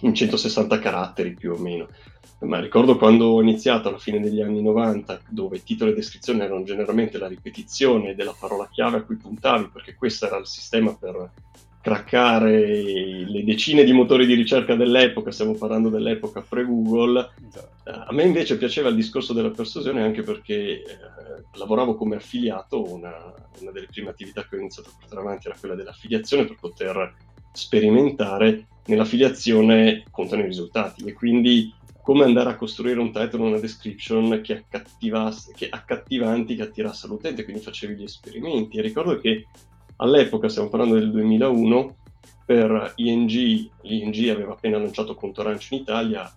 in 0.00 0.14
160 0.14 0.78
caratteri 0.78 1.34
più 1.34 1.52
o 1.52 1.58
meno. 1.58 1.88
Ma 2.40 2.58
ricordo 2.58 2.96
quando 2.96 3.26
ho 3.26 3.42
iniziato 3.42 3.88
alla 3.88 3.98
fine 3.98 4.20
degli 4.20 4.40
anni 4.40 4.62
90, 4.62 5.20
dove 5.28 5.62
titolo 5.62 5.90
e 5.90 5.94
descrizione 5.94 6.44
erano 6.44 6.62
generalmente 6.62 7.18
la 7.18 7.28
ripetizione 7.28 8.14
della 8.14 8.34
parola 8.38 8.68
chiave 8.70 8.98
a 8.98 9.02
cui 9.02 9.16
puntavi, 9.16 9.68
perché 9.70 9.94
questo 9.94 10.26
era 10.26 10.38
il 10.38 10.46
sistema 10.46 10.94
per 10.94 11.30
craccare 11.80 13.24
le 13.26 13.44
decine 13.44 13.84
di 13.84 13.92
motori 13.92 14.26
di 14.26 14.34
ricerca 14.34 14.74
dell'epoca, 14.74 15.30
stiamo 15.30 15.54
parlando 15.54 15.88
dell'epoca 15.88 16.44
pre-Google. 16.46 17.30
Esatto. 17.48 17.68
A 17.90 18.12
me 18.12 18.24
invece 18.24 18.58
piaceva 18.58 18.90
il 18.90 18.94
discorso 18.94 19.32
della 19.32 19.50
persuasione 19.50 20.02
anche 20.02 20.22
perché 20.22 20.54
eh, 20.54 20.84
lavoravo 21.54 21.94
come 21.94 22.16
affiliato, 22.16 22.92
una, 22.92 23.32
una, 23.60 23.70
delle 23.70 23.88
prime 23.90 24.10
attività 24.10 24.46
che 24.46 24.56
ho 24.56 24.58
iniziato 24.58 24.90
a 24.90 24.92
portare 24.98 25.20
avanti 25.20 25.48
era 25.48 25.56
quella 25.58 25.74
dell'affiliazione 25.74 26.44
per 26.44 26.56
poter 26.60 27.14
sperimentare 27.52 28.66
nell'affiliazione 28.86 30.04
contano 30.10 30.42
i 30.42 30.46
risultati 30.46 31.04
e 31.04 31.12
quindi 31.12 31.72
come 32.02 32.24
andare 32.24 32.50
a 32.50 32.56
costruire 32.56 32.98
un 32.98 33.12
title 33.12 33.42
una 33.42 33.58
description 33.58 34.40
che, 34.42 34.54
accattivasse, 34.54 35.52
che 35.54 35.68
accattivanti, 35.68 36.56
che 36.56 36.62
attirasse 36.62 37.06
l'utente, 37.06 37.44
quindi 37.44 37.62
facevi 37.62 37.94
gli 37.94 38.04
esperimenti 38.04 38.78
e 38.78 38.82
ricordo 38.82 39.18
che 39.18 39.46
All'epoca, 40.02 40.48
stiamo 40.48 40.70
parlando 40.70 40.94
del 40.94 41.10
2001, 41.10 41.96
per 42.46 42.94
ING, 42.96 43.70
l'ING 43.82 44.28
aveva 44.30 44.52
appena 44.52 44.78
lanciato 44.78 45.14
Conto 45.14 45.42
Arancio 45.42 45.74
in 45.74 45.82
Italia, 45.82 46.32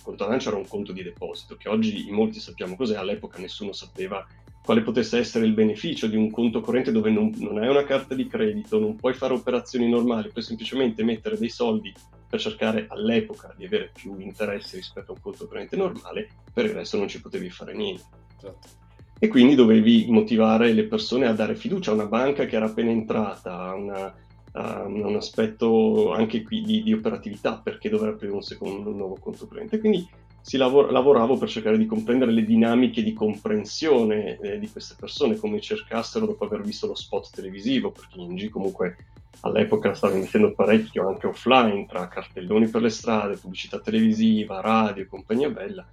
Conto 0.00 0.24
Arancio 0.24 0.50
era 0.50 0.58
un 0.58 0.68
conto 0.68 0.92
di 0.92 1.02
deposito, 1.02 1.56
che 1.56 1.68
oggi 1.68 2.06
in 2.06 2.14
molti 2.14 2.38
sappiamo 2.38 2.76
cos'è, 2.76 2.96
all'epoca 2.96 3.40
nessuno 3.40 3.72
sapeva 3.72 4.24
quale 4.62 4.82
potesse 4.82 5.18
essere 5.18 5.44
il 5.44 5.54
beneficio 5.54 6.06
di 6.06 6.14
un 6.14 6.30
conto 6.30 6.60
corrente 6.60 6.92
dove 6.92 7.10
non, 7.10 7.34
non 7.38 7.58
hai 7.58 7.68
una 7.68 7.82
carta 7.82 8.14
di 8.14 8.28
credito, 8.28 8.78
non 8.78 8.94
puoi 8.94 9.14
fare 9.14 9.34
operazioni 9.34 9.88
normali, 9.88 10.30
puoi 10.30 10.44
semplicemente 10.44 11.02
mettere 11.02 11.36
dei 11.36 11.50
soldi 11.50 11.92
per 12.28 12.38
cercare 12.38 12.86
all'epoca 12.88 13.52
di 13.56 13.64
avere 13.64 13.90
più 13.92 14.20
interessi 14.20 14.76
rispetto 14.76 15.10
a 15.10 15.14
un 15.16 15.20
conto 15.20 15.48
corrente 15.48 15.74
normale, 15.74 16.28
per 16.54 16.66
il 16.66 16.74
resto 16.74 16.96
non 16.96 17.08
ci 17.08 17.20
potevi 17.20 17.50
fare 17.50 17.74
niente. 17.74 18.04
Esatto 18.36 18.79
e 19.22 19.28
quindi 19.28 19.54
dovevi 19.54 20.06
motivare 20.08 20.72
le 20.72 20.84
persone 20.84 21.26
a 21.26 21.34
dare 21.34 21.54
fiducia 21.54 21.90
a 21.90 21.94
una 21.94 22.06
banca 22.06 22.46
che 22.46 22.56
era 22.56 22.64
appena 22.64 22.90
entrata, 22.90 23.54
a, 23.54 23.74
una, 23.74 24.14
a 24.52 24.84
un 24.86 25.14
aspetto 25.14 26.10
anche 26.10 26.42
qui 26.42 26.62
di, 26.62 26.82
di, 26.82 26.94
operatività 26.94 27.60
perché 27.62 27.90
dover 27.90 28.14
aprire 28.14 28.32
un 28.32 28.40
secondo 28.40 28.88
un 28.88 28.96
nuovo 28.96 29.18
conto 29.20 29.46
corrente. 29.46 29.78
Quindi 29.78 30.08
si 30.40 30.56
lavor- 30.56 30.90
lavoravo 30.90 31.36
per 31.36 31.50
cercare 31.50 31.76
di 31.76 31.84
comprendere 31.84 32.32
le 32.32 32.46
dinamiche 32.46 33.02
di 33.02 33.12
comprensione 33.12 34.38
eh, 34.38 34.58
di 34.58 34.70
queste 34.70 34.94
persone, 34.98 35.36
come 35.36 35.60
cercassero 35.60 36.24
dopo 36.24 36.46
aver 36.46 36.62
visto 36.62 36.86
lo 36.86 36.94
spot 36.94 37.28
televisivo, 37.30 37.90
perché 37.90 38.18
ING 38.20 38.48
comunque 38.48 38.96
all'epoca 39.40 39.92
stava 39.92 40.14
mettendo 40.14 40.54
parecchio 40.54 41.08
anche 41.08 41.26
offline, 41.26 41.84
tra 41.84 42.08
cartelloni 42.08 42.68
per 42.68 42.80
le 42.80 42.88
strade, 42.88 43.36
pubblicità 43.36 43.80
televisiva, 43.80 44.62
radio, 44.62 45.06
compagnia 45.06 45.50
bella, 45.50 45.86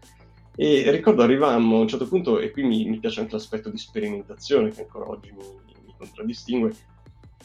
e 0.60 0.90
ricordo 0.90 1.22
arrivammo 1.22 1.78
a 1.78 1.82
un 1.82 1.88
certo 1.88 2.08
punto, 2.08 2.40
e 2.40 2.50
qui 2.50 2.64
mi, 2.64 2.86
mi 2.86 2.98
piace 2.98 3.20
anche 3.20 3.34
l'aspetto 3.34 3.70
di 3.70 3.78
sperimentazione 3.78 4.72
che 4.72 4.82
ancora 4.82 5.08
oggi 5.08 5.32
mi, 5.32 5.44
mi 5.86 5.94
contraddistingue. 5.96 6.76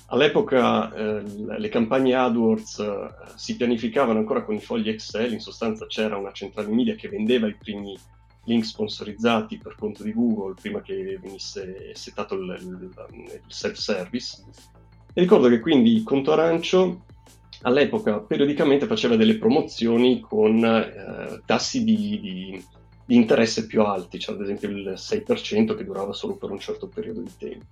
All'epoca 0.06 0.92
eh, 0.94 1.22
le 1.58 1.68
campagne 1.68 2.14
AdWords 2.14 2.78
eh, 2.78 3.08
si 3.34 3.56
pianificavano 3.56 4.18
ancora 4.18 4.44
con 4.44 4.54
i 4.54 4.60
fogli 4.60 4.88
Excel, 4.88 5.32
in 5.32 5.40
sostanza 5.40 5.86
c'era 5.86 6.16
una 6.16 6.32
centrale 6.32 6.68
media 6.68 6.94
che 6.94 7.08
vendeva 7.08 7.46
i 7.46 7.54
primi 7.54 7.96
link 8.44 8.64
sponsorizzati 8.64 9.58
per 9.58 9.76
conto 9.78 10.02
di 10.02 10.12
Google 10.12 10.54
prima 10.60 10.80
che 10.80 11.18
venisse 11.20 11.92
settato 11.94 12.34
il, 12.34 12.56
il, 12.60 12.90
il 13.26 13.40
self-service. 13.46 14.42
E 15.14 15.20
ricordo 15.20 15.48
che 15.48 15.60
quindi 15.60 16.02
Conto 16.02 16.32
Arancio 16.32 17.04
all'epoca 17.62 18.18
periodicamente 18.20 18.86
faceva 18.86 19.16
delle 19.16 19.36
promozioni 19.36 20.20
con 20.20 20.64
eh, 20.64 21.40
tassi 21.44 21.84
di, 21.84 22.18
di 22.20 22.64
di 23.04 23.16
interesse 23.16 23.66
più 23.66 23.82
alti, 23.82 24.18
cioè 24.18 24.34
ad 24.34 24.42
esempio 24.42 24.68
il 24.68 24.94
6% 24.96 25.76
che 25.76 25.84
durava 25.84 26.12
solo 26.12 26.36
per 26.36 26.50
un 26.50 26.58
certo 26.58 26.88
periodo 26.88 27.20
di 27.20 27.32
tempo. 27.36 27.66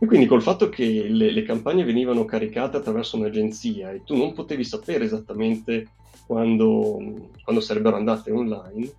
E 0.00 0.06
quindi 0.06 0.26
col 0.26 0.42
fatto 0.42 0.68
che 0.68 1.08
le, 1.08 1.32
le 1.32 1.42
campagne 1.42 1.84
venivano 1.84 2.24
caricate 2.24 2.76
attraverso 2.76 3.16
un'agenzia 3.16 3.90
e 3.90 4.04
tu 4.04 4.16
non 4.16 4.32
potevi 4.32 4.62
sapere 4.62 5.04
esattamente 5.04 5.88
quando, 6.26 6.98
quando 7.42 7.60
sarebbero 7.60 7.96
andate 7.96 8.30
online, 8.30 8.92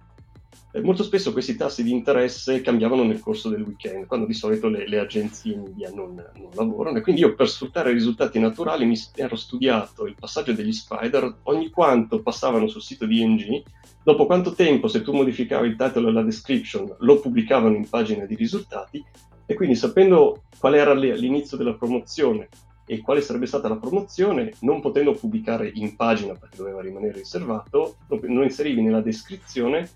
eh, 0.71 0.81
molto 0.81 1.03
spesso 1.03 1.31
questi 1.31 1.55
tassi 1.55 1.83
di 1.83 1.91
interesse 1.91 2.61
cambiavano 2.61 3.03
nel 3.03 3.19
corso 3.19 3.49
del 3.49 3.61
weekend, 3.61 4.05
quando 4.05 4.25
di 4.25 4.33
solito 4.33 4.67
le, 4.67 4.87
le 4.87 4.99
agenzie 4.99 5.55
media 5.55 5.89
non, 5.89 6.13
non, 6.13 6.49
lavorano. 6.53 6.97
E 6.97 7.01
quindi 7.01 7.21
io 7.21 7.35
per 7.35 7.49
sfruttare 7.49 7.91
i 7.91 7.93
risultati 7.93 8.39
naturali 8.39 8.85
mi 8.85 8.97
ero 9.15 9.35
studiato 9.35 10.05
il 10.05 10.15
passaggio 10.19 10.53
degli 10.53 10.73
spider, 10.73 11.37
ogni 11.43 11.69
quanto 11.69 12.21
passavano 12.21 12.67
sul 12.67 12.81
sito 12.81 13.05
di 13.05 13.21
ING 13.21 13.63
Dopo 14.01 14.25
quanto 14.25 14.53
tempo, 14.53 14.87
se 14.87 15.01
tu 15.01 15.13
modificavi 15.13 15.67
il 15.67 15.75
titolo 15.75 16.07
e 16.07 16.11
la 16.11 16.23
description, 16.23 16.95
lo 16.99 17.19
pubblicavano 17.19 17.75
in 17.75 17.87
pagina 17.87 18.25
di 18.25 18.33
risultati 18.33 19.03
e 19.45 19.53
quindi 19.53 19.75
sapendo 19.75 20.43
qual 20.57 20.75
era 20.75 20.93
l'inizio 20.93 21.57
della 21.57 21.73
promozione 21.73 22.47
e 22.85 23.01
quale 23.01 23.21
sarebbe 23.21 23.45
stata 23.45 23.67
la 23.67 23.75
promozione, 23.75 24.53
non 24.61 24.81
potendo 24.81 25.13
pubblicare 25.13 25.69
in 25.71 25.95
pagina 25.95 26.33
perché 26.33 26.57
doveva 26.57 26.81
rimanere 26.81 27.19
riservato, 27.19 27.97
lo 28.07 28.41
inserivi 28.41 28.81
nella 28.81 29.01
descrizione. 29.01 29.87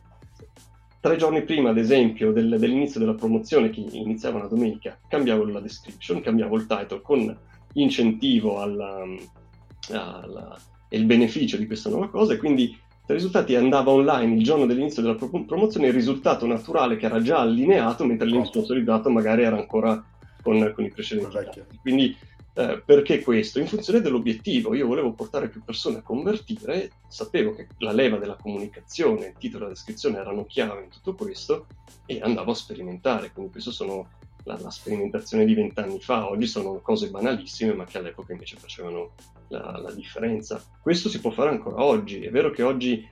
Tre 1.03 1.17
giorni 1.17 1.41
prima, 1.41 1.71
ad 1.71 1.77
esempio, 1.77 2.31
del, 2.31 2.57
dell'inizio 2.57 2.97
della 2.97 3.13
promozione, 3.13 3.69
che 3.69 3.81
iniziava 3.91 4.37
una 4.37 4.47
domenica, 4.47 4.97
cambiavo 5.05 5.43
la 5.43 5.59
description, 5.59 6.21
cambiavo 6.21 6.55
il 6.55 6.65
title 6.65 7.01
con 7.01 7.37
incentivo 7.73 8.61
alla, 8.61 9.03
alla, 9.91 10.57
e 10.87 10.97
il 10.97 11.03
beneficio 11.03 11.57
di 11.57 11.67
questa 11.67 11.89
nuova 11.89 12.07
cosa 12.07 12.31
e 12.31 12.37
quindi 12.37 12.63
i 12.69 12.77
risultati 13.07 13.53
andava 13.53 13.91
online 13.91 14.35
il 14.35 14.45
giorno 14.45 14.65
dell'inizio 14.65 15.01
della 15.01 15.15
pro- 15.15 15.43
promozione, 15.43 15.87
il 15.87 15.93
risultato 15.93 16.47
naturale 16.47 16.95
che 16.95 17.07
era 17.07 17.21
già 17.21 17.39
allineato, 17.39 18.05
mentre 18.05 18.25
il 18.25 18.35
link 18.35 18.45
sponsorizzato 18.45 19.09
magari 19.09 19.43
era 19.43 19.57
ancora 19.57 20.01
con, 20.41 20.71
con 20.73 20.85
i 20.85 20.89
precedenti. 20.89 21.63
Quindi 21.81 22.15
eh, 22.55 22.81
perché 22.85 23.21
questo? 23.21 23.59
In 23.59 23.67
funzione 23.67 23.99
dell'obiettivo, 23.99 24.75
io 24.75 24.85
volevo 24.85 25.13
portare 25.13 25.49
più 25.49 25.63
persone 25.63 25.97
a 25.97 26.01
convertire, 26.01 26.91
sapevo 27.07 27.55
che 27.55 27.67
la 27.79 27.91
leva 27.91 28.17
della 28.17 28.35
comunicazione, 28.35 29.27
il 29.27 29.37
titolo 29.39 29.63
e 29.63 29.67
la 29.67 29.73
descrizione 29.73 30.19
erano 30.19 30.45
chiave 30.45 30.83
in 30.83 30.89
tutto 30.89 31.15
questo 31.15 31.65
e 32.05 32.19
andavo 32.21 32.51
a 32.51 32.55
sperimentare, 32.55 33.31
quindi 33.31 33.51
questo 33.51 33.71
sono 33.71 34.07
la, 34.43 34.57
la 34.59 34.69
sperimentazione 34.69 35.45
di 35.45 35.55
vent'anni 35.55 35.99
fa, 35.99 36.29
oggi 36.29 36.45
sono 36.45 36.79
cose 36.81 37.09
banalissime 37.09 37.73
ma 37.73 37.85
che 37.85 37.97
all'epoca 37.97 38.33
invece 38.33 38.57
facevano 38.57 39.13
la, 39.47 39.79
la 39.81 39.91
differenza. 39.91 40.63
Questo 40.81 41.09
si 41.09 41.19
può 41.19 41.31
fare 41.31 41.49
ancora 41.49 41.83
oggi, 41.83 42.23
è 42.23 42.29
vero 42.29 42.51
che 42.51 42.61
oggi 42.61 43.07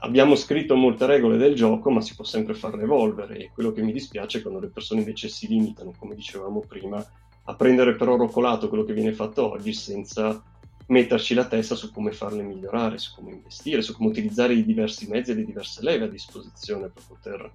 abbiamo 0.00 0.34
scritto 0.34 0.74
molte 0.76 1.06
regole 1.06 1.36
del 1.36 1.54
gioco, 1.54 1.90
ma 1.90 2.00
si 2.00 2.14
può 2.14 2.24
sempre 2.24 2.54
farle 2.54 2.82
evolvere. 2.82 3.36
E 3.36 3.50
quello 3.52 3.72
che 3.72 3.82
mi 3.82 3.92
dispiace 3.92 4.38
è 4.38 4.42
quando 4.42 4.60
le 4.60 4.68
persone 4.68 5.00
invece 5.00 5.28
si 5.28 5.46
limitano, 5.46 5.92
come 5.96 6.14
dicevamo 6.14 6.60
prima, 6.66 7.04
a 7.44 7.54
prendere 7.54 7.94
per 7.94 8.08
oro 8.08 8.28
colato 8.28 8.68
quello 8.68 8.84
che 8.84 8.92
viene 8.94 9.12
fatto 9.12 9.50
oggi 9.50 9.72
senza 9.72 10.42
metterci 10.86 11.34
la 11.34 11.46
testa 11.46 11.74
su 11.74 11.92
come 11.92 12.12
farle 12.12 12.42
migliorare, 12.42 12.98
su 12.98 13.14
come 13.14 13.32
investire, 13.32 13.82
su 13.82 13.94
come 13.96 14.08
utilizzare 14.08 14.54
i 14.54 14.64
diversi 14.64 15.08
mezzi 15.08 15.30
e 15.30 15.34
le 15.34 15.44
diverse 15.44 15.82
leve 15.82 16.04
a 16.04 16.08
disposizione 16.08 16.88
per 16.88 17.02
poter 17.06 17.52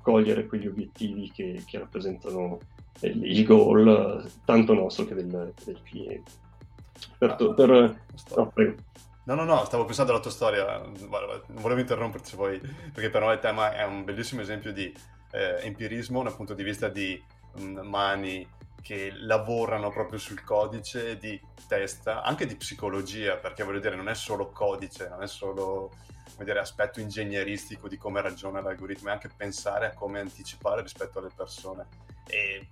cogliere 0.00 0.46
quegli 0.46 0.66
obiettivi 0.66 1.30
che, 1.32 1.62
che 1.64 1.78
rappresentano 1.78 2.58
il, 3.00 3.24
il, 3.24 3.44
goal 3.44 4.28
tanto 4.44 4.74
nostro 4.74 5.04
che 5.04 5.14
del, 5.14 5.52
del 5.64 5.80
cliente. 5.82 6.30
Per, 7.18 7.30
ah, 7.30 7.54
per... 7.54 8.00
No, 8.36 8.48
prego. 8.48 8.74
No, 9.24 9.34
no, 9.34 9.44
no, 9.44 9.64
stavo 9.64 9.84
pensando 9.84 10.10
alla 10.10 10.20
tua 10.20 10.32
storia, 10.32 10.78
non 10.78 11.62
volevo 11.62 11.78
interromperti 11.78 12.34
vuoi, 12.34 12.58
perché 12.92 13.08
per 13.08 13.20
noi 13.20 13.34
il 13.34 13.38
tema 13.38 13.72
è 13.72 13.84
un 13.84 14.02
bellissimo 14.02 14.40
esempio 14.40 14.72
di 14.72 14.92
eh, 15.30 15.60
empirismo 15.62 16.24
dal 16.24 16.34
punto 16.34 16.54
di 16.54 16.64
vista 16.64 16.88
di 16.88 17.20
mh, 17.54 17.62
mm, 17.62 17.78
mani 17.86 18.46
che 18.82 19.12
lavorano 19.14 19.90
proprio 19.90 20.18
sul 20.18 20.42
codice 20.42 21.16
di 21.16 21.40
testa, 21.66 22.22
anche 22.22 22.46
di 22.46 22.56
psicologia, 22.56 23.36
perché 23.36 23.62
voglio 23.62 23.80
dire, 23.80 23.96
non 23.96 24.08
è 24.08 24.14
solo 24.14 24.50
codice, 24.50 25.08
non 25.08 25.22
è 25.22 25.28
solo 25.28 25.92
dire, 26.38 26.58
aspetto 26.58 27.00
ingegneristico 27.00 27.88
di 27.88 27.96
come 27.96 28.20
ragiona 28.20 28.60
l'algoritmo, 28.60 29.08
è 29.08 29.12
anche 29.12 29.30
pensare 29.34 29.86
a 29.86 29.94
come 29.94 30.20
anticipare 30.20 30.82
rispetto 30.82 31.20
alle 31.20 31.30
persone. 31.34 31.86
e 32.26 32.68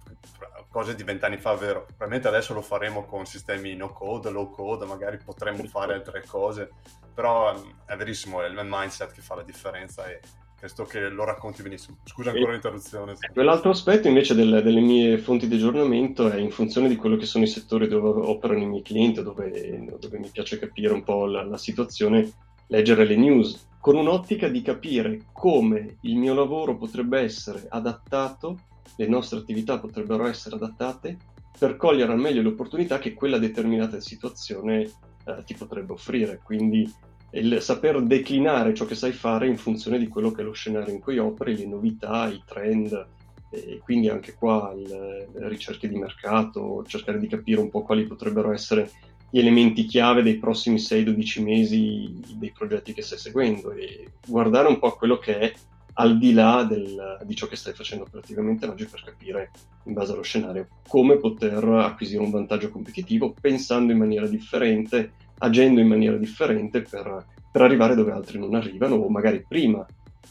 cose 0.68 0.94
di 0.94 1.02
vent'anni 1.02 1.36
fa, 1.36 1.54
vero? 1.54 1.84
Probabilmente 1.84 2.28
adesso 2.28 2.54
lo 2.54 2.62
faremo 2.62 3.04
con 3.04 3.26
sistemi 3.26 3.74
no 3.74 3.92
code, 3.92 4.30
low 4.30 4.50
code, 4.50 4.86
magari 4.86 5.18
potremmo 5.18 5.64
fare 5.64 5.94
altre 5.94 6.24
cose, 6.24 6.70
però 7.12 7.52
è 7.84 7.96
verissimo, 7.96 8.42
è 8.42 8.46
il 8.46 8.60
mindset 8.64 9.12
che 9.12 9.20
fa 9.20 9.34
la 9.34 9.42
differenza 9.42 10.06
e 10.06 10.20
questo 10.60 10.84
che 10.84 11.08
lo 11.08 11.24
racconti 11.24 11.62
benissimo. 11.62 11.96
Scusa 12.04 12.30
ancora 12.30 12.52
l'interruzione. 12.52 13.14
Quell'altro 13.32 13.70
aspetto 13.70 14.08
invece 14.08 14.34
del, 14.34 14.60
delle 14.62 14.80
mie 14.80 15.16
fonti 15.16 15.48
di 15.48 15.54
aggiornamento 15.54 16.28
è 16.30 16.36
in 16.36 16.50
funzione 16.50 16.86
di 16.86 16.96
quello 16.96 17.16
che 17.16 17.24
sono 17.24 17.44
i 17.44 17.48
settori 17.48 17.88
dove 17.88 18.26
operano 18.26 18.60
i 18.60 18.66
miei 18.66 18.82
clienti, 18.82 19.22
dove, 19.22 19.96
dove 19.98 20.18
mi 20.18 20.28
piace 20.28 20.58
capire 20.58 20.92
un 20.92 21.02
po' 21.02 21.24
la, 21.24 21.42
la 21.42 21.56
situazione, 21.56 22.30
leggere 22.66 23.06
le 23.06 23.16
news, 23.16 23.68
con 23.80 23.96
un'ottica 23.96 24.48
di 24.48 24.60
capire 24.60 25.22
come 25.32 25.96
il 26.02 26.16
mio 26.16 26.34
lavoro 26.34 26.76
potrebbe 26.76 27.20
essere 27.20 27.64
adattato, 27.70 28.58
le 28.96 29.08
nostre 29.08 29.38
attività 29.38 29.78
potrebbero 29.78 30.26
essere 30.26 30.56
adattate 30.56 31.16
per 31.58 31.76
cogliere 31.76 32.12
al 32.12 32.18
meglio 32.18 32.42
le 32.42 32.48
opportunità 32.48 32.98
che 32.98 33.14
quella 33.14 33.38
determinata 33.38 33.98
situazione 33.98 34.82
eh, 35.24 35.42
ti 35.46 35.54
potrebbe 35.54 35.94
offrire. 35.94 36.40
Quindi 36.44 36.90
il 37.32 37.60
saper 37.60 38.02
declinare 38.02 38.74
ciò 38.74 38.84
che 38.84 38.94
sai 38.94 39.12
fare 39.12 39.46
in 39.46 39.56
funzione 39.56 39.98
di 39.98 40.08
quello 40.08 40.32
che 40.32 40.42
è 40.42 40.44
lo 40.44 40.52
scenario 40.52 40.92
in 40.92 41.00
cui 41.00 41.18
operi, 41.18 41.56
le 41.56 41.66
novità, 41.66 42.28
i 42.28 42.42
trend, 42.44 43.06
e 43.50 43.80
quindi 43.82 44.08
anche 44.08 44.34
qua 44.34 44.72
le 44.74 45.28
ricerche 45.48 45.88
di 45.88 45.96
mercato, 45.96 46.84
cercare 46.86 47.18
di 47.18 47.26
capire 47.26 47.60
un 47.60 47.68
po' 47.68 47.82
quali 47.82 48.06
potrebbero 48.06 48.52
essere 48.52 48.90
gli 49.28 49.38
elementi 49.38 49.84
chiave 49.84 50.22
dei 50.22 50.38
prossimi 50.38 50.76
6-12 50.76 51.42
mesi 51.42 52.20
dei 52.34 52.52
progetti 52.52 52.92
che 52.92 53.02
stai 53.02 53.18
seguendo 53.18 53.70
e 53.72 54.12
guardare 54.26 54.68
un 54.68 54.78
po' 54.78 54.88
a 54.88 54.96
quello 54.96 55.18
che 55.18 55.38
è 55.38 55.52
al 55.94 56.18
di 56.18 56.32
là 56.32 56.64
del, 56.64 57.18
di 57.24 57.34
ciò 57.34 57.46
che 57.46 57.56
stai 57.56 57.74
facendo 57.74 58.04
operativamente 58.04 58.66
oggi 58.66 58.86
per 58.86 59.02
capire 59.04 59.50
in 59.84 59.92
base 59.92 60.12
allo 60.12 60.22
scenario 60.22 60.66
come 60.86 61.16
poter 61.16 61.62
acquisire 61.64 62.22
un 62.22 62.30
vantaggio 62.30 62.70
competitivo 62.70 63.34
pensando 63.38 63.92
in 63.92 63.98
maniera 63.98 64.26
differente, 64.26 65.12
agendo 65.42 65.80
in 65.80 65.88
maniera 65.88 66.16
differente 66.16 66.82
per, 66.82 67.26
per 67.50 67.62
arrivare 67.62 67.94
dove 67.94 68.12
altri 68.12 68.38
non 68.38 68.54
arrivano 68.54 68.96
o 68.96 69.08
magari 69.08 69.44
prima 69.46 69.86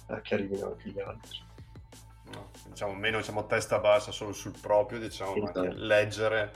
eh, 0.07 0.22
che 0.22 0.34
arrivino 0.34 0.68
anche 0.68 0.89
gli 0.89 0.99
altri. 0.99 1.38
No, 2.34 2.49
diciamo 2.68 2.93
meno 2.93 3.18
diciamo, 3.18 3.45
testa 3.45 3.80
bassa 3.80 4.12
solo 4.12 4.34
sul 4.34 4.53
proprio, 4.60 4.99
diciamo, 4.99 5.36
esatto. 5.36 5.60
anche 5.60 5.76
leggere 5.76 6.51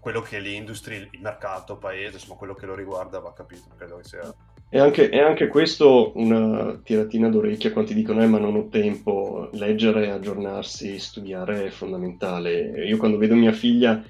quello 0.00 0.20
che 0.22 0.38
l'industria, 0.38 0.98
il 0.98 1.10
mercato, 1.20 1.74
il 1.74 1.78
paese, 1.78 2.14
insomma 2.14 2.36
quello 2.36 2.54
che 2.54 2.66
lo 2.66 2.74
riguarda 2.74 3.18
va 3.18 3.32
capito, 3.32 3.64
credo 3.76 3.96
che 3.96 4.04
sia... 4.04 4.34
E 4.70 4.78
anche, 4.78 5.08
e 5.08 5.18
anche 5.18 5.48
questo 5.48 6.12
una 6.16 6.78
tiratina 6.82 7.30
d'orecchia 7.30 7.72
quando 7.72 7.90
ti 7.90 7.96
dicono 7.96 8.22
eh 8.22 8.26
ma 8.26 8.38
non 8.38 8.54
ho 8.54 8.68
tempo, 8.68 9.48
leggere, 9.52 10.10
aggiornarsi, 10.10 10.98
studiare 10.98 11.64
è 11.64 11.68
fondamentale. 11.70 12.84
Io 12.84 12.98
quando 12.98 13.16
vedo 13.16 13.34
mia 13.34 13.52
figlia 13.52 14.02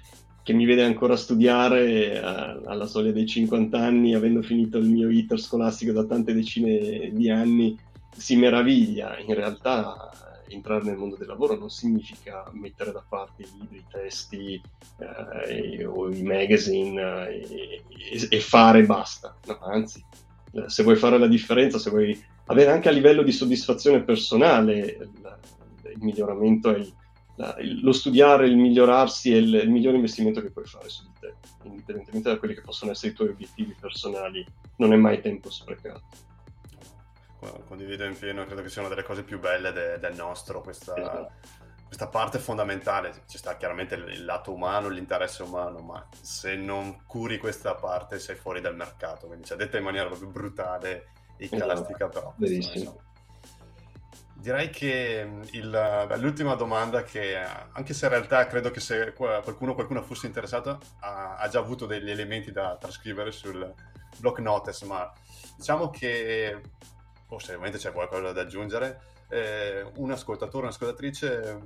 che 0.48 0.54
mi 0.54 0.64
vede 0.64 0.82
ancora 0.82 1.14
studiare 1.14 2.10
eh, 2.10 2.16
alla 2.16 2.86
soglia 2.86 3.12
dei 3.12 3.26
50 3.26 3.78
anni, 3.78 4.14
avendo 4.14 4.40
finito 4.40 4.78
il 4.78 4.86
mio 4.86 5.10
iter 5.10 5.38
scolastico 5.38 5.92
da 5.92 6.06
tante 6.06 6.32
decine 6.32 7.10
di 7.12 7.28
anni, 7.28 7.78
si 8.16 8.34
meraviglia. 8.34 9.18
In 9.18 9.34
realtà 9.34 10.10
entrare 10.48 10.84
nel 10.84 10.96
mondo 10.96 11.16
del 11.16 11.26
lavoro 11.26 11.54
non 11.54 11.68
significa 11.68 12.50
mettere 12.52 12.92
da 12.92 13.04
parte 13.06 13.42
i 13.42 13.48
libri, 13.60 13.76
i 13.76 13.84
testi 13.90 14.58
eh, 14.96 15.84
o 15.84 16.08
i 16.08 16.22
magazine 16.22 17.28
eh, 17.28 17.82
e, 18.10 18.26
e, 18.30 18.40
fare 18.40 18.86
basta. 18.86 19.36
No, 19.48 19.58
anzi, 19.60 20.02
eh, 20.52 20.64
se 20.70 20.82
vuoi 20.82 20.96
fare 20.96 21.18
la 21.18 21.28
differenza, 21.28 21.78
se 21.78 21.90
vuoi 21.90 22.18
avere 22.46 22.70
anche 22.70 22.88
a 22.88 22.92
livello 22.92 23.22
di 23.22 23.32
soddisfazione 23.32 24.02
personale 24.02 24.78
il, 24.78 25.38
il 25.94 25.98
miglioramento 26.00 26.74
è 26.74 26.78
il, 26.78 26.90
la, 27.38 27.56
il, 27.60 27.82
lo 27.82 27.92
studiare, 27.92 28.46
il 28.46 28.56
migliorarsi 28.56 29.32
è 29.32 29.36
il, 29.36 29.54
il 29.54 29.70
migliore 29.70 29.96
investimento 29.96 30.42
che 30.42 30.50
puoi 30.50 30.66
fare 30.66 30.88
su 30.88 31.04
di 31.04 31.12
te, 31.20 31.34
indipendentemente 31.62 32.28
da 32.28 32.38
quelli 32.38 32.54
che 32.54 32.62
possono 32.62 32.90
essere 32.90 33.12
i 33.12 33.14
tuoi 33.14 33.28
obiettivi 33.28 33.74
personali, 33.80 34.44
non 34.76 34.92
è 34.92 34.96
mai 34.96 35.20
tempo 35.20 35.50
sprecato 35.50 36.26
condivido 37.66 38.04
in 38.04 38.18
pieno, 38.18 38.44
credo 38.44 38.62
che 38.62 38.68
sia 38.68 38.80
una 38.80 38.90
delle 38.90 39.04
cose 39.04 39.22
più 39.22 39.38
belle 39.38 39.72
de- 39.72 39.98
del 39.98 40.14
nostro, 40.14 40.60
questa, 40.60 40.96
esatto. 40.96 41.30
questa, 41.86 42.08
parte 42.08 42.38
fondamentale. 42.38 43.22
Ci 43.28 43.38
sta 43.38 43.56
chiaramente 43.56 43.94
il, 43.94 44.08
il, 44.08 44.24
lato 44.24 44.52
umano, 44.52 44.88
l'interesse 44.88 45.42
umano, 45.44 45.78
ma 45.78 46.04
se 46.20 46.56
non 46.56 47.04
curi 47.06 47.38
questa 47.38 47.74
parte 47.74 48.18
sei 48.18 48.34
fuori 48.34 48.60
dal 48.60 48.74
mercato, 48.74 49.28
quindi 49.28 49.44
c'è 49.44 49.54
detta 49.54 49.78
in 49.78 49.84
maniera 49.84 50.06
proprio 50.06 50.28
brutale 50.28 51.10
e 51.36 51.44
icalastica, 51.44 52.08
esatto. 52.08 52.34
però. 52.36 52.50
Insomma, 52.50 52.96
Direi 54.40 54.70
che 54.70 55.28
il, 55.50 56.08
l'ultima 56.18 56.54
domanda 56.54 57.02
che, 57.02 57.36
anche 57.36 57.92
se 57.92 58.06
in 58.06 58.12
realtà 58.12 58.46
credo 58.46 58.70
che 58.70 58.80
se 58.80 59.12
qualcuno, 59.12 59.74
qualcuno 59.74 60.02
fosse 60.02 60.26
interessato, 60.26 60.78
ha, 61.00 61.36
ha, 61.36 61.48
già 61.48 61.58
avuto 61.58 61.86
degli 61.86 62.08
elementi 62.08 62.52
da 62.52 62.76
trascrivere 62.76 63.32
sul 63.32 63.74
block 64.18 64.38
notice, 64.38 64.84
ma 64.86 65.12
diciamo 65.56 65.90
che 65.90 66.60
o 67.30 67.38
se 67.38 67.52
ovviamente 67.52 67.78
c'è 67.78 67.92
qualcosa 67.92 68.32
da 68.32 68.40
aggiungere, 68.40 69.00
eh, 69.28 69.86
un 69.96 70.10
ascoltatore, 70.10 70.64
un'ascoltatrice 70.64 71.60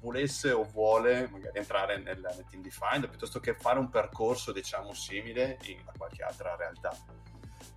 volesse 0.00 0.50
o 0.50 0.64
vuole 0.64 1.28
magari 1.30 1.58
entrare 1.58 1.98
nel, 1.98 2.20
nel 2.20 2.44
team 2.50 2.62
defined 2.62 3.08
piuttosto 3.08 3.40
che 3.40 3.54
fare 3.54 3.78
un 3.78 3.88
percorso 3.88 4.52
diciamo 4.52 4.92
simile 4.92 5.58
in 5.64 5.78
qualche 5.96 6.22
altra 6.22 6.54
realtà. 6.56 6.94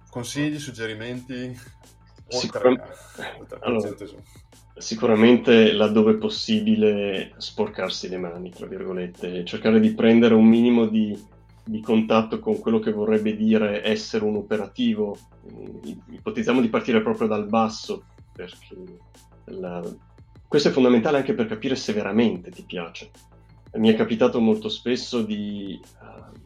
Consigli, 0.09 0.59
suggerimenti? 0.59 1.57
Sicuramente, 2.29 2.93
allora, 3.59 3.89
sicuramente 4.77 5.73
laddove 5.73 6.17
è 6.17 7.31
sporcarsi 7.37 8.07
le 8.07 8.17
mani, 8.17 8.49
tra 8.49 8.65
virgolette, 8.65 9.43
cercare 9.43 9.79
di 9.79 9.93
prendere 9.93 10.35
un 10.35 10.45
minimo 10.45 10.85
di 10.85 11.37
di 11.69 11.81
contatto 11.81 12.39
con 12.39 12.57
quello 12.57 12.79
che 12.79 12.91
vorrebbe 12.91 13.35
dire 13.35 13.83
essere 13.83 14.23
un 14.25 14.37
operativo. 14.37 15.15
Ipotizziamo 16.09 16.61
di 16.61 16.67
partire 16.67 17.03
proprio 17.03 17.27
dal 17.27 17.45
basso, 17.45 18.05
perché 18.33 18.75
la... 19.45 19.83
questo 20.47 20.69
è 20.69 20.71
fondamentale 20.71 21.17
anche 21.17 21.35
per 21.35 21.45
capire 21.45 21.75
se 21.75 21.93
veramente 21.93 22.49
ti 22.49 22.63
piace. 22.63 23.11
Mi 23.73 23.89
è 23.89 23.95
capitato 23.95 24.39
molto 24.39 24.67
spesso 24.67 25.21
di 25.21 25.79
uh, 25.79 26.39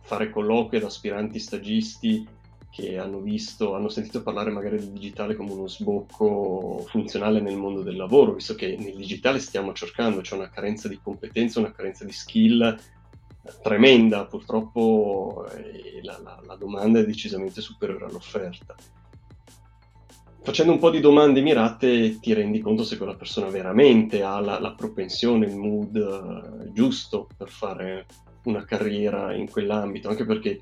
fare 0.00 0.30
colloqui 0.30 0.78
ad 0.78 0.84
aspiranti 0.84 1.38
stagisti 1.38 2.26
che 2.74 2.98
hanno 2.98 3.20
visto, 3.20 3.76
hanno 3.76 3.88
sentito 3.88 4.24
parlare 4.24 4.50
magari 4.50 4.78
del 4.78 4.90
digitale 4.90 5.36
come 5.36 5.52
uno 5.52 5.68
sbocco 5.68 6.84
funzionale 6.88 7.40
nel 7.40 7.56
mondo 7.56 7.82
del 7.82 7.94
lavoro, 7.94 8.32
visto 8.32 8.56
che 8.56 8.76
nel 8.76 8.96
digitale 8.96 9.38
stiamo 9.38 9.72
cercando, 9.72 10.22
c'è 10.22 10.34
una 10.34 10.50
carenza 10.50 10.88
di 10.88 10.98
competenze, 11.00 11.60
una 11.60 11.70
carenza 11.70 12.04
di 12.04 12.10
skill 12.10 12.76
tremenda, 13.62 14.24
purtroppo 14.24 15.46
eh, 15.54 16.00
la, 16.02 16.18
la, 16.20 16.40
la, 16.44 16.56
domanda 16.56 16.98
è 16.98 17.06
decisamente 17.06 17.60
superiore 17.60 18.06
all'offerta. 18.06 18.74
Facendo 20.42 20.72
un 20.72 20.80
po' 20.80 20.90
di 20.90 20.98
domande 20.98 21.42
mirate 21.42 22.18
ti 22.18 22.32
rendi 22.32 22.58
conto 22.58 22.82
se 22.82 22.96
quella 22.96 23.14
persona 23.14 23.50
veramente 23.50 24.24
ha 24.24 24.40
la, 24.40 24.58
la 24.58 24.72
propensione, 24.72 25.46
il 25.46 25.54
mood 25.54 25.94
uh, 25.94 26.72
giusto 26.72 27.28
per 27.36 27.48
fare 27.48 28.06
una 28.44 28.64
carriera 28.64 29.32
in 29.32 29.48
quell'ambito, 29.48 30.08
anche 30.08 30.24
perché 30.24 30.58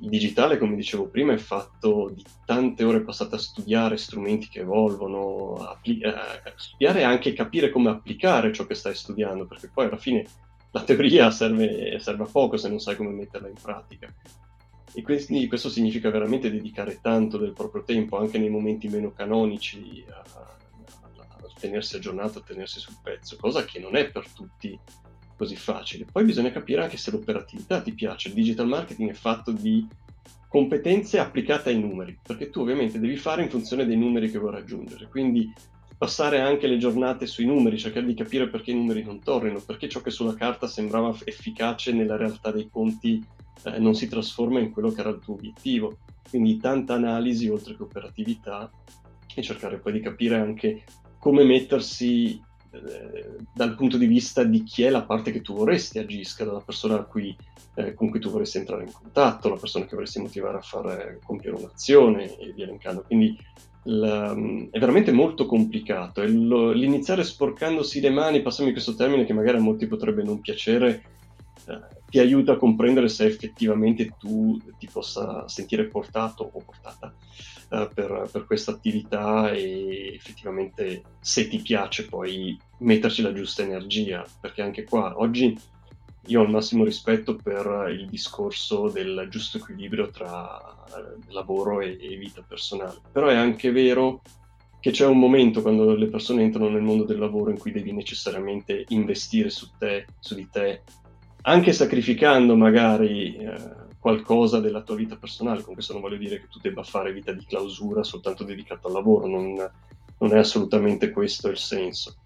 il 0.00 0.08
digitale, 0.08 0.58
come 0.58 0.76
dicevo 0.76 1.08
prima, 1.08 1.32
è 1.32 1.38
fatto 1.38 2.10
di 2.12 2.24
tante 2.44 2.84
ore 2.84 3.02
passate 3.02 3.36
a 3.36 3.38
studiare 3.38 3.96
strumenti 3.96 4.48
che 4.48 4.60
evolvono, 4.60 5.56
appli- 5.56 6.02
a 6.04 6.40
studiare 6.56 7.00
e 7.00 7.04
anche 7.04 7.32
capire 7.32 7.70
come 7.70 7.90
applicare 7.90 8.52
ciò 8.52 8.66
che 8.66 8.74
stai 8.74 8.94
studiando, 8.94 9.46
perché 9.46 9.70
poi 9.72 9.86
alla 9.86 9.96
fine 9.96 10.26
la 10.70 10.82
teoria 10.82 11.30
serve, 11.30 11.98
serve, 12.00 12.24
a 12.24 12.28
poco 12.30 12.56
se 12.56 12.68
non 12.68 12.80
sai 12.80 12.96
come 12.96 13.10
metterla 13.10 13.48
in 13.48 13.54
pratica. 13.60 14.12
E 14.94 15.02
quindi 15.02 15.46
questo 15.46 15.68
significa 15.68 16.10
veramente 16.10 16.50
dedicare 16.50 17.00
tanto 17.00 17.38
del 17.38 17.52
proprio 17.52 17.82
tempo, 17.82 18.18
anche 18.18 18.38
nei 18.38 18.50
momenti 18.50 18.88
meno 18.88 19.12
canonici, 19.12 20.04
a, 20.08 20.22
a, 20.34 20.56
a 21.18 21.52
tenersi 21.58 21.96
aggiornato, 21.96 22.38
a 22.38 22.42
tenersi 22.42 22.80
sul 22.80 22.96
pezzo, 23.02 23.36
cosa 23.36 23.64
che 23.64 23.78
non 23.78 23.96
è 23.96 24.10
per 24.10 24.28
tutti 24.30 24.78
così 25.42 25.56
facile. 25.56 26.06
Poi 26.10 26.24
bisogna 26.24 26.52
capire 26.52 26.82
anche 26.82 26.96
se 26.96 27.10
l'operatività 27.10 27.80
ti 27.80 27.92
piace. 27.92 28.28
Il 28.28 28.34
digital 28.34 28.68
marketing 28.68 29.10
è 29.10 29.14
fatto 29.14 29.50
di 29.50 29.84
competenze 30.46 31.18
applicate 31.18 31.70
ai 31.70 31.80
numeri, 31.80 32.16
perché 32.22 32.48
tu 32.48 32.60
ovviamente 32.60 33.00
devi 33.00 33.16
fare 33.16 33.42
in 33.42 33.50
funzione 33.50 33.84
dei 33.84 33.96
numeri 33.96 34.30
che 34.30 34.38
vuoi 34.38 34.52
raggiungere. 34.52 35.08
Quindi 35.08 35.52
passare 35.98 36.40
anche 36.40 36.68
le 36.68 36.78
giornate 36.78 37.26
sui 37.26 37.44
numeri, 37.44 37.76
cercare 37.76 38.06
di 38.06 38.14
capire 38.14 38.48
perché 38.48 38.70
i 38.70 38.76
numeri 38.76 39.02
non 39.02 39.20
tornino, 39.20 39.60
perché 39.60 39.88
ciò 39.88 40.00
che 40.00 40.10
sulla 40.10 40.34
carta 40.34 40.68
sembrava 40.68 41.12
efficace 41.24 41.92
nella 41.92 42.16
realtà 42.16 42.52
dei 42.52 42.68
conti 42.70 43.24
eh, 43.64 43.78
non 43.80 43.94
si 43.94 44.08
trasforma 44.08 44.60
in 44.60 44.70
quello 44.70 44.92
che 44.92 45.00
era 45.00 45.10
il 45.10 45.18
tuo 45.18 45.34
obiettivo. 45.34 45.98
Quindi 46.30 46.58
tanta 46.58 46.94
analisi 46.94 47.48
oltre 47.48 47.76
che 47.76 47.82
operatività 47.82 48.70
e 49.34 49.42
cercare 49.42 49.78
poi 49.78 49.92
di 49.92 50.00
capire 50.00 50.36
anche 50.36 50.84
come 51.18 51.42
mettersi 51.42 52.40
dal 53.52 53.74
punto 53.74 53.98
di 53.98 54.06
vista 54.06 54.44
di 54.44 54.62
chi 54.62 54.82
è 54.82 54.90
la 54.90 55.04
parte 55.04 55.30
che 55.30 55.42
tu 55.42 55.54
vorresti 55.54 55.98
agisca, 55.98 56.44
dalla 56.44 56.60
persona 56.60 57.02
cui, 57.02 57.36
eh, 57.74 57.94
con 57.94 58.08
cui 58.10 58.18
tu 58.18 58.30
vorresti 58.30 58.58
entrare 58.58 58.84
in 58.84 58.92
contatto, 58.92 59.48
la 59.48 59.56
persona 59.56 59.84
che 59.84 59.94
vorresti 59.94 60.20
motivare 60.20 60.58
a 60.58 60.62
fare, 60.62 61.20
compiere 61.22 61.56
un'azione 61.56 62.36
e 62.38 62.52
via 62.52 62.64
elencando. 62.64 63.02
Quindi 63.02 63.38
l- 63.84 64.68
è 64.70 64.78
veramente 64.78 65.12
molto 65.12 65.44
complicato 65.46 66.22
e 66.22 66.28
lo- 66.28 66.72
l'iniziare 66.72 67.24
sporcandosi 67.24 68.00
le 68.00 68.10
mani, 68.10 68.42
passami 68.42 68.72
questo 68.72 68.94
termine 68.94 69.24
che 69.24 69.32
magari 69.34 69.58
a 69.58 69.60
molti 69.60 69.86
potrebbe 69.86 70.22
non 70.22 70.40
piacere, 70.40 71.04
eh, 71.66 72.00
ti 72.08 72.18
aiuta 72.18 72.52
a 72.52 72.56
comprendere 72.56 73.08
se 73.08 73.24
effettivamente 73.26 74.14
tu 74.18 74.58
ti 74.78 74.88
possa 74.90 75.46
sentire 75.48 75.88
portato 75.88 76.48
o 76.52 76.60
portata 76.60 77.14
eh, 77.72 77.88
per, 77.94 78.28
per 78.30 78.44
questa 78.44 78.72
attività 78.72 79.50
e 79.50 80.12
effettivamente 80.14 81.02
se 81.20 81.48
ti 81.48 81.58
piace 81.58 82.06
poi 82.06 82.58
metterci 82.78 83.22
la 83.22 83.32
giusta 83.32 83.62
energia, 83.62 84.22
perché 84.40 84.60
anche 84.60 84.84
qua 84.84 85.14
oggi 85.16 85.58
io 86.26 86.40
ho 86.40 86.44
il 86.44 86.50
massimo 86.50 86.84
rispetto 86.84 87.34
per 87.34 87.88
il 87.90 88.08
discorso 88.08 88.90
del 88.90 89.26
giusto 89.30 89.56
equilibrio 89.56 90.10
tra 90.10 90.60
eh, 90.60 91.32
lavoro 91.32 91.80
e, 91.80 91.96
e, 91.98 92.16
vita 92.16 92.44
personale, 92.46 93.00
però 93.10 93.28
è 93.28 93.36
anche 93.36 93.72
vero 93.72 94.20
che 94.78 94.90
c'è 94.90 95.06
un 95.06 95.18
momento 95.18 95.62
quando 95.62 95.94
le 95.94 96.08
persone 96.08 96.42
entrano 96.42 96.68
nel 96.68 96.82
mondo 96.82 97.04
del 97.04 97.18
lavoro 97.18 97.50
in 97.50 97.58
cui 97.58 97.72
devi 97.72 97.92
necessariamente 97.92 98.84
investire 98.88 99.48
su 99.48 99.70
te, 99.78 100.06
su 100.18 100.34
di 100.34 100.46
te, 100.50 100.82
anche 101.42 101.72
sacrificando 101.72 102.54
magari 102.54 103.36
eh, 103.36 103.81
qualcosa 104.02 104.58
della 104.58 104.82
tua 104.82 104.96
vita 104.96 105.14
personale. 105.14 105.62
Con 105.62 105.74
questo 105.74 105.92
non 105.92 106.02
voglio 106.02 106.16
dire 106.16 106.40
che 106.40 106.48
tu 106.48 106.58
debba 106.58 106.82
fare 106.82 107.12
vita 107.12 107.30
di 107.30 107.44
clausura 107.46 108.02
soltanto 108.02 108.42
dedicata 108.42 108.88
al 108.88 108.94
lavoro, 108.94 109.28
non, 109.28 109.54
non 110.18 110.34
è 110.34 110.38
assolutamente 110.38 111.12
questo 111.12 111.48
il 111.48 111.56
senso. 111.56 112.16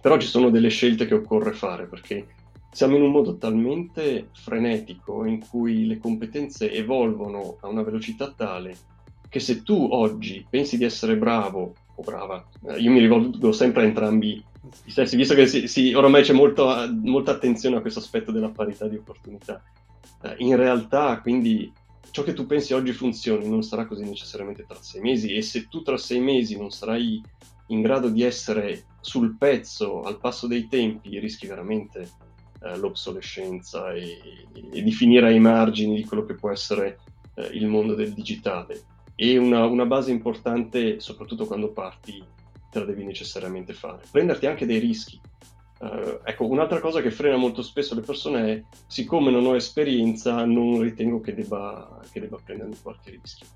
Però 0.00 0.16
ci 0.16 0.28
sono 0.28 0.48
delle 0.48 0.68
scelte 0.68 1.06
che 1.06 1.14
occorre 1.14 1.52
fare 1.54 1.88
perché 1.88 2.28
siamo 2.70 2.94
in 2.94 3.02
un 3.02 3.10
modo 3.10 3.36
talmente 3.36 4.28
frenetico 4.32 5.24
in 5.24 5.44
cui 5.44 5.88
le 5.88 5.98
competenze 5.98 6.70
evolvono 6.70 7.56
a 7.62 7.66
una 7.66 7.82
velocità 7.82 8.30
tale 8.30 8.76
che 9.28 9.40
se 9.40 9.64
tu 9.64 9.88
oggi 9.90 10.46
pensi 10.48 10.78
di 10.78 10.84
essere 10.84 11.16
bravo 11.16 11.74
o 11.96 12.02
brava, 12.02 12.46
eh, 12.68 12.78
io 12.78 12.92
mi 12.92 13.00
rivolgo 13.00 13.50
sempre 13.50 13.82
a 13.82 13.86
entrambi 13.86 14.40
i 14.84 14.90
sessi, 14.90 15.16
visto 15.16 15.34
che 15.34 15.48
si, 15.48 15.66
si, 15.66 15.92
oramai 15.92 16.22
c'è 16.22 16.32
molto, 16.32 16.68
molta 17.02 17.32
attenzione 17.32 17.76
a 17.76 17.80
questo 17.80 17.98
aspetto 17.98 18.30
della 18.30 18.50
parità 18.50 18.86
di 18.86 18.94
opportunità. 18.94 19.60
Eh, 20.22 20.34
in 20.38 20.56
realtà, 20.56 21.20
quindi, 21.20 21.72
ciò 22.10 22.22
che 22.22 22.32
tu 22.32 22.46
pensi 22.46 22.74
oggi 22.74 22.92
funzioni 22.92 23.48
non 23.48 23.62
sarà 23.62 23.86
così 23.86 24.04
necessariamente 24.04 24.64
tra 24.66 24.80
sei 24.80 25.00
mesi 25.00 25.34
e 25.34 25.42
se 25.42 25.68
tu 25.68 25.82
tra 25.82 25.96
sei 25.96 26.20
mesi 26.20 26.56
non 26.56 26.70
sarai 26.70 27.22
in 27.68 27.82
grado 27.82 28.08
di 28.08 28.22
essere 28.22 28.84
sul 29.00 29.36
pezzo, 29.36 30.02
al 30.02 30.18
passo 30.18 30.46
dei 30.46 30.68
tempi, 30.68 31.18
rischi 31.18 31.46
veramente 31.46 32.10
eh, 32.60 32.76
l'obsolescenza 32.76 33.92
e, 33.92 34.18
e, 34.72 34.82
di 34.82 34.92
finire 34.92 35.28
ai 35.28 35.38
margini 35.38 35.96
di 35.96 36.04
quello 36.04 36.24
che 36.24 36.34
può 36.34 36.50
essere 36.50 36.98
eh, 37.34 37.48
il 37.52 37.66
mondo 37.66 37.94
del 37.94 38.12
digitale. 38.12 38.82
E 39.14 39.36
una, 39.36 39.64
una, 39.66 39.86
base 39.86 40.10
importante, 40.10 41.00
soprattutto 41.00 41.46
quando 41.46 41.72
parti, 41.72 42.22
te 42.70 42.78
la 42.78 42.84
devi 42.84 43.04
necessariamente 43.04 43.72
fare. 43.72 44.02
Prenderti 44.10 44.46
anche 44.46 44.66
dei 44.66 44.78
rischi. 44.78 45.20
Uh, 45.78 46.18
ecco, 46.24 46.46
un'altra 46.46 46.80
cosa 46.80 47.00
che 47.00 47.12
frena 47.12 47.36
molto 47.36 47.62
spesso 47.62 47.94
le 47.94 48.00
persone 48.00 48.52
è, 48.52 48.62
siccome 48.86 49.30
non 49.30 49.46
ho 49.46 49.54
esperienza, 49.54 50.44
non 50.44 50.80
ritengo 50.80 51.20
che 51.20 51.34
debba, 51.34 52.00
che 52.10 52.20
debba 52.20 52.38
prendere 52.42 52.70
qualche 52.82 53.10
rischio. 53.10 53.46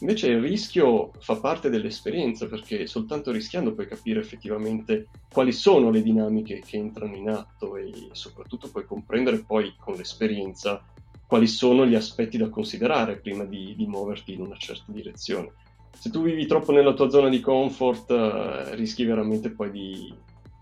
Invece 0.00 0.28
il 0.28 0.40
rischio 0.40 1.10
fa 1.18 1.36
parte 1.36 1.70
dell'esperienza 1.70 2.46
perché 2.46 2.86
soltanto 2.86 3.32
rischiando 3.32 3.74
puoi 3.74 3.88
capire 3.88 4.20
effettivamente 4.20 5.08
quali 5.30 5.50
sono 5.50 5.90
le 5.90 6.02
dinamiche 6.02 6.62
che 6.64 6.76
entrano 6.76 7.16
in 7.16 7.28
atto 7.28 7.76
e 7.76 7.92
soprattutto 8.12 8.70
puoi 8.70 8.84
comprendere 8.84 9.42
poi 9.44 9.74
con 9.76 9.94
l'esperienza 9.94 10.84
quali 11.26 11.48
sono 11.48 11.84
gli 11.84 11.96
aspetti 11.96 12.38
da 12.38 12.48
considerare 12.48 13.16
prima 13.18 13.44
di, 13.44 13.74
di 13.76 13.86
muoverti 13.86 14.32
in 14.32 14.40
una 14.40 14.56
certa 14.56 14.92
direzione. 14.92 15.52
Se 15.98 16.10
tu 16.10 16.22
vivi 16.22 16.46
troppo 16.46 16.70
nella 16.70 16.94
tua 16.94 17.10
zona 17.10 17.28
di 17.28 17.40
comfort 17.40 18.10
eh, 18.10 18.76
rischi 18.76 19.04
veramente 19.04 19.50
poi 19.50 19.70
di, 19.72 20.14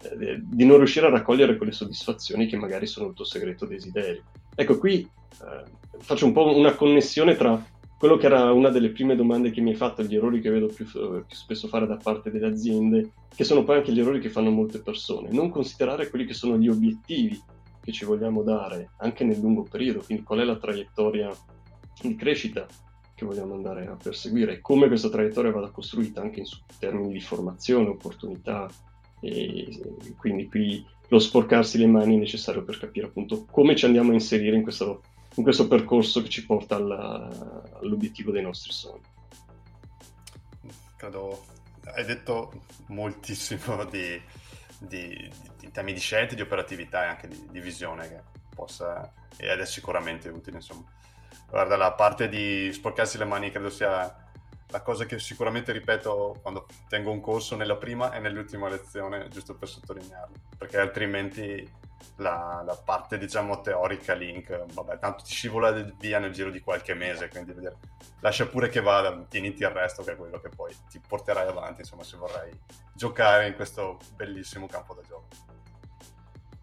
eh, 0.03 0.41
di 0.43 0.65
non 0.65 0.79
riuscire 0.79 1.07
a 1.07 1.11
raccogliere 1.11 1.57
quelle 1.57 1.73
soddisfazioni 1.73 2.47
che 2.47 2.57
magari 2.57 2.87
sono 2.87 3.09
il 3.09 3.15
tuo 3.15 3.25
segreto 3.25 3.67
desiderio. 3.67 4.23
Ecco, 4.55 4.79
qui 4.79 5.01
eh, 5.01 5.99
faccio 5.99 6.27
un 6.27 6.33
po' 6.33 6.57
una 6.57 6.75
connessione 6.75 7.37
tra 7.37 7.65
quello 7.99 8.19
che 8.19 8.27
era 8.27 8.53
una 8.53 8.69
delle 8.69 8.91
prime 8.91 9.17
domande 9.17 9.51
che 9.51 9.63
mi 9.63 9.71
hai 9.71 9.77
fatto, 9.77 10.03
gli 10.03 10.15
errori 10.15 10.41
che 10.41 10.51
vedo 10.51 10.67
più, 10.67 10.85
più, 10.85 11.25
spesso 11.29 11.67
fare 11.67 11.87
da 11.87 11.97
parte 11.97 12.31
delle 12.31 12.49
aziende, 12.49 13.13
che 13.35 13.45
sono 13.45 13.65
poi 13.65 13.77
anche 13.77 13.93
gli 13.93 14.01
errori 14.01 14.21
che 14.21 14.29
fanno 14.29 14.51
molte 14.51 14.81
persone. 14.81 15.31
Non 15.31 15.51
considerare 15.51 16.11
quelli 16.11 16.27
che 16.27 16.35
sono 16.35 16.59
gli 16.59 16.69
obiettivi 16.69 17.41
che 17.83 17.93
ci 17.93 18.05
vogliamo 18.05 18.43
dare 18.43 18.91
anche 18.99 19.25
nel 19.25 19.41
lungo 19.41 19.63
periodo, 19.63 20.03
quindi 20.05 20.25
qual 20.25 20.41
è 20.41 20.45
la 20.45 20.57
traiettoria 20.57 21.31
di 22.03 22.15
crescita 22.17 22.67
che 23.15 23.25
vogliamo 23.25 23.55
andare 23.55 23.87
a 23.87 23.97
perseguire 23.97 24.61
come 24.61 24.89
questa 24.89 25.09
traiettoria 25.09 25.51
vada 25.51 25.71
costruita 25.71 26.21
anche 26.21 26.41
in 26.41 26.47
termini 26.79 27.13
di 27.13 27.21
formazione, 27.21 27.89
opportunità 27.89 28.69
e 29.27 30.15
quindi 30.17 30.49
qui 30.49 30.85
lo 31.09 31.19
sporcarsi 31.19 31.79
le 31.79 31.87
mani 31.87 32.17
è 32.17 32.19
necessario 32.19 32.65
per 32.65 32.79
capire 32.79 33.07
appunto 33.07 33.45
come 33.45 33.77
ci 33.77 33.85
andiamo 33.85 34.11
a 34.11 34.15
inserire 34.15 34.57
in 34.57 34.63
questo 34.63 35.03
in 35.37 35.43
questo 35.43 35.69
percorso 35.69 36.23
che 36.23 36.29
ci 36.29 36.47
porta 36.47 36.77
alla, 36.77 37.63
all'obiettivo 37.81 38.31
dei 38.31 38.43
nostri 38.43 38.73
sogni. 38.73 39.03
Credo 40.97 41.45
hai 41.95 42.05
detto 42.05 42.53
moltissimo 42.87 43.85
di, 43.91 44.21
di, 44.79 45.31
di, 45.59 45.71
temi 45.71 45.93
di 45.93 46.01
scelte, 46.01 46.35
di 46.35 46.41
operatività 46.41 47.05
e 47.05 47.09
anche 47.09 47.29
di, 47.29 47.47
di 47.51 47.61
visione 47.61 48.09
che 48.09 48.21
possa 48.55 49.13
ed 49.37 49.61
è 49.61 49.67
sicuramente 49.67 50.29
utile. 50.29 50.57
Insomma. 50.57 50.85
Guarda, 51.49 51.77
la 51.77 51.93
parte 51.93 52.29
di 52.29 52.73
sporcarsi 52.73 53.19
le 53.19 53.25
mani 53.25 53.51
credo 53.51 53.71
sia 53.71 54.26
la 54.69 54.83
cosa 54.83 55.05
che 55.05 55.19
sicuramente 55.19 55.73
ripeto 55.73 56.41
quando 56.43 56.67
tengo 56.89 57.11
un 57.11 57.21
corso 57.21 57.57
nella 57.57 57.77
prima 57.77 58.13
e 58.13 58.19
nell'ultima 58.19 58.69
lezione, 58.69 59.29
giusto 59.29 59.55
per 59.55 59.69
sottolinearlo, 59.69 60.35
perché 60.59 60.79
altrimenti 60.79 61.85
la, 62.17 62.63
la, 62.65 62.77
parte 62.77 63.19
diciamo 63.19 63.61
teorica 63.61 64.15
link 64.15 64.65
vabbè 64.73 64.99
tanto 64.99 65.23
ti 65.25 65.33
scivola 65.33 65.71
via 65.99 66.19
nel 66.19 66.33
giro 66.33 66.51
di 66.51 66.61
qualche 66.61 66.95
mese 66.95 67.29
quindi 67.29 67.53
vedere, 67.53 67.77
lascia 68.21 68.47
pure 68.47 68.69
che 68.69 68.81
vada 68.81 69.25
tieniti 69.29 69.63
il 69.63 69.71
resto 69.71 70.03
che 70.03 70.13
è 70.13 70.17
quello 70.17 70.41
che 70.41 70.49
poi 70.49 70.75
ti 70.89 71.01
porterai 71.07 71.49
avanti 71.49 71.81
insomma 71.81 72.05
se 72.05 72.17
vorrai 72.17 72.51
giocare 72.95 73.49
in 73.49 73.55
questo 73.55 73.99
bellissimo 74.15 74.67
campo 74.67 74.95
da 74.95 75.03
gioco. 75.03 75.27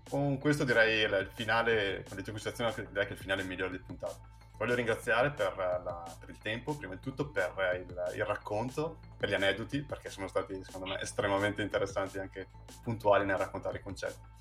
Con 0.09 0.37
questo 0.37 0.63
direi 0.63 1.01
il 1.01 1.29
finale 1.33 2.03
con 2.07 2.17
le 2.17 2.23
tue 2.23 2.33
direi 2.33 3.05
che 3.05 3.07
è 3.07 3.11
il 3.11 3.17
finale 3.17 3.43
migliore 3.43 3.71
di 3.71 3.79
puntata 3.79 4.32
voglio 4.63 4.75
ringraziare 4.75 5.31
per, 5.31 5.53
la, 5.57 6.03
per, 6.19 6.29
il 6.29 6.37
tempo 6.37 6.75
prima 6.75 6.93
di 6.93 7.01
tutto 7.01 7.29
per 7.29 7.51
il, 7.75 8.15
il 8.15 8.25
racconto 8.25 8.99
per 9.17 9.27
gli 9.27 9.33
aneddoti 9.33 9.81
perché 9.81 10.09
sono 10.09 10.27
stati 10.27 10.63
secondo 10.63 10.87
me 10.87 11.01
estremamente 11.01 11.61
interessanti 11.61 12.17
e 12.17 12.21
anche 12.21 12.47
puntuali 12.81 13.25
nel 13.25 13.37
raccontare 13.37 13.79
i 13.79 13.81
concetti 13.81 14.31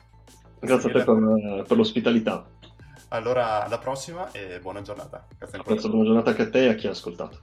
Grazie 0.61 0.91
a 0.91 0.93
te 0.93 1.03
per, 1.03 1.65
per, 1.67 1.77
l'ospitalità. 1.77 2.47
Allora, 3.09 3.65
alla 3.65 3.79
prossima 3.79 4.31
e 4.31 4.61
buona 4.61 4.81
giornata. 4.81 5.27
Grazie 5.37 5.59
ancora. 5.59 5.81
Buona 5.89 6.05
giornata 6.05 6.31
anche 6.31 6.43
a 6.43 6.51
te 6.51 6.65
e 6.67 6.69
a 6.69 6.75
chi 6.75 6.87
ha 6.87 6.91
ascoltato. 6.91 7.41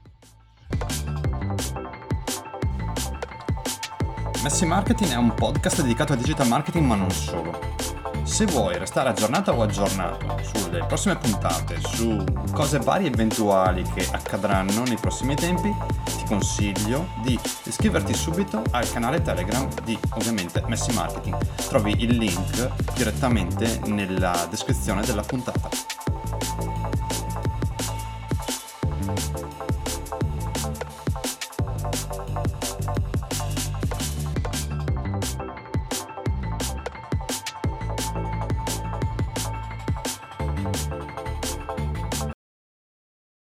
Messi 4.42 4.66
Marketing 4.66 5.12
è 5.12 5.18
un 5.18 5.34
podcast 5.34 5.82
dedicato 5.82 6.14
al 6.14 6.20
digital 6.20 6.48
marketing 6.48 6.86
ma 6.86 6.96
non 6.96 7.12
solo. 7.12 7.89
Se 8.30 8.46
vuoi 8.46 8.78
restare 8.78 9.10
aggiornato 9.10 9.52
o 9.52 9.64
aggiornato 9.64 10.38
sulle 10.54 10.86
prossime 10.86 11.18
puntate, 11.18 11.82
su 11.82 12.24
cose 12.54 12.78
varie 12.78 13.08
e 13.10 13.12
eventuali 13.12 13.82
che 13.82 14.08
accadranno 14.10 14.84
nei 14.84 14.98
prossimi 14.98 15.34
tempi, 15.34 15.76
ti 16.06 16.24
consiglio 16.26 17.08
di 17.24 17.38
iscriverti 17.64 18.14
subito 18.14 18.62
al 18.70 18.90
canale 18.92 19.24
Telegram 19.24 19.68
di 19.84 19.98
ovviamente 20.12 20.64
Messi 20.68 20.94
Marketing. 20.94 21.36
Trovi 21.68 21.96
il 22.04 22.16
link 22.16 22.70
direttamente 22.94 23.82
nella 23.88 24.48
descrizione 24.48 25.02
della 25.02 25.24
puntata. 25.24 25.68